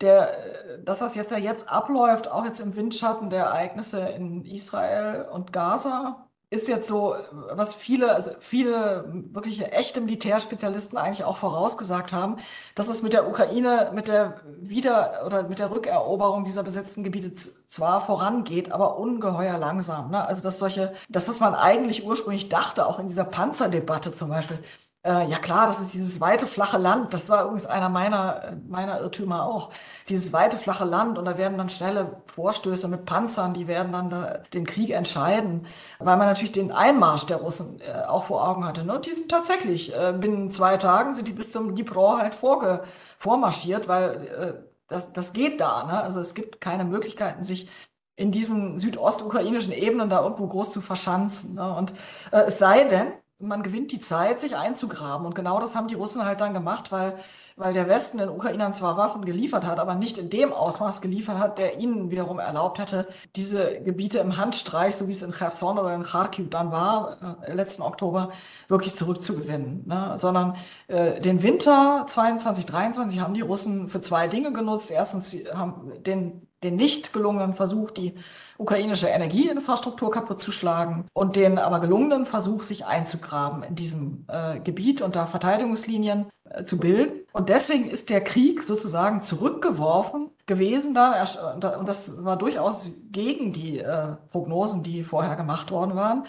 der, 0.00 0.78
das, 0.84 1.00
was 1.00 1.14
jetzt 1.14 1.32
ja 1.32 1.38
jetzt 1.38 1.68
abläuft, 1.68 2.28
auch 2.30 2.44
jetzt 2.44 2.60
im 2.60 2.76
Windschatten 2.76 3.30
der 3.30 3.44
Ereignisse 3.44 4.00
in 4.00 4.44
Israel 4.44 5.26
und 5.32 5.52
Gaza, 5.52 6.28
ist 6.50 6.66
jetzt 6.66 6.86
so, 6.88 7.14
was 7.50 7.74
viele, 7.74 8.12
also 8.12 8.30
viele 8.40 9.04
wirkliche 9.32 9.70
echte 9.70 10.00
Militärspezialisten 10.00 10.96
eigentlich 10.96 11.24
auch 11.24 11.36
vorausgesagt 11.36 12.14
haben, 12.14 12.38
dass 12.74 12.88
es 12.88 13.02
mit 13.02 13.12
der 13.12 13.28
Ukraine, 13.28 13.90
mit 13.94 14.08
der 14.08 14.40
Wieder- 14.58 15.24
oder 15.26 15.42
mit 15.42 15.58
der 15.58 15.70
Rückeroberung 15.70 16.44
dieser 16.44 16.62
besetzten 16.62 17.04
Gebiete 17.04 17.34
zwar 17.34 18.00
vorangeht, 18.00 18.72
aber 18.72 18.96
ungeheuer 18.96 19.58
langsam. 19.58 20.10
Ne? 20.10 20.26
Also 20.26 20.42
dass 20.42 20.58
solche, 20.58 20.94
das, 21.10 21.28
was 21.28 21.40
man 21.40 21.54
eigentlich 21.54 22.06
ursprünglich 22.06 22.48
dachte, 22.48 22.86
auch 22.86 22.98
in 22.98 23.08
dieser 23.08 23.24
Panzerdebatte 23.24 24.14
zum 24.14 24.30
Beispiel, 24.30 24.58
äh, 25.04 25.28
ja 25.28 25.38
klar, 25.38 25.68
das 25.68 25.80
ist 25.80 25.94
dieses 25.94 26.20
weite, 26.20 26.46
flache 26.46 26.76
Land. 26.76 27.14
Das 27.14 27.28
war 27.28 27.44
übrigens 27.44 27.66
einer 27.66 27.88
meiner, 27.88 28.56
meiner 28.68 29.00
Irrtümer 29.00 29.44
auch. 29.44 29.70
Dieses 30.08 30.32
weite, 30.32 30.56
flache 30.58 30.84
Land 30.84 31.18
und 31.18 31.24
da 31.24 31.38
werden 31.38 31.56
dann 31.56 31.68
schnelle 31.68 32.20
Vorstöße 32.24 32.88
mit 32.88 33.06
Panzern, 33.06 33.54
die 33.54 33.68
werden 33.68 33.92
dann 33.92 34.10
da 34.10 34.38
den 34.52 34.66
Krieg 34.66 34.90
entscheiden, 34.90 35.66
weil 35.98 36.16
man 36.16 36.26
natürlich 36.26 36.52
den 36.52 36.72
Einmarsch 36.72 37.26
der 37.26 37.38
Russen 37.38 37.80
äh, 37.80 38.06
auch 38.06 38.24
vor 38.24 38.46
Augen 38.46 38.64
hatte. 38.64 38.84
Ne? 38.84 39.00
Die 39.00 39.12
sind 39.12 39.30
tatsächlich, 39.30 39.94
äh, 39.94 40.12
binnen 40.18 40.50
zwei 40.50 40.76
Tagen 40.76 41.14
sind 41.14 41.28
die 41.28 41.32
bis 41.32 41.52
zum 41.52 41.74
Dnipro 41.74 42.18
halt 42.18 42.34
vorge 42.34 42.82
vormarschiert, 43.18 43.88
weil 43.88 44.26
äh, 44.26 44.68
das, 44.88 45.12
das 45.12 45.32
geht 45.32 45.60
da. 45.60 45.84
Ne? 45.84 46.02
Also 46.02 46.20
es 46.20 46.34
gibt 46.34 46.60
keine 46.60 46.84
Möglichkeiten, 46.84 47.44
sich 47.44 47.68
in 48.16 48.32
diesen 48.32 48.80
südostukrainischen 48.80 49.72
Ebenen 49.72 50.10
da 50.10 50.22
irgendwo 50.22 50.48
groß 50.48 50.72
zu 50.72 50.80
verschanzen. 50.80 51.54
Ne? 51.54 51.72
Und 51.72 51.92
äh, 52.32 52.42
es 52.46 52.58
sei 52.58 52.84
denn, 52.84 53.12
man 53.40 53.62
gewinnt 53.62 53.92
die 53.92 54.00
Zeit, 54.00 54.40
sich 54.40 54.56
einzugraben. 54.56 55.26
Und 55.26 55.34
genau 55.34 55.60
das 55.60 55.76
haben 55.76 55.88
die 55.88 55.94
Russen 55.94 56.24
halt 56.24 56.40
dann 56.40 56.54
gemacht, 56.54 56.90
weil, 56.90 57.18
weil 57.56 57.72
der 57.72 57.88
Westen 57.88 58.18
den 58.18 58.28
Ukrainern 58.28 58.74
zwar 58.74 58.96
Waffen 58.96 59.24
geliefert 59.24 59.64
hat, 59.64 59.78
aber 59.78 59.94
nicht 59.94 60.18
in 60.18 60.28
dem 60.28 60.52
Ausmaß 60.52 61.00
geliefert 61.00 61.38
hat, 61.38 61.58
der 61.58 61.78
ihnen 61.78 62.10
wiederum 62.10 62.40
erlaubt 62.40 62.78
hätte, 62.78 63.06
diese 63.36 63.80
Gebiete 63.80 64.18
im 64.18 64.36
Handstreich, 64.36 64.96
so 64.96 65.06
wie 65.06 65.12
es 65.12 65.22
in 65.22 65.32
Cherson 65.32 65.78
oder 65.78 65.94
in 65.94 66.02
Kharkiv 66.02 66.50
dann 66.50 66.72
war, 66.72 67.38
äh, 67.42 67.54
letzten 67.54 67.82
Oktober, 67.82 68.32
wirklich 68.66 68.94
zurückzugewinnen. 68.94 69.84
Ne? 69.86 70.14
Sondern 70.16 70.56
äh, 70.88 71.20
den 71.20 71.42
Winter 71.42 72.06
22, 72.08 72.66
23 72.66 73.20
haben 73.20 73.34
die 73.34 73.40
Russen 73.42 73.88
für 73.88 74.00
zwei 74.00 74.26
Dinge 74.26 74.52
genutzt. 74.52 74.90
Erstens, 74.90 75.30
sie 75.30 75.46
haben 75.48 75.92
den 76.02 76.48
den 76.62 76.76
nicht 76.76 77.12
gelungenen 77.12 77.54
Versuch, 77.54 77.90
die 77.90 78.14
ukrainische 78.58 79.06
Energieinfrastruktur 79.06 80.10
kaputt 80.10 80.42
zu 80.42 80.52
schlagen 80.52 81.06
und 81.14 81.36
den 81.36 81.58
aber 81.58 81.80
gelungenen 81.80 82.26
Versuch, 82.26 82.64
sich 82.64 82.84
einzugraben 82.84 83.62
in 83.62 83.76
diesem 83.76 84.26
äh, 84.28 84.58
Gebiet 84.58 85.00
und 85.00 85.16
da 85.16 85.26
Verteidigungslinien 85.26 86.26
äh, 86.44 86.64
zu 86.64 86.78
bilden. 86.78 87.20
Und 87.32 87.48
deswegen 87.48 87.88
ist 87.88 88.10
der 88.10 88.22
Krieg 88.22 88.62
sozusagen 88.62 89.22
zurückgeworfen 89.22 90.30
gewesen 90.46 90.94
da 90.94 91.24
und 91.54 91.88
das 91.88 92.24
war 92.24 92.36
durchaus 92.36 92.90
gegen 93.12 93.52
die 93.52 93.78
äh, 93.78 94.16
Prognosen, 94.30 94.82
die 94.82 95.04
vorher 95.04 95.36
gemacht 95.36 95.70
worden 95.70 95.94
waren 95.94 96.24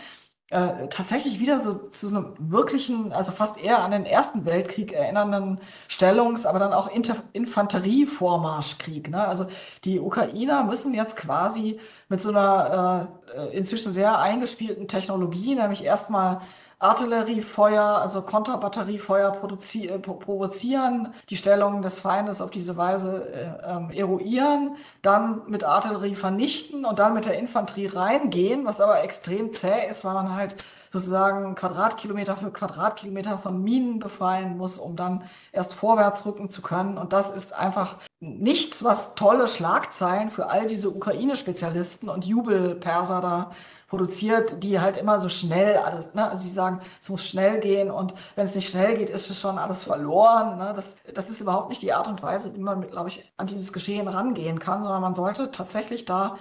äh, 0.52 0.88
tatsächlich 0.89 1.39
wieder 1.39 1.60
so 1.60 1.89
zu 1.89 2.08
so 2.08 2.16
einem 2.16 2.34
wirklichen, 2.39 3.12
also 3.12 3.32
fast 3.32 3.64
eher 3.64 3.84
an 3.84 3.91
den 3.91 4.06
Ersten 4.06 4.45
Weltkrieg 4.45 4.91
erinnernden 4.91 5.60
Stellungs-, 5.88 6.47
aber 6.47 6.58
dann 6.58 6.74
auch 6.74 6.88
Inter 6.88 7.18
Infanterievormarschkrieg. 7.34 9.10
Ne? 9.10 9.28
Also 9.28 9.47
die 9.84 10.00
Ukrainer 10.00 10.64
müssen 10.64 10.93
jetzt 10.93 11.18
quasi 11.18 11.80
mit 12.08 12.22
so 12.22 12.30
einer 12.30 13.10
äh, 13.36 13.56
inzwischen 13.56 13.91
sehr 13.91 14.18
eingespielten 14.18 14.88
Technologie, 14.88 15.54
nämlich 15.54 15.84
erstmal 15.84 16.41
Artilleriefeuer, 16.80 17.84
also 17.84 18.21
Konterbatteriefeuer 18.21 19.34
äh, 19.34 19.99
provozieren, 19.99 21.13
die 21.30 21.36
Stellung 21.36 21.82
des 21.82 21.99
Feindes 21.99 22.41
auf 22.41 22.51
diese 22.51 22.77
Weise 22.77 23.30
äh, 23.34 23.69
ähm, 23.69 23.91
eruieren, 23.91 24.77
dann 25.01 25.41
mit 25.47 25.65
Artillerie 25.65 26.15
vernichten 26.15 26.86
und 26.86 26.99
dann 26.99 27.13
mit 27.13 27.25
der 27.25 27.38
Infanterie 27.38 27.88
reingehen, 27.88 28.65
was 28.65 28.80
aber 28.80 29.03
extrem 29.03 29.51
zäh 29.53 29.89
ist, 29.89 30.05
weil 30.05 30.13
man 30.13 30.34
halt 30.34 30.55
sozusagen 30.91 31.53
Quadratkilometer 31.55 32.38
für 32.38 32.49
Quadratkilometer 32.49 33.38
von 33.38 33.61
Minen 33.61 33.99
befreien 33.99 34.57
muss, 34.57 34.77
um 34.77 34.95
dann 34.95 35.23
erst 35.51 35.73
vorwärts 35.73 36.25
rücken 36.25 36.49
zu 36.49 36.61
können. 36.61 36.97
Und 36.97 37.13
das 37.13 37.30
ist 37.30 37.53
einfach 37.53 37.97
nichts, 38.21 38.84
was 38.84 39.15
tolle 39.15 39.47
Schlagzeilen 39.47 40.32
für 40.32 40.49
all 40.49 40.65
diese 40.65 40.89
Ukraine-Spezialisten 40.89 42.09
und 42.09 42.25
Jubelperser 42.25 43.21
da 43.21 43.51
produziert, 43.89 44.63
die 44.63 44.79
halt 44.79 44.97
immer 44.97 45.19
so 45.19 45.29
schnell 45.29 45.77
alles, 45.77 46.13
ne? 46.13 46.29
also 46.29 46.43
die 46.43 46.49
sagen, 46.49 46.81
es 47.01 47.09
muss 47.09 47.25
schnell 47.25 47.59
gehen 47.59 47.89
und 47.91 48.13
wenn 48.35 48.45
es 48.45 48.55
nicht 48.55 48.69
schnell 48.69 48.95
geht, 48.95 49.09
ist 49.09 49.29
es 49.29 49.39
schon 49.39 49.57
alles 49.57 49.83
verloren. 49.83 50.57
Ne? 50.57 50.73
Das, 50.75 50.97
das 51.13 51.29
ist 51.29 51.41
überhaupt 51.41 51.69
nicht 51.69 51.81
die 51.81 51.91
Art 51.91 52.07
und 52.07 52.21
Weise, 52.21 52.55
wie 52.55 52.61
man, 52.61 52.87
glaube 52.89 53.09
ich, 53.09 53.31
an 53.37 53.47
dieses 53.47 53.73
Geschehen 53.73 54.07
rangehen 54.07 54.59
kann, 54.59 54.83
sondern 54.83 55.01
man 55.01 55.15
sollte 55.15 55.51
tatsächlich 55.51 56.05
da 56.05 56.37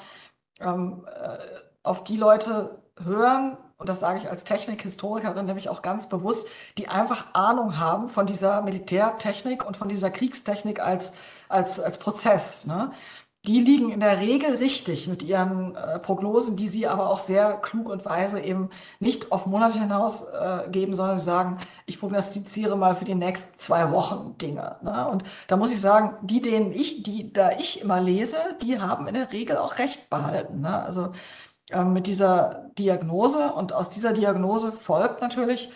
ähm, 0.60 1.06
äh, 1.06 1.38
auf 1.82 2.04
die 2.04 2.16
Leute 2.16 2.82
hören, 3.02 3.56
und 3.78 3.88
das 3.88 4.00
sage 4.00 4.18
ich 4.18 4.28
als 4.28 4.42
Technikhistorikerin 4.42 5.46
nämlich 5.46 5.68
auch 5.68 5.82
ganz 5.82 6.08
bewusst, 6.08 6.48
die 6.78 6.88
einfach 6.88 7.32
Ahnung 7.32 7.78
haben 7.78 8.08
von 8.08 8.26
dieser 8.26 8.60
Militärtechnik 8.62 9.64
und 9.64 9.76
von 9.76 9.88
dieser 9.88 10.10
Kriegstechnik 10.10 10.80
als, 10.80 11.12
als, 11.48 11.78
als 11.78 11.96
Prozess. 11.98 12.66
Ne? 12.66 12.90
Die 13.48 13.60
liegen 13.60 13.90
in 13.90 14.00
der 14.00 14.20
Regel 14.20 14.56
richtig 14.56 15.08
mit 15.08 15.22
ihren 15.22 15.74
äh, 15.74 15.98
Prognosen, 15.98 16.56
die 16.58 16.68
sie 16.68 16.86
aber 16.86 17.08
auch 17.08 17.18
sehr 17.18 17.54
klug 17.54 17.88
und 17.88 18.04
weise 18.04 18.40
eben 18.40 18.68
nicht 19.00 19.32
auf 19.32 19.46
Monate 19.46 19.78
hinaus 19.80 20.28
äh, 20.28 20.68
geben, 20.70 20.94
sondern 20.94 21.16
sie 21.16 21.24
sagen, 21.24 21.58
ich 21.86 21.98
prognostiziere 21.98 22.76
mal 22.76 22.94
für 22.94 23.06
die 23.06 23.14
nächsten 23.14 23.58
zwei 23.58 23.90
Wochen 23.90 24.36
Dinge. 24.36 24.76
Ne? 24.82 25.08
Und 25.08 25.24
da 25.46 25.56
muss 25.56 25.72
ich 25.72 25.80
sagen, 25.80 26.14
die, 26.20 26.42
denen 26.42 26.72
ich, 26.72 27.02
die 27.02 27.32
da 27.32 27.52
ich 27.52 27.80
immer 27.80 28.02
lese, 28.02 28.36
die 28.60 28.78
haben 28.78 29.08
in 29.08 29.14
der 29.14 29.32
Regel 29.32 29.56
auch 29.56 29.78
recht 29.78 30.10
behalten. 30.10 30.60
Ne? 30.60 30.82
Also 30.82 31.14
äh, 31.70 31.84
mit 31.84 32.06
dieser 32.06 32.70
Diagnose 32.78 33.54
und 33.54 33.72
aus 33.72 33.88
dieser 33.88 34.12
Diagnose 34.12 34.72
folgt 34.72 35.22
natürlich, 35.22 35.70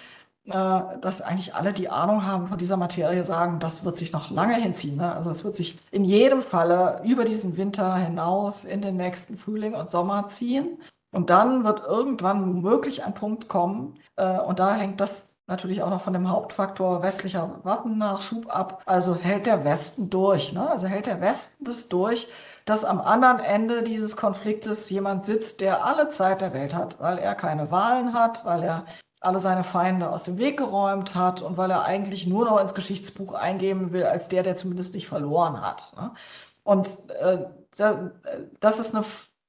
dass 0.44 1.22
eigentlich 1.22 1.54
alle, 1.54 1.72
die 1.72 1.88
Ahnung 1.88 2.26
haben 2.26 2.48
von 2.48 2.58
dieser 2.58 2.76
Materie, 2.76 3.22
sagen, 3.22 3.60
das 3.60 3.84
wird 3.84 3.96
sich 3.96 4.12
noch 4.12 4.30
lange 4.30 4.56
hinziehen. 4.56 4.96
Ne? 4.96 5.14
Also 5.14 5.30
es 5.30 5.44
wird 5.44 5.54
sich 5.54 5.78
in 5.92 6.04
jedem 6.04 6.42
Falle 6.42 7.00
über 7.04 7.24
diesen 7.24 7.56
Winter 7.56 7.94
hinaus 7.96 8.64
in 8.64 8.82
den 8.82 8.96
nächsten 8.96 9.36
Frühling 9.36 9.74
und 9.74 9.90
Sommer 9.90 10.28
ziehen. 10.28 10.78
Und 11.12 11.30
dann 11.30 11.62
wird 11.62 11.82
irgendwann 11.86 12.62
möglich 12.62 13.04
ein 13.04 13.14
Punkt 13.14 13.48
kommen, 13.48 13.98
äh, 14.16 14.38
und 14.40 14.58
da 14.58 14.74
hängt 14.74 15.00
das 15.00 15.32
natürlich 15.46 15.82
auch 15.82 15.90
noch 15.90 16.02
von 16.02 16.12
dem 16.14 16.28
Hauptfaktor 16.28 17.02
westlicher 17.02 17.60
Waffennachschub 17.62 18.54
ab. 18.54 18.82
Also 18.86 19.14
hält 19.14 19.46
der 19.46 19.64
Westen 19.64 20.10
durch. 20.10 20.52
Ne? 20.52 20.68
Also 20.68 20.86
hält 20.86 21.06
der 21.06 21.20
Westen 21.20 21.64
das 21.64 21.88
durch, 21.88 22.28
dass 22.64 22.84
am 22.84 23.00
anderen 23.00 23.40
Ende 23.40 23.82
dieses 23.82 24.16
Konfliktes 24.16 24.88
jemand 24.90 25.26
sitzt, 25.26 25.60
der 25.60 25.84
alle 25.84 26.10
Zeit 26.10 26.40
der 26.40 26.52
Welt 26.54 26.74
hat, 26.74 27.00
weil 27.00 27.18
er 27.18 27.34
keine 27.34 27.70
Wahlen 27.70 28.14
hat, 28.14 28.44
weil 28.44 28.62
er 28.62 28.86
alle 29.22 29.38
seine 29.38 29.64
Feinde 29.64 30.10
aus 30.10 30.24
dem 30.24 30.38
Weg 30.38 30.58
geräumt 30.58 31.14
hat 31.14 31.42
und 31.42 31.56
weil 31.56 31.70
er 31.70 31.84
eigentlich 31.84 32.26
nur 32.26 32.44
noch 32.44 32.60
ins 32.60 32.74
Geschichtsbuch 32.74 33.32
eingeben 33.32 33.92
will, 33.92 34.04
als 34.04 34.28
der, 34.28 34.42
der 34.42 34.56
zumindest 34.56 34.94
nicht 34.94 35.08
verloren 35.08 35.60
hat. 35.60 35.92
Ne? 35.96 36.10
Und 36.64 36.98
äh, 37.20 37.46
das 38.60 38.80
ist 38.80 38.94
ein 38.94 39.04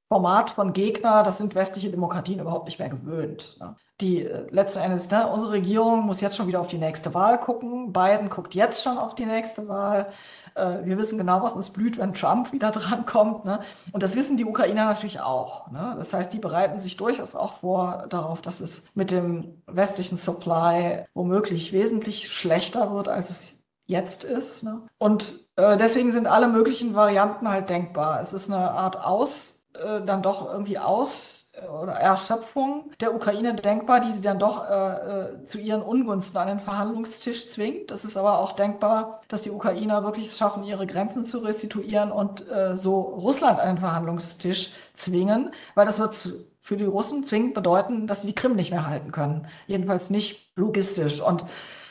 Format 0.08 0.50
von 0.50 0.72
Gegner, 0.72 1.22
das 1.22 1.38
sind 1.38 1.54
westliche 1.54 1.90
Demokratien 1.90 2.40
überhaupt 2.40 2.66
nicht 2.66 2.78
mehr 2.78 2.88
gewöhnt. 2.88 3.56
Ne? 3.60 3.74
Die 4.00 4.24
äh, 4.24 4.46
letzten 4.50 4.80
Endes, 4.80 5.10
ne, 5.10 5.28
unsere 5.28 5.52
Regierung 5.52 6.02
muss 6.02 6.20
jetzt 6.20 6.36
schon 6.36 6.46
wieder 6.46 6.60
auf 6.60 6.66
die 6.66 6.78
nächste 6.78 7.14
Wahl 7.14 7.40
gucken. 7.40 7.92
Biden 7.92 8.28
guckt 8.28 8.54
jetzt 8.54 8.82
schon 8.82 8.98
auf 8.98 9.14
die 9.14 9.26
nächste 9.26 9.68
Wahl. 9.68 10.12
Äh, 10.54 10.84
wir 10.84 10.98
wissen 10.98 11.18
genau, 11.18 11.42
was 11.42 11.54
uns 11.54 11.70
blüht, 11.70 11.98
wenn 11.98 12.14
Trump 12.14 12.52
wieder 12.52 12.70
drankommt. 12.72 13.44
Ne? 13.44 13.60
Und 13.92 14.02
das 14.02 14.16
wissen 14.16 14.36
die 14.36 14.44
Ukrainer 14.44 14.86
natürlich 14.86 15.20
auch. 15.20 15.70
Ne? 15.70 15.94
Das 15.98 16.12
heißt, 16.12 16.32
die 16.32 16.38
bereiten 16.38 16.78
sich 16.78 16.96
durchaus 16.96 17.34
auch 17.34 17.54
vor 17.54 18.06
darauf, 18.08 18.40
dass 18.40 18.60
es 18.60 18.86
mit 18.94 19.10
dem 19.10 19.62
westlichen 19.66 20.16
Supply 20.16 21.06
womöglich 21.14 21.72
wesentlich 21.72 22.32
schlechter 22.32 22.92
wird, 22.94 23.08
als 23.08 23.30
es 23.30 23.64
jetzt 23.86 24.24
ist. 24.24 24.64
Ne? 24.64 24.82
Und 24.98 25.40
äh, 25.56 25.76
deswegen 25.76 26.10
sind 26.10 26.26
alle 26.26 26.48
möglichen 26.48 26.94
Varianten 26.94 27.48
halt 27.48 27.68
denkbar. 27.68 28.20
Es 28.20 28.32
ist 28.32 28.50
eine 28.50 28.70
Art 28.70 28.96
Aus, 28.96 29.66
äh, 29.74 30.02
dann 30.04 30.22
doch 30.22 30.50
irgendwie 30.50 30.78
aus 30.78 31.43
oder 31.68 31.92
Erschöpfung 31.92 32.90
der 33.00 33.14
Ukraine 33.14 33.54
denkbar, 33.54 34.00
die 34.00 34.12
sie 34.12 34.22
dann 34.22 34.38
doch 34.38 34.68
äh, 34.68 34.74
äh, 34.74 35.44
zu 35.44 35.58
ihren 35.58 35.82
Ungunsten 35.82 36.38
an 36.38 36.48
den 36.48 36.60
Verhandlungstisch 36.60 37.48
zwingt. 37.48 37.90
Es 37.90 38.04
ist 38.04 38.16
aber 38.16 38.38
auch 38.38 38.52
denkbar, 38.52 39.20
dass 39.28 39.42
die 39.42 39.50
Ukrainer 39.50 40.02
wirklich 40.04 40.34
schaffen, 40.34 40.64
ihre 40.64 40.86
Grenzen 40.86 41.24
zu 41.24 41.38
restituieren 41.38 42.10
und 42.12 42.48
äh, 42.50 42.76
so 42.76 43.00
Russland 43.00 43.58
an 43.60 43.76
den 43.76 43.78
Verhandlungstisch 43.78 44.72
zwingen, 44.96 45.52
weil 45.74 45.86
das 45.86 45.98
wird 45.98 46.14
für 46.60 46.76
die 46.76 46.84
Russen 46.84 47.24
zwingend 47.24 47.54
bedeuten, 47.54 48.06
dass 48.06 48.22
sie 48.22 48.28
die 48.28 48.34
Krim 48.34 48.56
nicht 48.56 48.70
mehr 48.70 48.86
halten 48.86 49.12
können. 49.12 49.46
Jedenfalls 49.66 50.08
nicht 50.10 50.50
logistisch. 50.56 51.20
Und 51.20 51.44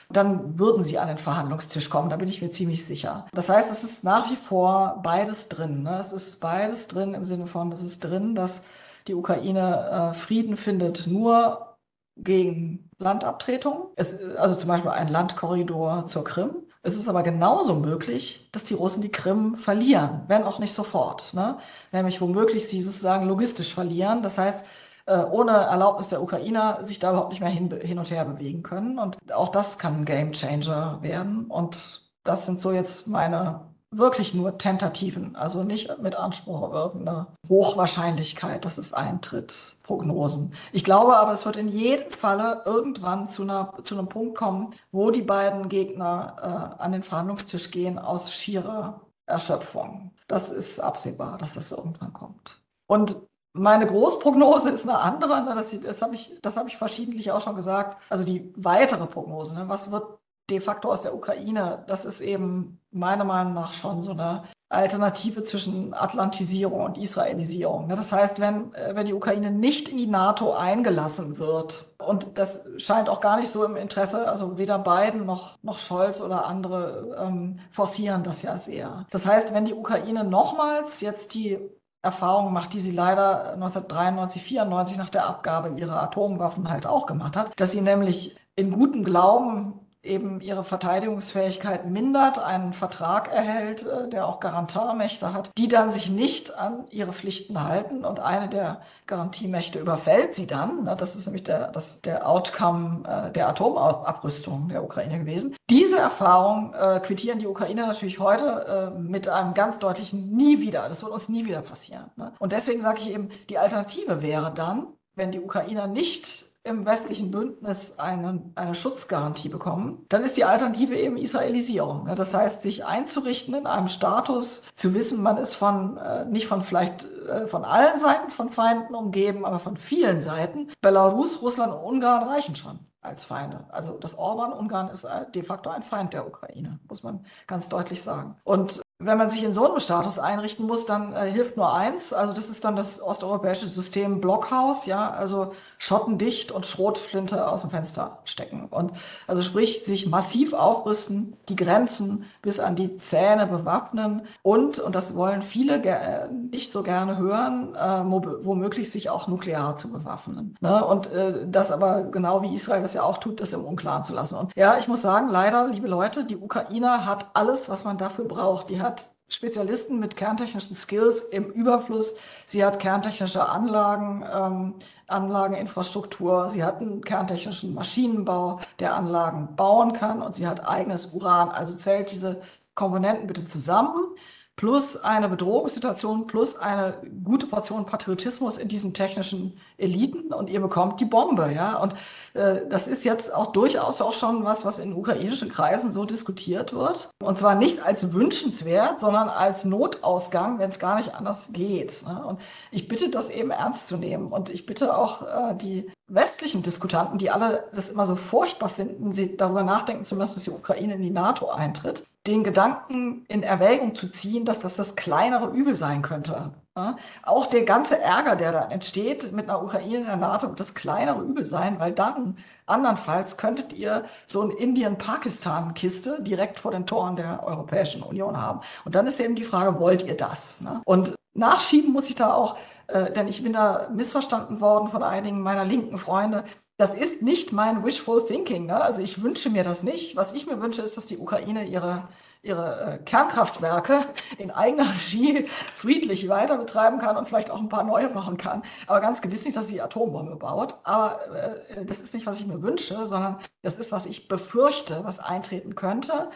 dann 0.09 0.59
würden 0.59 0.83
sie 0.83 0.99
an 0.99 1.07
den 1.07 1.17
Verhandlungstisch 1.17 1.89
kommen, 1.89 2.09
da 2.09 2.17
bin 2.17 2.27
ich 2.27 2.41
mir 2.41 2.51
ziemlich 2.51 2.85
sicher. 2.85 3.27
Das 3.33 3.49
heißt, 3.49 3.71
es 3.71 3.83
ist 3.83 4.03
nach 4.03 4.29
wie 4.31 4.35
vor 4.35 4.99
beides 5.03 5.49
drin. 5.49 5.83
Ne? 5.83 5.97
Es 5.99 6.13
ist 6.13 6.39
beides 6.39 6.87
drin 6.87 7.13
im 7.13 7.25
Sinne 7.25 7.47
von, 7.47 7.71
es 7.71 7.83
ist 7.83 8.03
drin, 8.03 8.35
dass 8.35 8.63
die 9.07 9.15
Ukraine 9.15 10.11
äh, 10.11 10.13
Frieden 10.13 10.57
findet 10.57 11.07
nur 11.07 11.77
gegen 12.17 12.89
Landabtretung. 12.97 13.89
Es, 13.95 14.23
also 14.35 14.55
zum 14.55 14.67
Beispiel 14.67 14.91
ein 14.91 15.07
Landkorridor 15.07 16.05
zur 16.05 16.23
Krim. 16.23 16.55
Es 16.83 16.97
ist 16.97 17.07
aber 17.07 17.23
genauso 17.23 17.75
möglich, 17.75 18.49
dass 18.51 18.65
die 18.65 18.73
Russen 18.73 19.01
die 19.01 19.11
Krim 19.11 19.55
verlieren, 19.55 20.23
wenn 20.27 20.43
auch 20.43 20.59
nicht 20.59 20.73
sofort. 20.73 21.33
Ne? 21.33 21.57
Nämlich 21.91 22.19
womöglich 22.19 22.67
sie 22.67 22.81
sozusagen 22.81 23.25
logistisch 23.27 23.73
verlieren. 23.73 24.21
Das 24.21 24.37
heißt, 24.37 24.65
äh, 25.05 25.23
ohne 25.23 25.51
Erlaubnis 25.51 26.09
der 26.09 26.21
Ukrainer 26.21 26.83
sich 26.83 26.99
da 26.99 27.11
überhaupt 27.11 27.31
nicht 27.31 27.41
mehr 27.41 27.49
hin, 27.49 27.71
hin 27.81 27.99
und 27.99 28.11
her 28.11 28.25
bewegen 28.25 28.63
können. 28.63 28.99
Und 28.99 29.17
auch 29.33 29.49
das 29.49 29.79
kann 29.79 30.01
ein 30.01 30.05
Game 30.05 30.33
Changer 30.33 30.99
werden. 31.01 31.45
Und 31.45 32.01
das 32.23 32.45
sind 32.45 32.61
so 32.61 32.71
jetzt 32.71 33.07
meine 33.07 33.72
wirklich 33.97 34.33
nur 34.33 34.57
tentativen, 34.57 35.35
also 35.35 35.63
nicht 35.63 35.97
mit 35.99 36.15
Anspruch 36.15 36.61
auf 36.61 36.73
irgendeine 36.73 37.27
Hochwahrscheinlichkeit, 37.47 38.65
dass 38.65 38.77
es 38.77 38.93
eintritt, 38.93 39.75
Prognosen. 39.83 40.53
Ich 40.71 40.83
glaube 40.83 41.15
aber, 41.17 41.31
es 41.31 41.45
wird 41.45 41.57
in 41.57 41.67
jedem 41.67 42.11
Falle 42.11 42.63
irgendwann 42.65 43.27
zu, 43.27 43.43
einer, 43.43 43.73
zu 43.83 43.97
einem 43.97 44.09
Punkt 44.09 44.37
kommen, 44.37 44.73
wo 44.91 45.11
die 45.11 45.21
beiden 45.21 45.69
Gegner 45.69 46.75
äh, 46.79 46.81
an 46.81 46.91
den 46.91 47.03
Verhandlungstisch 47.03 47.71
gehen 47.71 47.99
aus 47.99 48.31
schierer 48.31 49.01
Erschöpfung. 49.25 50.11
Das 50.27 50.51
ist 50.51 50.79
absehbar, 50.79 51.37
dass 51.37 51.53
das 51.53 51.71
irgendwann 51.71 52.13
kommt. 52.13 52.61
Und 52.87 53.15
meine 53.53 53.87
Großprognose 53.87 54.69
ist 54.69 54.89
eine 54.89 54.99
andere, 54.99 55.43
ne, 55.43 55.53
das, 55.55 55.79
das 55.79 56.01
habe 56.01 56.15
ich, 56.15 56.39
hab 56.43 56.67
ich 56.67 56.77
verschiedentlich 56.77 57.31
auch 57.31 57.41
schon 57.41 57.55
gesagt. 57.55 57.97
Also 58.09 58.23
die 58.23 58.51
weitere 58.57 59.05
Prognose, 59.05 59.55
ne, 59.55 59.69
was 59.69 59.91
wird 59.91 60.19
de 60.49 60.59
facto 60.59 60.91
aus 60.91 61.03
der 61.03 61.15
Ukraine, 61.15 61.83
das 61.87 62.03
ist 62.05 62.21
eben 62.21 62.79
meiner 62.93 63.23
Meinung 63.23 63.53
nach 63.53 63.73
schon 63.73 64.01
so 64.01 64.11
eine 64.11 64.43
Alternative 64.73 65.43
zwischen 65.43 65.93
Atlantisierung 65.93 66.83
und 66.83 66.97
Israelisierung. 66.97 67.89
Das 67.89 68.11
heißt, 68.11 68.39
wenn, 68.39 68.73
äh, 68.73 68.95
wenn 68.95 69.05
die 69.05 69.13
Ukraine 69.13 69.51
nicht 69.51 69.87
in 69.87 69.97
die 69.97 70.07
NATO 70.07 70.53
eingelassen 70.53 71.37
wird, 71.37 71.85
und 71.99 72.37
das 72.37 72.67
scheint 72.77 73.07
auch 73.07 73.21
gar 73.21 73.37
nicht 73.39 73.49
so 73.49 73.63
im 73.63 73.75
Interesse, 73.75 74.27
also 74.27 74.57
weder 74.57 74.79
Biden 74.79 75.25
noch, 75.25 75.57
noch 75.61 75.77
Scholz 75.77 76.21
oder 76.21 76.45
andere 76.45 77.15
ähm, 77.19 77.59
forcieren 77.69 78.23
das 78.23 78.41
ja 78.41 78.57
sehr. 78.57 79.05
Das 79.11 79.25
heißt, 79.25 79.53
wenn 79.53 79.65
die 79.65 79.73
Ukraine 79.73 80.23
nochmals 80.23 81.01
jetzt 81.01 81.33
die 81.35 81.59
Erfahrung 82.01 82.51
macht, 82.51 82.73
die 82.73 82.81
sie 82.81 82.91
leider 82.91 83.53
1993, 83.53 84.43
94 84.43 84.97
nach 84.97 85.09
der 85.09 85.25
Abgabe 85.25 85.79
ihrer 85.79 86.01
Atomwaffen 86.01 86.69
halt 86.69 86.85
auch 86.85 87.05
gemacht 87.05 87.37
hat, 87.37 87.57
dass 87.59 87.71
sie 87.71 87.81
nämlich 87.81 88.35
in 88.55 88.71
gutem 88.71 89.05
Glauben 89.05 89.79
eben 90.03 90.41
ihre 90.41 90.65
Verteidigungsfähigkeit 90.65 91.85
mindert, 91.85 92.37
einen 92.37 92.73
Vertrag 92.73 93.31
erhält, 93.31 93.85
äh, 93.85 94.09
der 94.09 94.27
auch 94.27 94.41
Garantarmächte 94.41 95.33
hat, 95.33 95.51
die 95.57 95.69
dann 95.69 95.91
sich 95.91 96.09
nicht 96.09 96.57
an 96.57 96.85
ihre 96.89 97.13
Pflichten 97.13 97.63
halten 97.63 98.03
und 98.03 98.19
eine 98.19 98.49
der 98.49 98.81
Garantiemächte 99.07 99.79
überfällt 99.79 100.35
sie 100.35 100.45
dann. 100.45 100.85
Das 100.97 101.15
ist 101.15 101.25
nämlich 101.25 101.43
der, 101.43 101.71
das, 101.71 102.01
der 102.01 102.29
Outcome 102.29 103.03
äh, 103.07 103.31
der 103.31 103.47
Atomabrüstung 103.47 104.69
der 104.69 104.83
Ukraine 104.83 105.19
gewesen. 105.19 105.55
Diese 105.69 105.97
Erfahrung 105.97 106.73
äh, 106.73 106.99
quittieren 106.99 107.39
die 107.39 107.47
Ukrainer 107.47 107.87
natürlich 107.87 108.19
heute 108.19 108.93
mit 108.97 109.27
einem 109.27 109.53
ganz 109.53 109.79
deutlichen 109.79 110.35
Nie 110.35 110.59
wieder. 110.59 110.89
Das 110.89 111.01
wird 111.01 111.11
uns 111.11 111.29
nie 111.29 111.45
wieder 111.45 111.61
passieren. 111.61 112.11
Ne? 112.15 112.33
Und 112.39 112.51
deswegen 112.51 112.81
sage 112.81 112.99
ich 113.01 113.09
eben, 113.09 113.29
die 113.49 113.57
Alternative 113.57 114.21
wäre 114.21 114.53
dann, 114.53 114.87
wenn 115.15 115.31
die 115.31 115.39
Ukrainer 115.39 115.87
nicht 115.87 116.45
im 116.63 116.85
westlichen 116.85 117.31
Bündnis 117.31 117.99
eine, 117.99 118.41
eine 118.55 118.75
Schutzgarantie 118.75 119.49
bekommen, 119.49 120.05
dann 120.09 120.23
ist 120.23 120.37
die 120.37 120.45
Alternative 120.45 120.95
eben 120.95 121.17
Israelisierung. 121.17 122.09
Das 122.15 122.33
heißt, 122.33 122.61
sich 122.61 122.85
einzurichten 122.85 123.53
in 123.53 123.67
einem 123.67 123.89
Status, 123.89 124.65
zu 124.73 124.93
wissen, 124.93 125.21
man 125.21 125.37
ist 125.37 125.55
von, 125.55 125.97
äh, 125.97 126.25
nicht 126.25 126.47
von 126.47 126.61
vielleicht 126.61 127.03
äh, 127.03 127.47
von 127.47 127.65
allen 127.65 127.99
Seiten 127.99 128.31
von 128.31 128.49
Feinden 128.49 128.95
umgeben, 128.95 129.45
aber 129.45 129.59
von 129.59 129.77
vielen 129.77 130.21
Seiten. 130.21 130.69
Belarus, 130.81 131.41
Russland 131.41 131.73
und 131.73 131.83
Ungarn 131.83 132.27
reichen 132.29 132.55
schon 132.55 132.79
als 133.01 133.25
Feinde. 133.25 133.65
Also 133.69 133.97
das 133.97 134.17
Orban-Ungarn 134.17 134.87
ist 134.89 135.03
äh, 135.03 135.29
de 135.35 135.43
facto 135.43 135.69
ein 135.69 135.83
Feind 135.83 136.13
der 136.13 136.25
Ukraine, 136.25 136.79
muss 136.87 137.03
man 137.03 137.25
ganz 137.47 137.67
deutlich 137.67 138.01
sagen. 138.01 138.37
Und 138.45 138.82
wenn 139.05 139.17
man 139.17 139.29
sich 139.29 139.43
in 139.43 139.53
so 139.53 139.65
einem 139.65 139.79
Status 139.79 140.19
einrichten 140.19 140.65
muss, 140.65 140.85
dann 140.85 141.13
äh, 141.13 141.31
hilft 141.31 141.57
nur 141.57 141.73
eins. 141.73 142.13
Also 142.13 142.33
das 142.33 142.49
ist 142.49 142.63
dann 142.63 142.75
das 142.75 143.01
osteuropäische 143.01 143.67
System 143.67 144.21
Blockhaus, 144.21 144.85
ja, 144.85 145.11
also 145.11 145.53
schottendicht 145.77 146.51
und 146.51 146.65
Schrotflinte 146.65 147.47
aus 147.47 147.61
dem 147.61 147.69
Fenster 147.69 148.19
stecken. 148.23 148.67
Und 148.69 148.93
also 149.27 149.41
sprich, 149.41 149.83
sich 149.83 150.07
massiv 150.07 150.53
aufrüsten, 150.53 151.35
die 151.49 151.55
Grenzen 151.55 152.25
bis 152.41 152.59
an 152.59 152.75
die 152.75 152.97
Zähne 152.97 153.47
bewaffnen 153.47 154.21
und, 154.43 154.79
und 154.79 154.95
das 154.95 155.15
wollen 155.15 155.41
viele 155.41 155.83
äh, 155.83 156.31
nicht 156.31 156.71
so 156.71 156.83
gerne 156.83 157.17
hören, 157.17 157.75
äh, 157.75 158.03
womöglich 158.45 158.91
sich 158.91 159.09
auch 159.09 159.27
nuklear 159.27 159.75
zu 159.75 159.91
bewaffnen. 159.91 160.55
Ne? 160.61 160.85
Und 160.85 161.07
äh, 161.11 161.47
das 161.49 161.71
aber 161.71 162.03
genau 162.03 162.41
wie 162.41 162.53
Israel 162.53 162.81
das 162.81 162.93
ja 162.93 163.03
auch 163.03 163.17
tut, 163.17 163.41
das 163.41 163.53
im 163.53 163.65
Unklaren 163.65 164.03
zu 164.03 164.13
lassen. 164.13 164.37
Und 164.37 164.55
ja, 164.55 164.77
ich 164.77 164.87
muss 164.87 165.01
sagen, 165.01 165.27
leider, 165.29 165.67
liebe 165.67 165.87
Leute, 165.87 166.23
die 166.23 166.37
Ukraine 166.37 167.05
hat 167.05 167.27
alles, 167.33 167.69
was 167.69 167.83
man 167.83 167.97
dafür 167.97 168.25
braucht. 168.25 168.69
Die 168.69 168.81
hat 168.81 168.92
Spezialisten 169.29 169.99
mit 169.99 170.15
kerntechnischen 170.15 170.75
Skills 170.75 171.21
im 171.21 171.49
Überfluss. 171.51 172.15
Sie 172.45 172.63
hat 172.63 172.79
kerntechnische 172.79 173.47
Anlagen, 173.47 174.23
ähm, 174.31 174.75
Anlageninfrastruktur. 175.07 176.49
Sie 176.51 176.63
hat 176.63 176.81
einen 176.81 177.03
kerntechnischen 177.03 177.73
Maschinenbau, 177.73 178.59
der 178.79 178.95
Anlagen 178.95 179.55
bauen 179.55 179.93
kann 179.93 180.21
und 180.21 180.35
sie 180.35 180.47
hat 180.47 180.67
eigenes 180.67 181.13
Uran. 181.13 181.49
Also 181.49 181.73
zählt 181.75 182.11
diese 182.11 182.41
Komponenten 182.75 183.27
bitte 183.27 183.41
zusammen 183.41 184.15
plus 184.55 184.95
eine 184.97 185.29
Bedrohungssituation 185.29 186.27
plus 186.27 186.55
eine 186.55 187.01
gute 187.23 187.47
Portion 187.47 187.85
Patriotismus 187.85 188.57
in 188.57 188.67
diesen 188.67 188.93
technischen 188.93 189.59
Eliten 189.77 190.31
und 190.31 190.49
ihr 190.49 190.61
bekommt 190.61 190.99
die 190.99 191.05
Bombe, 191.05 191.51
ja. 191.51 191.77
Und 191.77 191.95
äh, 192.33 192.61
das 192.69 192.87
ist 192.87 193.03
jetzt 193.03 193.33
auch 193.33 193.51
durchaus 193.51 193.99
auch 194.01 194.13
schon 194.13 194.43
was, 194.43 194.63
was 194.63 194.77
in 194.77 194.93
ukrainischen 194.93 195.49
Kreisen 195.49 195.91
so 195.91 196.05
diskutiert 196.05 196.71
wird. 196.71 197.09
Und 197.23 197.37
zwar 197.37 197.55
nicht 197.55 197.83
als 197.83 198.13
wünschenswert, 198.13 198.99
sondern 198.99 199.27
als 199.27 199.65
Notausgang, 199.65 200.59
wenn 200.59 200.69
es 200.69 200.79
gar 200.79 200.97
nicht 200.97 201.15
anders 201.15 201.51
geht. 201.51 202.03
Ne? 202.07 202.23
Und 202.23 202.39
ich 202.71 202.87
bitte 202.87 203.09
das 203.09 203.31
eben 203.31 203.49
ernst 203.49 203.87
zu 203.87 203.97
nehmen. 203.97 204.31
Und 204.31 204.49
ich 204.49 204.67
bitte 204.67 204.95
auch 204.95 205.23
äh, 205.23 205.55
die 205.55 205.91
westlichen 206.07 206.61
Diskutanten, 206.61 207.17
die 207.17 207.31
alle 207.31 207.65
das 207.73 207.89
immer 207.89 208.05
so 208.05 208.15
furchtbar 208.15 208.69
finden, 208.69 209.11
sie 209.13 209.35
darüber 209.35 209.63
nachdenken 209.63 210.05
zu 210.05 210.15
müssen, 210.15 210.35
dass 210.35 210.43
die 210.43 210.51
Ukraine 210.51 210.93
in 210.95 211.01
die 211.01 211.09
NATO 211.09 211.49
eintritt, 211.49 212.03
den 212.25 212.43
Gedanken 212.43 213.25
in 213.27 213.43
Erwägung 213.43 213.95
zu 213.95 214.09
ziehen, 214.09 214.45
dass 214.45 214.59
das 214.59 214.75
das 214.75 214.95
kleinere 214.95 215.49
Übel 215.49 215.75
sein 215.75 216.01
könnte. 216.01 216.53
Ja? 216.77 216.95
Auch 217.23 217.47
der 217.47 217.63
ganze 217.65 217.99
Ärger, 217.99 218.35
der 218.35 218.51
da 218.53 218.69
entsteht 218.69 219.31
mit 219.33 219.49
einer 219.49 219.61
Ukraine 219.61 219.97
in 219.97 220.05
der 220.05 220.15
NATO, 220.15 220.47
wird 220.47 220.59
das 220.59 220.73
kleinere 220.73 221.21
Übel 221.21 221.45
sein, 221.45 221.79
weil 221.79 221.91
dann 221.91 222.37
andernfalls 222.65 223.37
könntet 223.37 223.73
ihr 223.73 224.05
so 224.25 224.41
eine 224.41 224.53
Indien-Pakistan-Kiste 224.53 226.21
direkt 226.21 226.59
vor 226.59 226.71
den 226.71 226.85
Toren 226.85 227.17
der 227.17 227.45
Europäischen 227.45 228.01
Union 228.01 228.41
haben. 228.41 228.61
Und 228.85 228.95
dann 228.95 229.05
ist 229.05 229.19
eben 229.19 229.35
die 229.35 229.43
Frage, 229.43 229.79
wollt 229.79 230.03
ihr 230.03 230.15
das? 230.15 230.61
Ne? 230.61 230.81
Und 230.85 231.15
nachschieben 231.33 231.91
muss 231.91 232.09
ich 232.09 232.15
da 232.15 232.33
auch, 232.33 232.57
äh, 232.87 233.11
denn 233.11 233.27
ich 233.27 233.43
bin 233.43 233.51
da 233.51 233.89
missverstanden 233.93 234.61
worden 234.61 234.87
von 234.89 235.03
einigen 235.03 235.41
meiner 235.41 235.65
linken 235.65 235.97
Freunde 235.97 236.45
das 236.83 236.95
ist 236.95 237.21
nicht 237.21 237.53
mein 237.53 237.85
wishful 237.85 238.27
thinking. 238.27 238.65
Ne? 238.65 238.75
Also 238.75 239.01
ich 239.01 239.23
wünsche 239.23 239.49
mir 239.49 239.63
das 239.63 239.83
nicht. 239.83 240.17
Was 240.17 240.33
ich 240.33 240.47
mir 240.47 240.59
wünsche, 240.59 240.81
ist, 240.81 240.97
dass 240.97 241.05
die 241.05 241.17
Ukraine 241.17 241.63
ihre, 241.63 242.09
ihre 242.41 242.99
äh, 242.99 243.03
Kernkraftwerke 243.05 244.05
in 244.37 244.51
eigener 244.51 244.93
Regie 244.93 245.47
friedlich 245.77 246.27
weiter 246.27 246.57
betreiben 246.57 246.99
kann 246.99 247.15
und 247.15 247.29
vielleicht 247.29 247.51
auch 247.51 247.59
ein 247.59 247.69
paar 247.69 247.85
neue 247.85 248.09
machen 248.09 248.35
kann. 248.35 248.63
Aber 248.85 248.99
ganz 248.99 249.21
gewiss 249.21 249.45
nicht, 249.45 249.55
dass 249.55 249.69
sie 249.69 249.79
Atombombe 249.79 250.35
baut. 250.35 250.75
Aber 250.83 251.25
äh, 251.33 251.85
das 251.85 252.01
ist 252.01 252.13
nicht, 252.13 252.25
was 252.25 252.41
ich 252.41 252.47
mir 252.47 252.61
wünsche, 252.61 253.07
sondern 253.07 253.39
das 253.61 253.79
ist, 253.79 253.93
was 253.93 254.05
ich 254.05 254.27
befürchte, 254.27 255.05
was 255.05 255.19
eintreten 255.19 255.75
könnte, 255.75 256.31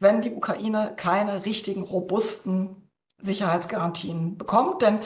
wenn 0.00 0.20
die 0.20 0.32
Ukraine 0.32 0.94
keine 0.96 1.46
richtigen, 1.46 1.84
robusten 1.84 2.90
Sicherheitsgarantien 3.18 4.36
bekommt. 4.36 4.82
Denn 4.82 4.98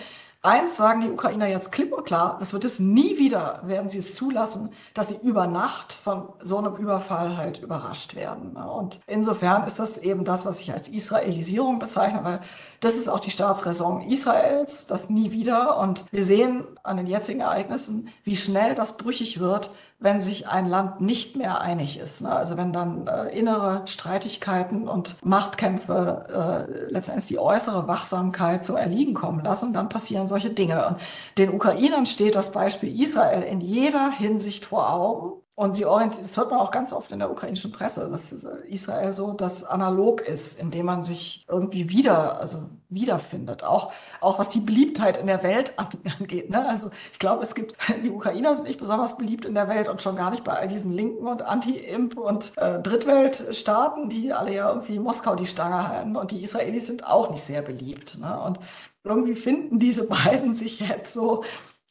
Eins 0.47 0.77
sagen 0.77 1.01
die 1.01 1.11
Ukrainer 1.11 1.49
jetzt 1.49 1.73
klipp 1.73 1.93
und 1.93 2.05
klar, 2.05 2.37
das 2.39 2.53
wird 2.53 2.65
es 2.65 2.79
nie 2.79 3.19
wieder, 3.19 3.63
werden 3.65 3.89
sie 3.89 3.99
es 3.99 4.15
zulassen, 4.15 4.71
dass 4.95 5.09
sie 5.09 5.19
über 5.25 5.49
Nacht 5.49 5.95
von 5.95 6.29
so 6.41 6.57
einem 6.59 6.77
Überfall 6.77 7.37
halt 7.37 7.59
überrascht 7.59 8.15
werden. 8.15 8.57
Und 8.57 9.01
insofern 9.09 9.67
ist 9.67 9.81
das 9.81 9.99
eben 9.99 10.25
das, 10.25 10.47
was 10.47 10.61
ich 10.61 10.73
als 10.73 10.87
Israelisierung 10.87 11.81
bezeichne, 11.81 12.23
weil 12.23 12.41
das 12.79 12.95
ist 12.95 13.09
auch 13.09 13.19
die 13.19 13.33
Staatsräson 13.33 14.03
Israels, 14.03 14.87
das 14.87 15.11
nie 15.11 15.33
wieder. 15.33 15.79
Und 15.79 16.05
wir 16.13 16.25
sehen 16.25 16.63
an 16.85 16.97
den 16.97 17.09
jetzigen 17.09 17.41
Ereignissen, 17.41 18.11
wie 18.23 18.37
schnell 18.37 18.77
das 18.77 18.99
brüchig 18.99 19.41
wird, 19.41 19.71
wenn 19.99 20.21
sich 20.21 20.47
ein 20.47 20.67
Land 20.67 21.01
nicht 21.01 21.37
mehr 21.37 21.61
einig 21.61 21.99
ist. 21.99 22.21
Ne? 22.21 22.31
Also 22.31 22.57
wenn 22.57 22.73
dann 22.73 23.07
äh, 23.07 23.29
innere 23.29 23.83
Streitigkeiten 23.87 24.89
und 24.89 25.17
Machtkämpfe 25.25 26.67
äh, 26.69 26.93
letztendlich 26.93 27.29
die 27.29 27.39
äußere 27.39 27.89
Wachsamkeit 27.89 28.65
zum 28.65 28.77
Erliegen 28.77 29.15
kommen 29.15 29.43
lassen, 29.43 29.73
dann 29.73 29.89
passieren 29.89 30.29
solche 30.29 30.51
Dinge. 30.51 30.87
Und 30.87 30.99
den 31.39 31.53
Ukrainern 31.55 32.05
steht 32.07 32.35
das 32.35 32.53
Beispiel 32.53 33.01
Israel 33.01 33.43
in 33.43 33.61
jeder 33.61 34.11
Hinsicht 34.11 34.67
vor 34.67 34.93
Augen. 34.93 35.43
Und 35.59 35.75
sie 35.75 35.87
orientiert, 35.87 36.27
das 36.27 36.37
hört 36.37 36.51
man 36.51 36.61
auch 36.61 36.71
ganz 36.71 36.93
oft 36.93 37.11
in 37.11 37.19
der 37.19 37.31
ukrainischen 37.31 37.73
Presse, 37.73 38.11
dass 38.11 38.31
Israel 38.31 39.15
so 39.15 39.33
das 39.33 39.65
analog 39.65 40.21
ist, 40.21 40.61
indem 40.61 40.85
man 40.85 41.03
sich 41.03 41.47
irgendwie 41.49 41.89
wieder, 41.89 42.39
also 42.39 42.69
wiederfindet. 42.91 43.65
Auch, 43.65 43.91
auch 44.21 44.39
was 44.39 44.51
die 44.51 44.61
Beliebtheit 44.61 45.17
in 45.17 45.27
der 45.27 45.43
Welt 45.43 45.73
angeht. 46.19 46.51
Ne? 46.51 46.69
Also 46.69 46.91
ich 47.11 47.19
glaube, 47.19 47.43
es 47.43 47.55
gibt, 47.55 47.75
die 48.05 48.11
Ukrainer 48.11 48.55
sind 48.55 48.69
nicht 48.69 48.79
besonders 48.79 49.17
beliebt 49.17 49.47
in 49.47 49.55
der 49.55 49.67
Welt 49.67 49.89
und 49.89 50.03
schon 50.03 50.15
gar 50.17 50.31
nicht 50.31 50.45
bei 50.45 50.53
all 50.53 50.69
diesen 50.69 50.93
linken 50.93 51.27
und 51.27 51.41
Anti-Imp 51.41 52.19
und 52.19 52.53
äh, 52.59 52.79
Drittweltstaaten, 52.83 54.11
die 54.11 54.35
alle 54.35 54.55
ja 54.55 54.69
irgendwie 54.69 54.99
Moskau 54.99 55.37
die 55.37 55.47
Stange 55.47 55.89
halten. 55.89 56.17
Und 56.17 56.33
die 56.33 56.43
Israelis 56.43 56.87
sind 56.87 57.07
auch 57.07 57.31
nicht 57.31 57.43
sehr 57.43 57.63
beliebt. 57.63 58.19
Ne? 58.21 58.39
Und 58.41 58.61
irgendwie 59.05 59.35
finden 59.35 59.79
diese 59.79 60.07
beiden 60.07 60.55
sich 60.55 60.81
jetzt 60.81 61.15
so 61.15 61.45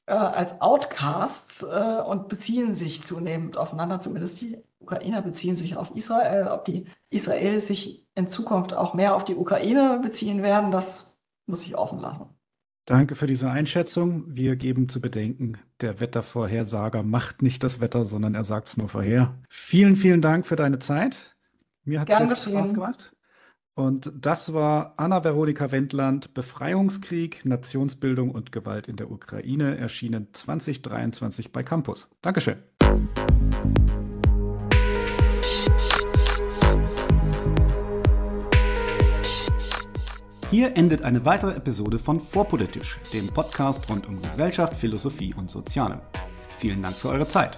äh, 0.07 0.13
als 0.13 0.61
Outcasts 0.61 1.63
äh, 1.63 2.01
und 2.05 2.29
beziehen 2.29 2.73
sich 2.73 3.03
zunehmend 3.03 3.57
aufeinander, 3.57 3.99
zumindest 3.99 4.41
die 4.41 4.57
Ukrainer 4.79 5.21
beziehen 5.21 5.55
sich 5.55 5.77
auf 5.77 5.95
Israel. 5.95 6.47
Ob 6.47 6.65
die 6.65 6.85
Israelis 7.09 7.67
sich 7.67 8.07
in 8.13 8.27
Zukunft 8.27 8.73
auch 8.73 8.93
mehr 8.93 9.15
auf 9.15 9.23
die 9.23 9.35
Ukraine 9.35 9.99
beziehen 10.03 10.43
werden, 10.43 10.71
das 10.71 11.23
muss 11.47 11.63
ich 11.63 11.75
offen 11.75 11.99
lassen. 11.99 12.29
Danke 12.85 13.15
für 13.15 13.25
diese 13.25 13.49
Einschätzung. 13.49 14.25
Wir 14.27 14.55
geben 14.55 14.89
zu 14.89 15.01
bedenken, 15.01 15.57
der 15.81 15.99
Wettervorhersager 15.99 17.01
macht 17.01 17.41
nicht 17.41 17.63
das 17.63 17.81
Wetter, 17.81 18.05
sondern 18.05 18.35
er 18.35 18.43
sagt 18.43 18.67
es 18.67 18.77
nur 18.77 18.89
vorher. 18.89 19.33
Vielen, 19.49 19.95
vielen 19.95 20.21
Dank 20.21 20.45
für 20.45 20.55
deine 20.55 20.77
Zeit. 20.77 21.35
Mir 21.83 22.01
hat 22.01 22.09
es 22.09 22.17
sehr 22.17 22.27
viel 22.27 22.53
Spaß 22.53 22.73
gemacht. 22.73 23.14
Und 23.75 24.09
das 24.15 24.53
war 24.53 24.93
Anna-Veronika 24.95 25.69
Wendland, 25.69 26.33
Befreiungskrieg, 26.33 27.43
Nationsbildung 27.43 28.31
und 28.31 28.53
Gewalt 28.53 28.87
in 28.87 28.95
der 28.95 29.11
Ukraine, 29.11 29.77
erschienen 29.77 30.29
2023 30.31 31.51
bei 31.51 31.61
Campus. 31.61 32.09
Dankeschön. 32.21 32.55
Hier 40.49 40.77
endet 40.77 41.01
eine 41.01 41.25
weitere 41.25 41.55
Episode 41.55 41.99
von 41.99 42.21
Vorpolitisch, 42.21 43.01
dem 43.11 43.27
Podcast 43.27 43.89
rund 43.89 44.07
um 44.07 44.21
Gesellschaft, 44.21 44.73
Philosophie 44.75 45.33
und 45.33 45.49
Soziale. 45.49 45.99
Vielen 46.59 46.81
Dank 46.81 46.95
für 46.95 47.09
eure 47.09 47.27
Zeit. 47.27 47.57